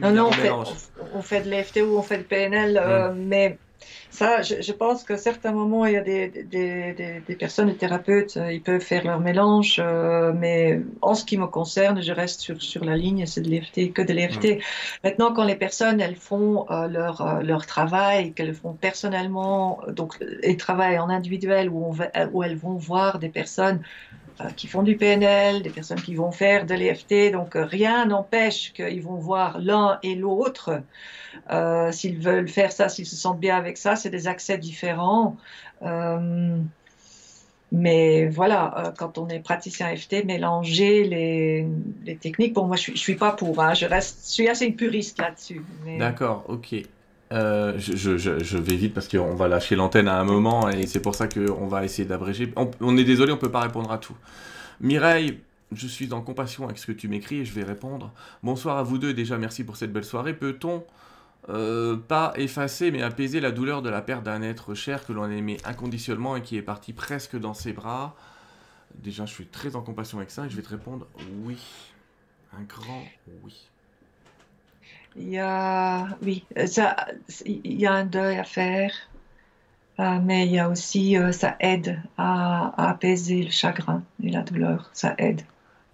[0.00, 0.50] non, non, on fait,
[1.14, 3.58] on fait, de l'EFT ou on fait de PNL, euh, mais
[4.10, 6.42] ça, je, je, pense qu'à certains moments, il y a des, des,
[6.94, 11.24] des, des, personnes, des thérapeutes, euh, ils peuvent faire leur mélange, euh, mais en ce
[11.24, 14.44] qui me concerne, je reste sur, sur la ligne, c'est de l'EFT, que de l'EFT.
[14.44, 14.60] Mmh.
[15.04, 20.18] Maintenant, quand les personnes, elles font euh, leur, euh, leur travail, qu'elles font personnellement, donc,
[20.42, 23.80] elles travaillent en individuel, où, on va, où elles vont voir des personnes
[24.56, 27.32] qui font du PNL, des personnes qui vont faire de l'EFT.
[27.32, 30.82] Donc euh, rien n'empêche qu'ils vont voir l'un et l'autre.
[31.50, 35.36] Euh, s'ils veulent faire ça, s'ils se sentent bien avec ça, c'est des accès différents.
[35.82, 36.58] Euh,
[37.72, 42.96] mais voilà, euh, quand on est praticien FT, mélanger les, techniques, bon, moi je je
[42.96, 45.64] suis pas pour, hein, je reste, suis assez puriste là-dessus.
[45.98, 46.76] D'accord, ok.
[47.32, 51.16] Euh, je, vais vite parce qu'on va lâcher l'antenne à un moment et c'est pour
[51.16, 52.52] ça qu'on va essayer d'abréger.
[52.80, 54.16] On, est désolé, on peut pas répondre à tout.
[54.80, 55.40] Mireille,
[55.72, 58.12] je suis en compassion avec ce que tu m'écris et je vais répondre.
[58.42, 60.34] Bonsoir à vous deux, déjà merci pour cette belle soirée.
[60.34, 60.84] Peut-on
[61.48, 65.28] euh, pas effacer mais apaiser la douleur de la perte d'un être cher que l'on
[65.28, 68.14] aimait inconditionnellement et qui est parti presque dans ses bras?
[68.94, 71.06] Déjà, je suis très en compassion avec ça et je vais te répondre
[71.42, 71.58] oui.
[72.56, 73.04] Un grand
[73.42, 73.68] oui.
[75.18, 76.96] Il y a, oui, ça,
[77.44, 78.92] il y a un deuil à faire,
[79.98, 84.42] euh, mais il y a aussi, euh, ça aide à, apaiser le chagrin et la
[84.42, 85.42] douleur, ça aide.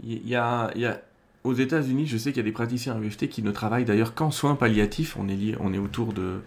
[0.05, 1.01] Il y a, il y a
[1.45, 4.31] aux États-Unis, je sais qu'il y a des praticiens EFT qui ne travaillent d'ailleurs qu'en
[4.31, 5.17] soins palliatifs.
[5.17, 6.41] On est, lié, on est autour de,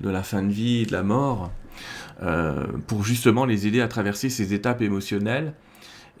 [0.00, 1.50] de la fin de vie, de la mort,
[2.22, 5.54] euh, pour justement les aider à traverser ces étapes émotionnelles.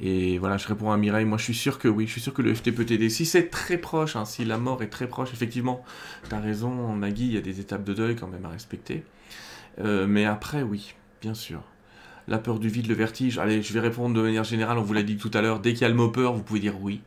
[0.00, 2.34] Et voilà, je réponds à Mireille, moi je suis sûr que oui, je suis sûr
[2.34, 3.08] que le FT peut t'aider.
[3.08, 5.84] Si c'est très proche, hein, si la mort est très proche, effectivement,
[6.28, 9.04] tu as raison, Maggie, il y a des étapes de deuil quand même à respecter.
[9.80, 11.62] Euh, mais après, oui, bien sûr.
[12.26, 14.94] La peur du vide, le vertige, allez, je vais répondre de manière générale, on vous
[14.94, 16.80] l'a dit tout à l'heure, dès qu'il y a le mot peur, vous pouvez dire
[16.80, 17.02] oui.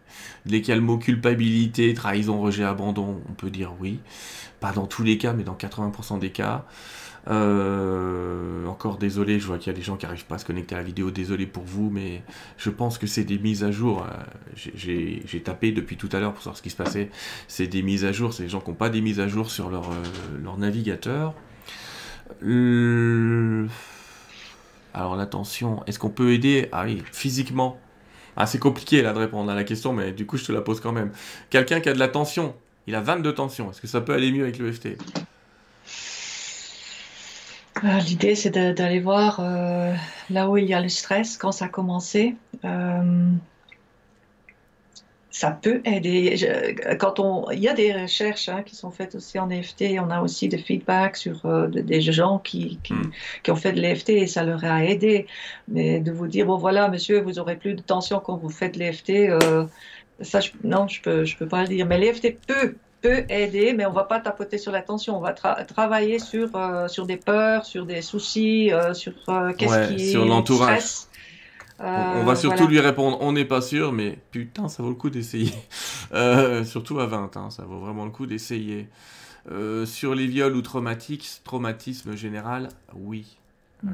[0.45, 3.99] Dès qu'il y a le mot culpabilité, trahison, rejet, abandon, on peut dire oui.
[4.59, 6.65] Pas dans tous les cas, mais dans 80% des cas.
[7.29, 10.45] Euh, encore désolé, je vois qu'il y a des gens qui n'arrivent pas à se
[10.45, 12.23] connecter à la vidéo, désolé pour vous, mais
[12.57, 14.05] je pense que c'est des mises à jour.
[14.05, 17.09] Euh, j'ai tapé depuis tout à l'heure pour savoir ce qui se passait.
[17.47, 19.49] C'est des mises à jour, c'est des gens qui n'ont pas des mises à jour
[19.49, 20.03] sur leur, euh,
[20.41, 21.33] leur navigateur.
[22.43, 23.67] Euh...
[24.93, 26.69] Alors l'attention, est-ce qu'on peut aider?
[26.71, 27.77] Ah oui, physiquement.
[28.35, 30.61] Ah c'est compliqué là de répondre à la question, mais du coup je te la
[30.61, 31.11] pose quand même.
[31.49, 32.55] Quelqu'un qui a de la tension,
[32.85, 34.97] il a 22 tensions, est-ce que ça peut aller mieux avec le FT
[37.83, 39.93] L'idée, c'est d'aller voir euh,
[40.29, 42.35] là où il y a le stress, quand ça a commencé.
[42.65, 43.31] Euh,
[45.29, 46.35] ça peut aider.
[46.37, 49.99] Je, quand on, il y a des recherches hein, qui sont faites aussi en EFT.
[49.99, 53.11] On a aussi des feedbacks sur euh, des gens qui, qui, mm.
[53.43, 55.27] qui, ont fait de l'EFT et ça leur a aidé.
[55.67, 58.75] Mais de vous dire, bon voilà, monsieur, vous aurez plus de tension quand vous faites
[58.75, 59.29] l'EFT,
[60.21, 61.85] ça, je, non, je peux, je peux pas le dire.
[61.85, 65.17] Mais l'EFT peut peut aider, mais on va pas tapoter sur l'attention.
[65.17, 69.53] On va tra travailler sur, euh, sur des peurs, sur des soucis, euh, sur euh,
[69.53, 70.83] qu'est-ce ouais, qui sur l'entourage.
[71.79, 72.71] on va surtout voilà.
[72.71, 75.53] lui répondre, on n'est pas sûr, mais putain, ça vaut le coup d'essayer.
[76.65, 78.87] surtout à 20, hein, ça vaut vraiment le coup d'essayer.
[79.85, 83.37] sur les viols ou traumatiques, traumatisme général, oui.
[83.83, 83.91] Mmh.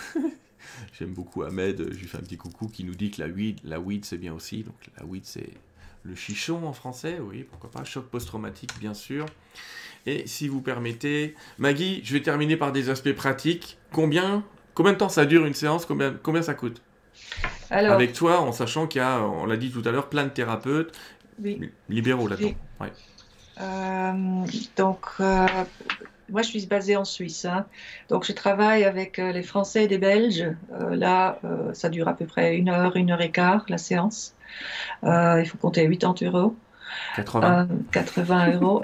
[1.00, 3.60] J'aime beaucoup Ahmed, je lui fais un petit coucou qui nous dit que la weed,
[3.64, 4.64] la weed c'est bien aussi.
[4.64, 5.50] Donc la weed c'est
[6.08, 7.84] le chichon en français, oui, pourquoi pas.
[7.84, 9.26] Choc post-traumatique, bien sûr.
[10.06, 13.78] Et si vous permettez, Maggie, je vais terminer par des aspects pratiques.
[13.92, 14.44] Combien,
[14.74, 16.82] combien de temps ça dure une séance combien, combien ça coûte?
[17.70, 20.24] Alors, Avec toi, en sachant qu'il y a, on l'a dit tout à l'heure, plein
[20.24, 20.98] de thérapeutes
[21.90, 22.54] libéraux là-dedans.
[23.60, 24.46] Euh,
[24.78, 25.46] donc, euh,
[26.30, 27.44] moi, je suis basée en Suisse.
[27.44, 27.66] Hein.
[28.08, 30.56] Donc, je travaille avec euh, les Français et les Belges.
[30.92, 31.40] là,
[31.74, 34.37] ça dure à peu près une heure, une heure et quart, la séance.
[35.04, 36.56] Il faut compter 80 euros.
[37.16, 37.68] 80.
[37.92, 38.82] 80 euros.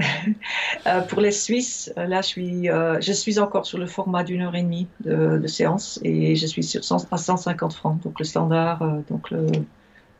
[1.09, 4.63] pour les Suisses, là, je suis, je suis encore sur le format d'une heure et
[4.63, 6.81] demie de, séance et je suis sur
[7.11, 8.01] à 150 francs.
[8.03, 9.47] Donc, le standard, donc le,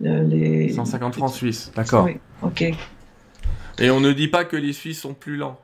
[0.01, 0.69] les...
[0.69, 2.05] 150 francs suisses, d'accord.
[2.05, 2.73] Oui, ok.
[3.79, 5.59] Et on ne dit pas que les Suisses sont plus lents.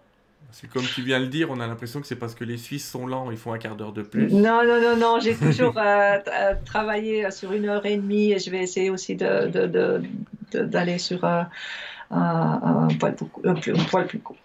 [0.52, 2.58] C'est comme tu viens de le dire, on a l'impression que c'est parce que les
[2.58, 4.32] Suisses sont lents, ils font un quart d'heure de plus.
[4.32, 8.40] Non, non, non, non, j'ai toujours euh, euh, travaillé sur une heure et demie et
[8.40, 11.48] je vais essayer aussi d'aller de, de, sur un,
[12.12, 14.38] un, poil plus, un poil plus court.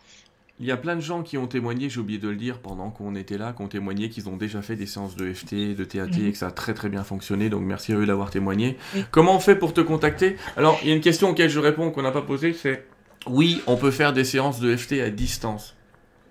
[0.60, 2.90] Il y a plein de gens qui ont témoigné, j'ai oublié de le dire pendant
[2.90, 5.84] qu'on était là, qui ont témoigné qu'ils ont déjà fait des séances de FT, de
[5.84, 6.26] TAT mhm.
[6.26, 7.48] et que ça a très très bien fonctionné.
[7.48, 8.76] Donc merci à eux d'avoir témoigné.
[9.10, 10.36] Comment on fait pour te contacter?
[10.56, 12.86] Alors, il y a une question auquel je réponds qu'on n'a pas posée, c'est
[13.26, 15.73] oui, on peut faire des séances de FT à distance.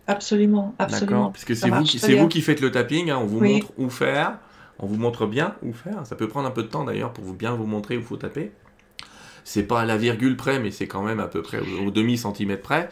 [0.07, 1.11] Absolument, absolument.
[1.11, 3.19] D'accord, puisque c'est vous, qui, vous qui faites le tapping, hein.
[3.21, 4.38] on vous montre où faire,
[4.80, 6.05] on vous montre bien où faire.
[6.05, 8.05] Ça peut prendre un peu de temps d'ailleurs pour vous bien vous montrer où il
[8.05, 8.51] faut taper.
[9.45, 12.17] C'est pas à la virgule près, mais c'est quand même à peu près au demi
[12.17, 12.89] centimètre près.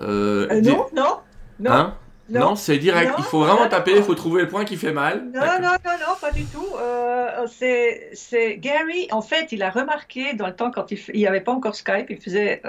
[0.00, 1.18] Euh, euh, non, non,
[1.60, 1.70] non.
[1.70, 1.94] Hein?
[2.28, 3.12] Non, c'est direct.
[3.18, 5.24] il faut vraiment taper, il faut trouver le point qui fait mal.
[5.34, 6.66] Non, non, non, non, pas du tout.
[6.80, 11.40] Euh, c'est Gary, en fait, il a remarqué dans le temps quand il n'y avait
[11.40, 12.60] pas encore Skype, il faisait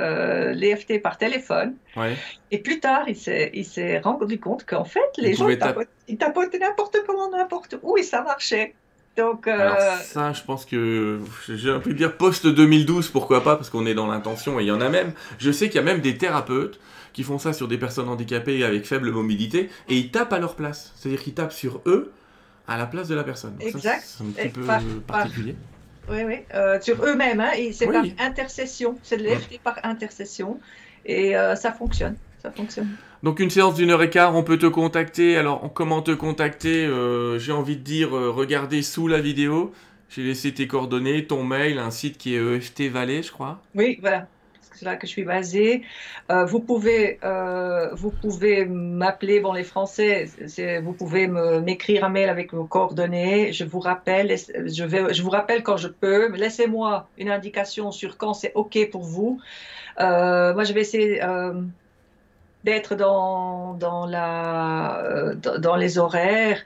[0.53, 1.75] l'EFT par téléphone.
[1.95, 2.15] Ouais.
[2.51, 3.15] Et plus tard, il
[3.65, 5.47] s'est rendu compte qu'en fait, les gens
[6.07, 8.73] ils tapotaient n'importe comment, n'importe où, et ça marchait.
[9.15, 13.69] Donc, Alors ça, je pense que j'ai un peu dire post 2012, pourquoi pas, parce
[13.69, 15.13] qu'on est dans l'intention et il y en a même.
[15.37, 16.79] Je sais qu'il y a même des thérapeutes
[17.13, 20.55] qui font ça sur des personnes handicapées avec faible mobilité, et ils tapent à leur
[20.55, 20.91] place.
[20.95, 22.11] C'est-à-dire qu'ils tapent sur eux
[22.67, 23.55] à la place de la personne.
[23.59, 24.03] exact.
[24.05, 24.65] C'est un petit peu
[25.07, 25.55] particulier.
[26.09, 26.39] Oui, oui.
[26.53, 28.97] Euh, sur eux-mêmes, hein, c'est par intercession.
[29.03, 30.59] C'est de l'EFT par intercession.
[31.05, 32.15] Et euh, ça fonctionne.
[32.41, 32.89] Ça fonctionne.
[33.21, 35.37] Donc une séance d'une heure et quart, on peut te contacter.
[35.37, 36.85] Alors comment te contacter?
[36.85, 39.73] Euh, J'ai envie de dire, regardez sous la vidéo.
[40.09, 43.61] J'ai laissé tes coordonnées, ton mail, un site qui est EFT Valley, je crois.
[43.73, 44.27] Oui, voilà
[44.75, 45.83] c'est là que je suis basée.
[46.31, 50.27] Euh, vous pouvez, euh, pouvez m'appeler, bon les Français,
[50.83, 53.51] vous pouvez m'écrire un mail avec vos coordonnées.
[53.53, 56.31] Je vous rappelle, je vais, je vous rappelle quand je peux.
[56.35, 59.39] Laissez-moi une indication sur quand c'est ok pour vous.
[59.99, 61.21] Euh, moi, je vais essayer
[62.63, 64.07] d'être dans, dans,
[65.59, 66.61] dans les horaires.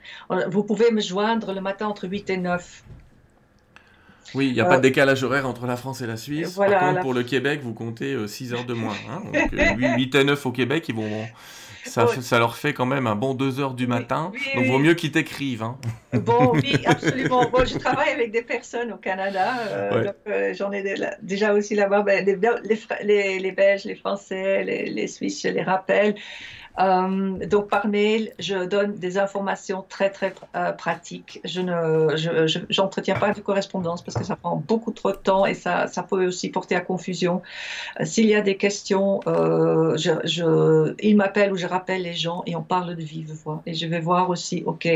[0.48, 2.84] Vous pouvez me joindre le matin entre 8 et 9.
[4.34, 6.54] Oui, il n'y a pas de euh, décalage horaire entre la France et la Suisse.
[6.54, 8.96] Par contre, pour le Québec, vous comptez 6 euh, heures de moins.
[9.10, 9.22] Hein.
[9.32, 11.26] Donc, 8 euh, et 9 au Québec, ils vont,
[11.84, 14.30] ça, ça, leur fait quand même un bon 2 heures du matin.
[14.32, 15.62] donc, il vaut mieux qu'ils t'écrivent.
[15.62, 15.78] Hein.
[16.12, 17.48] Bon, oui, absolument.
[17.50, 19.54] Bon, je travaille avec des personnes au Canada.
[20.52, 22.02] J'en ai déjà aussi là-bas.
[22.02, 22.36] Ben, les,
[23.04, 26.14] les, les, Belges, les Français, les, les Suisses, je les rappelle.
[26.78, 31.40] Euh, donc par mail, je donne des informations très très euh, pratiques.
[31.44, 32.14] Je ne,
[32.68, 36.02] j'entretiens pas de correspondance parce que ça prend beaucoup trop de temps et ça, ça
[36.02, 37.42] peut aussi porter à confusion.
[38.00, 42.42] Euh, s'il y a des questions, je, je, il m'appelle ou je rappelle les gens
[42.46, 43.62] et on parle de vive voix.
[43.66, 44.88] Et je vais voir aussi, ok,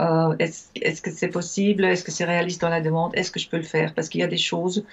[0.00, 1.84] euh, est-ce que c'est possible?
[1.84, 3.12] Est-ce que c'est réaliste dans la demande?
[3.14, 3.94] Est-ce que je peux le faire?
[3.94, 4.84] Parce qu'il y a des choses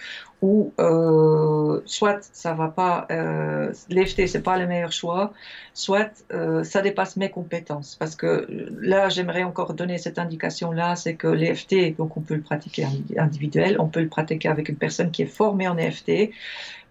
[0.41, 5.33] où euh, soit ça va pas, euh, l'EFT c'est pas le meilleur choix,
[5.73, 7.95] soit euh, ça dépasse mes compétences.
[7.95, 8.47] Parce que
[8.79, 12.85] là, j'aimerais encore donner cette indication-là, c'est que l'EFT, donc on peut le pratiquer
[13.17, 16.31] individuel, on peut le pratiquer avec une personne qui est formée en EFT,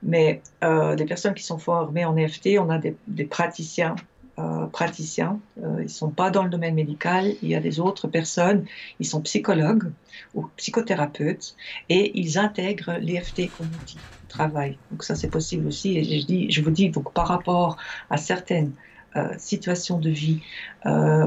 [0.03, 3.95] mais euh, des personnes qui sont formées en EFT, on a des, des praticiens
[4.41, 7.81] euh, praticiens, euh, ils ne sont pas dans le domaine médical, il y a des
[7.81, 8.65] autres personnes,
[8.99, 9.93] ils sont psychologues
[10.35, 11.57] ou psychothérapeutes
[11.89, 14.79] et ils intègrent l'EFT comme outil travail.
[14.91, 15.99] Donc ça c'est possible aussi.
[15.99, 17.77] Et je, dis, je vous dis donc par rapport
[18.11, 18.73] à certaines
[19.17, 20.41] euh, situations de vie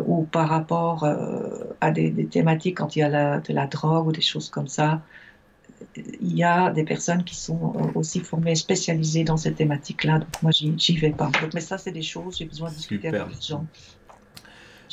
[0.07, 1.05] ou par rapport
[1.81, 5.01] à des, thématiques quand il y a de la drogue ou des choses comme ça,
[5.95, 10.19] il y a des personnes qui sont euh, aussi formées, spécialisées dans cette thématique-là.
[10.19, 11.31] Donc moi, j'y vais pas.
[11.53, 13.65] mais ça, c'est des choses, j'ai besoin de discuter avec les gens.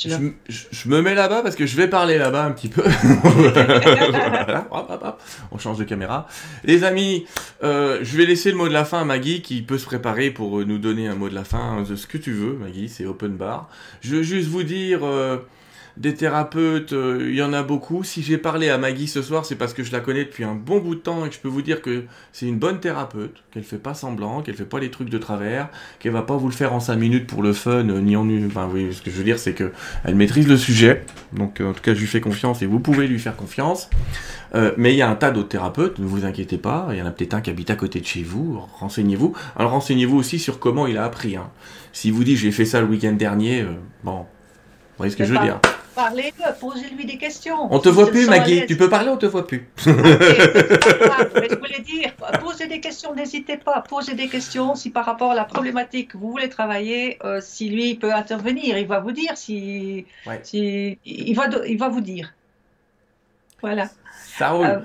[0.08, 2.82] Je, me mets là-bas parce que je vais parler là-bas un petit peu.
[5.52, 6.26] On change de caméra.
[6.64, 7.26] Les amis,
[7.62, 10.30] euh, je vais laisser le mot de la fin à Maggie qui peut se préparer
[10.30, 13.04] pour nous donner un mot de la fin de ce que tu veux, Maggie, c'est
[13.04, 13.68] open bar.
[14.00, 15.38] Je veux juste vous dire, euh,
[15.96, 18.04] des thérapeutes, euh, il y en a beaucoup.
[18.04, 20.54] Si j'ai parlé à Maggie ce soir, c'est parce que je la connais depuis un
[20.54, 23.42] bon bout de temps et que je peux vous dire que c'est une bonne thérapeute,
[23.50, 25.68] qu'elle fait pas semblant, qu'elle fait pas les trucs de travers,
[25.98, 28.28] qu'elle va pas vous le faire en 5 minutes pour le fun, euh, ni en
[28.28, 28.46] une.
[28.46, 29.72] Enfin, oui, ce que je veux dire, c'est que
[30.04, 31.04] elle maîtrise le sujet.
[31.32, 33.90] Donc, en tout cas, je lui fais confiance et vous pouvez lui faire confiance.
[34.76, 36.88] mais il y a un tas d'autres thérapeutes, ne vous inquiétez pas.
[36.90, 38.60] Il y en a peut-être un qui habite à côté de chez vous.
[38.78, 39.34] Renseignez-vous.
[39.56, 41.36] Alors, renseignez-vous aussi sur comment il a appris.
[41.36, 41.50] Hein.
[41.92, 43.64] Si vous dit j'ai fait ça le week-end dernier,
[44.02, 44.26] bon, vous
[44.98, 45.60] voyez ce que je veux dire
[46.00, 47.68] parlez posez-lui des questions.
[47.70, 48.66] On te voit plus, Maggie.
[48.66, 49.68] Tu peux parler, on te voit plus.
[49.86, 53.82] je voulais dire, posez des questions, n'hésitez pas.
[53.88, 57.68] Posez des questions si par rapport à la problématique que vous voulez travailler, euh, si
[57.68, 60.06] lui peut intervenir, il va vous dire si,
[60.42, 62.32] si il va, il va vous dire.
[63.60, 63.88] Voilà.
[64.38, 64.66] Ça roule.
[64.66, 64.78] Euh,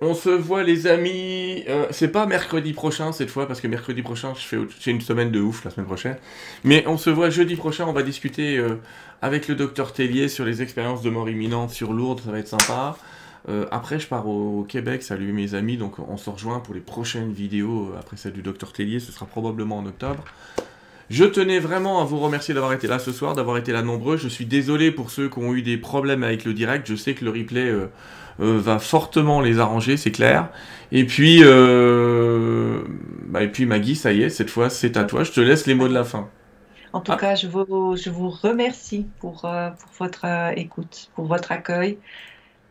[0.00, 1.64] on se voit les amis.
[1.68, 5.00] Euh, c'est pas mercredi prochain cette fois parce que mercredi prochain je fais j'ai une
[5.00, 6.16] semaine de ouf la semaine prochaine.
[6.64, 7.86] Mais on se voit jeudi prochain.
[7.86, 8.76] On va discuter euh,
[9.22, 12.20] avec le docteur Tellier sur les expériences de mort imminente sur Lourdes.
[12.20, 12.96] Ça va être sympa.
[13.48, 15.02] Euh, après je pars au, Québec.
[15.02, 15.78] Salut mes amis.
[15.78, 19.00] Donc on se rejoint pour les prochaines vidéos après celle du docteur Tellier.
[19.00, 20.24] Ce sera probablement en octobre.
[21.08, 24.16] Je tenais vraiment à vous remercier d'avoir été là ce soir, d'avoir été là nombreux.
[24.16, 26.86] Je suis désolé pour ceux qui ont eu des problèmes avec le direct.
[26.86, 27.72] Je sais que le replay
[28.38, 30.48] va fortement les arranger, c'est clair.
[30.92, 32.82] Et puis, euh,
[33.26, 35.24] bah, et puis Maggie, ça y est, cette fois c'est à toi.
[35.24, 36.28] Je te laisse les mots de la fin.
[36.92, 37.16] En tout ah.
[37.16, 40.26] cas, je vous, je vous remercie pour, euh, pour votre
[40.56, 41.98] écoute, pour votre accueil.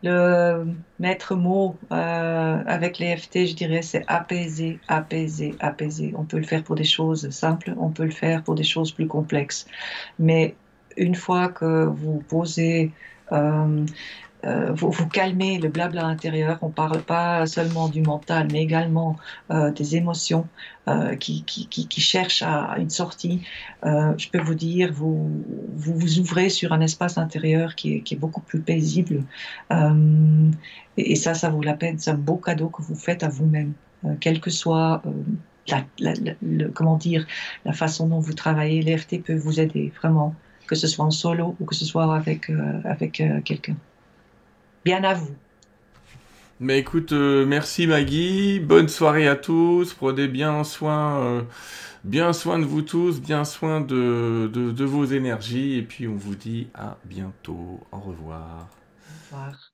[0.02, 0.66] Le
[1.00, 6.12] maître mot avec les FT, je dirais, c'est apaiser, apaiser, apaiser.
[6.16, 8.92] On peut le faire pour des choses simples, on peut le faire pour des choses
[8.92, 9.66] plus complexes.
[10.18, 10.54] Mais
[10.96, 12.92] une fois que vous posez
[14.46, 16.58] euh, vous, calmez le blabla intérieur.
[16.62, 19.16] On ne parle pas seulement du mental, mais également
[19.50, 20.46] euh, des émotions
[20.88, 21.44] euh, qui,
[21.96, 23.42] cherchent à une sortie.
[23.82, 25.42] je peux vous dire, vous,
[25.74, 29.24] vous, ouvrez sur un espace intérieur qui est, beaucoup plus paisible.
[30.96, 31.98] Et, ça, ça vaut la peine.
[31.98, 33.72] C'est un beau cadeau que vous faites à vous-même,
[34.20, 35.02] quel que soit
[35.68, 35.84] la,
[37.72, 38.82] façon dont vous travaillez.
[38.82, 40.34] L'EFT peut vous aider vraiment,
[40.68, 42.50] que ce soit en solo ou que ce soit avec
[43.44, 43.76] quelqu'un
[44.86, 45.36] bien à vous.
[46.60, 51.42] Mais écoute, euh, merci Maggie, bonne soirée à tous, prenez bien soin, euh,
[52.04, 56.16] bien soin de vous tous, bien soin de, de, de vos énergies, et puis on
[56.16, 57.80] vous dit à bientôt.
[57.92, 58.68] Au revoir.
[59.10, 59.65] Au revoir.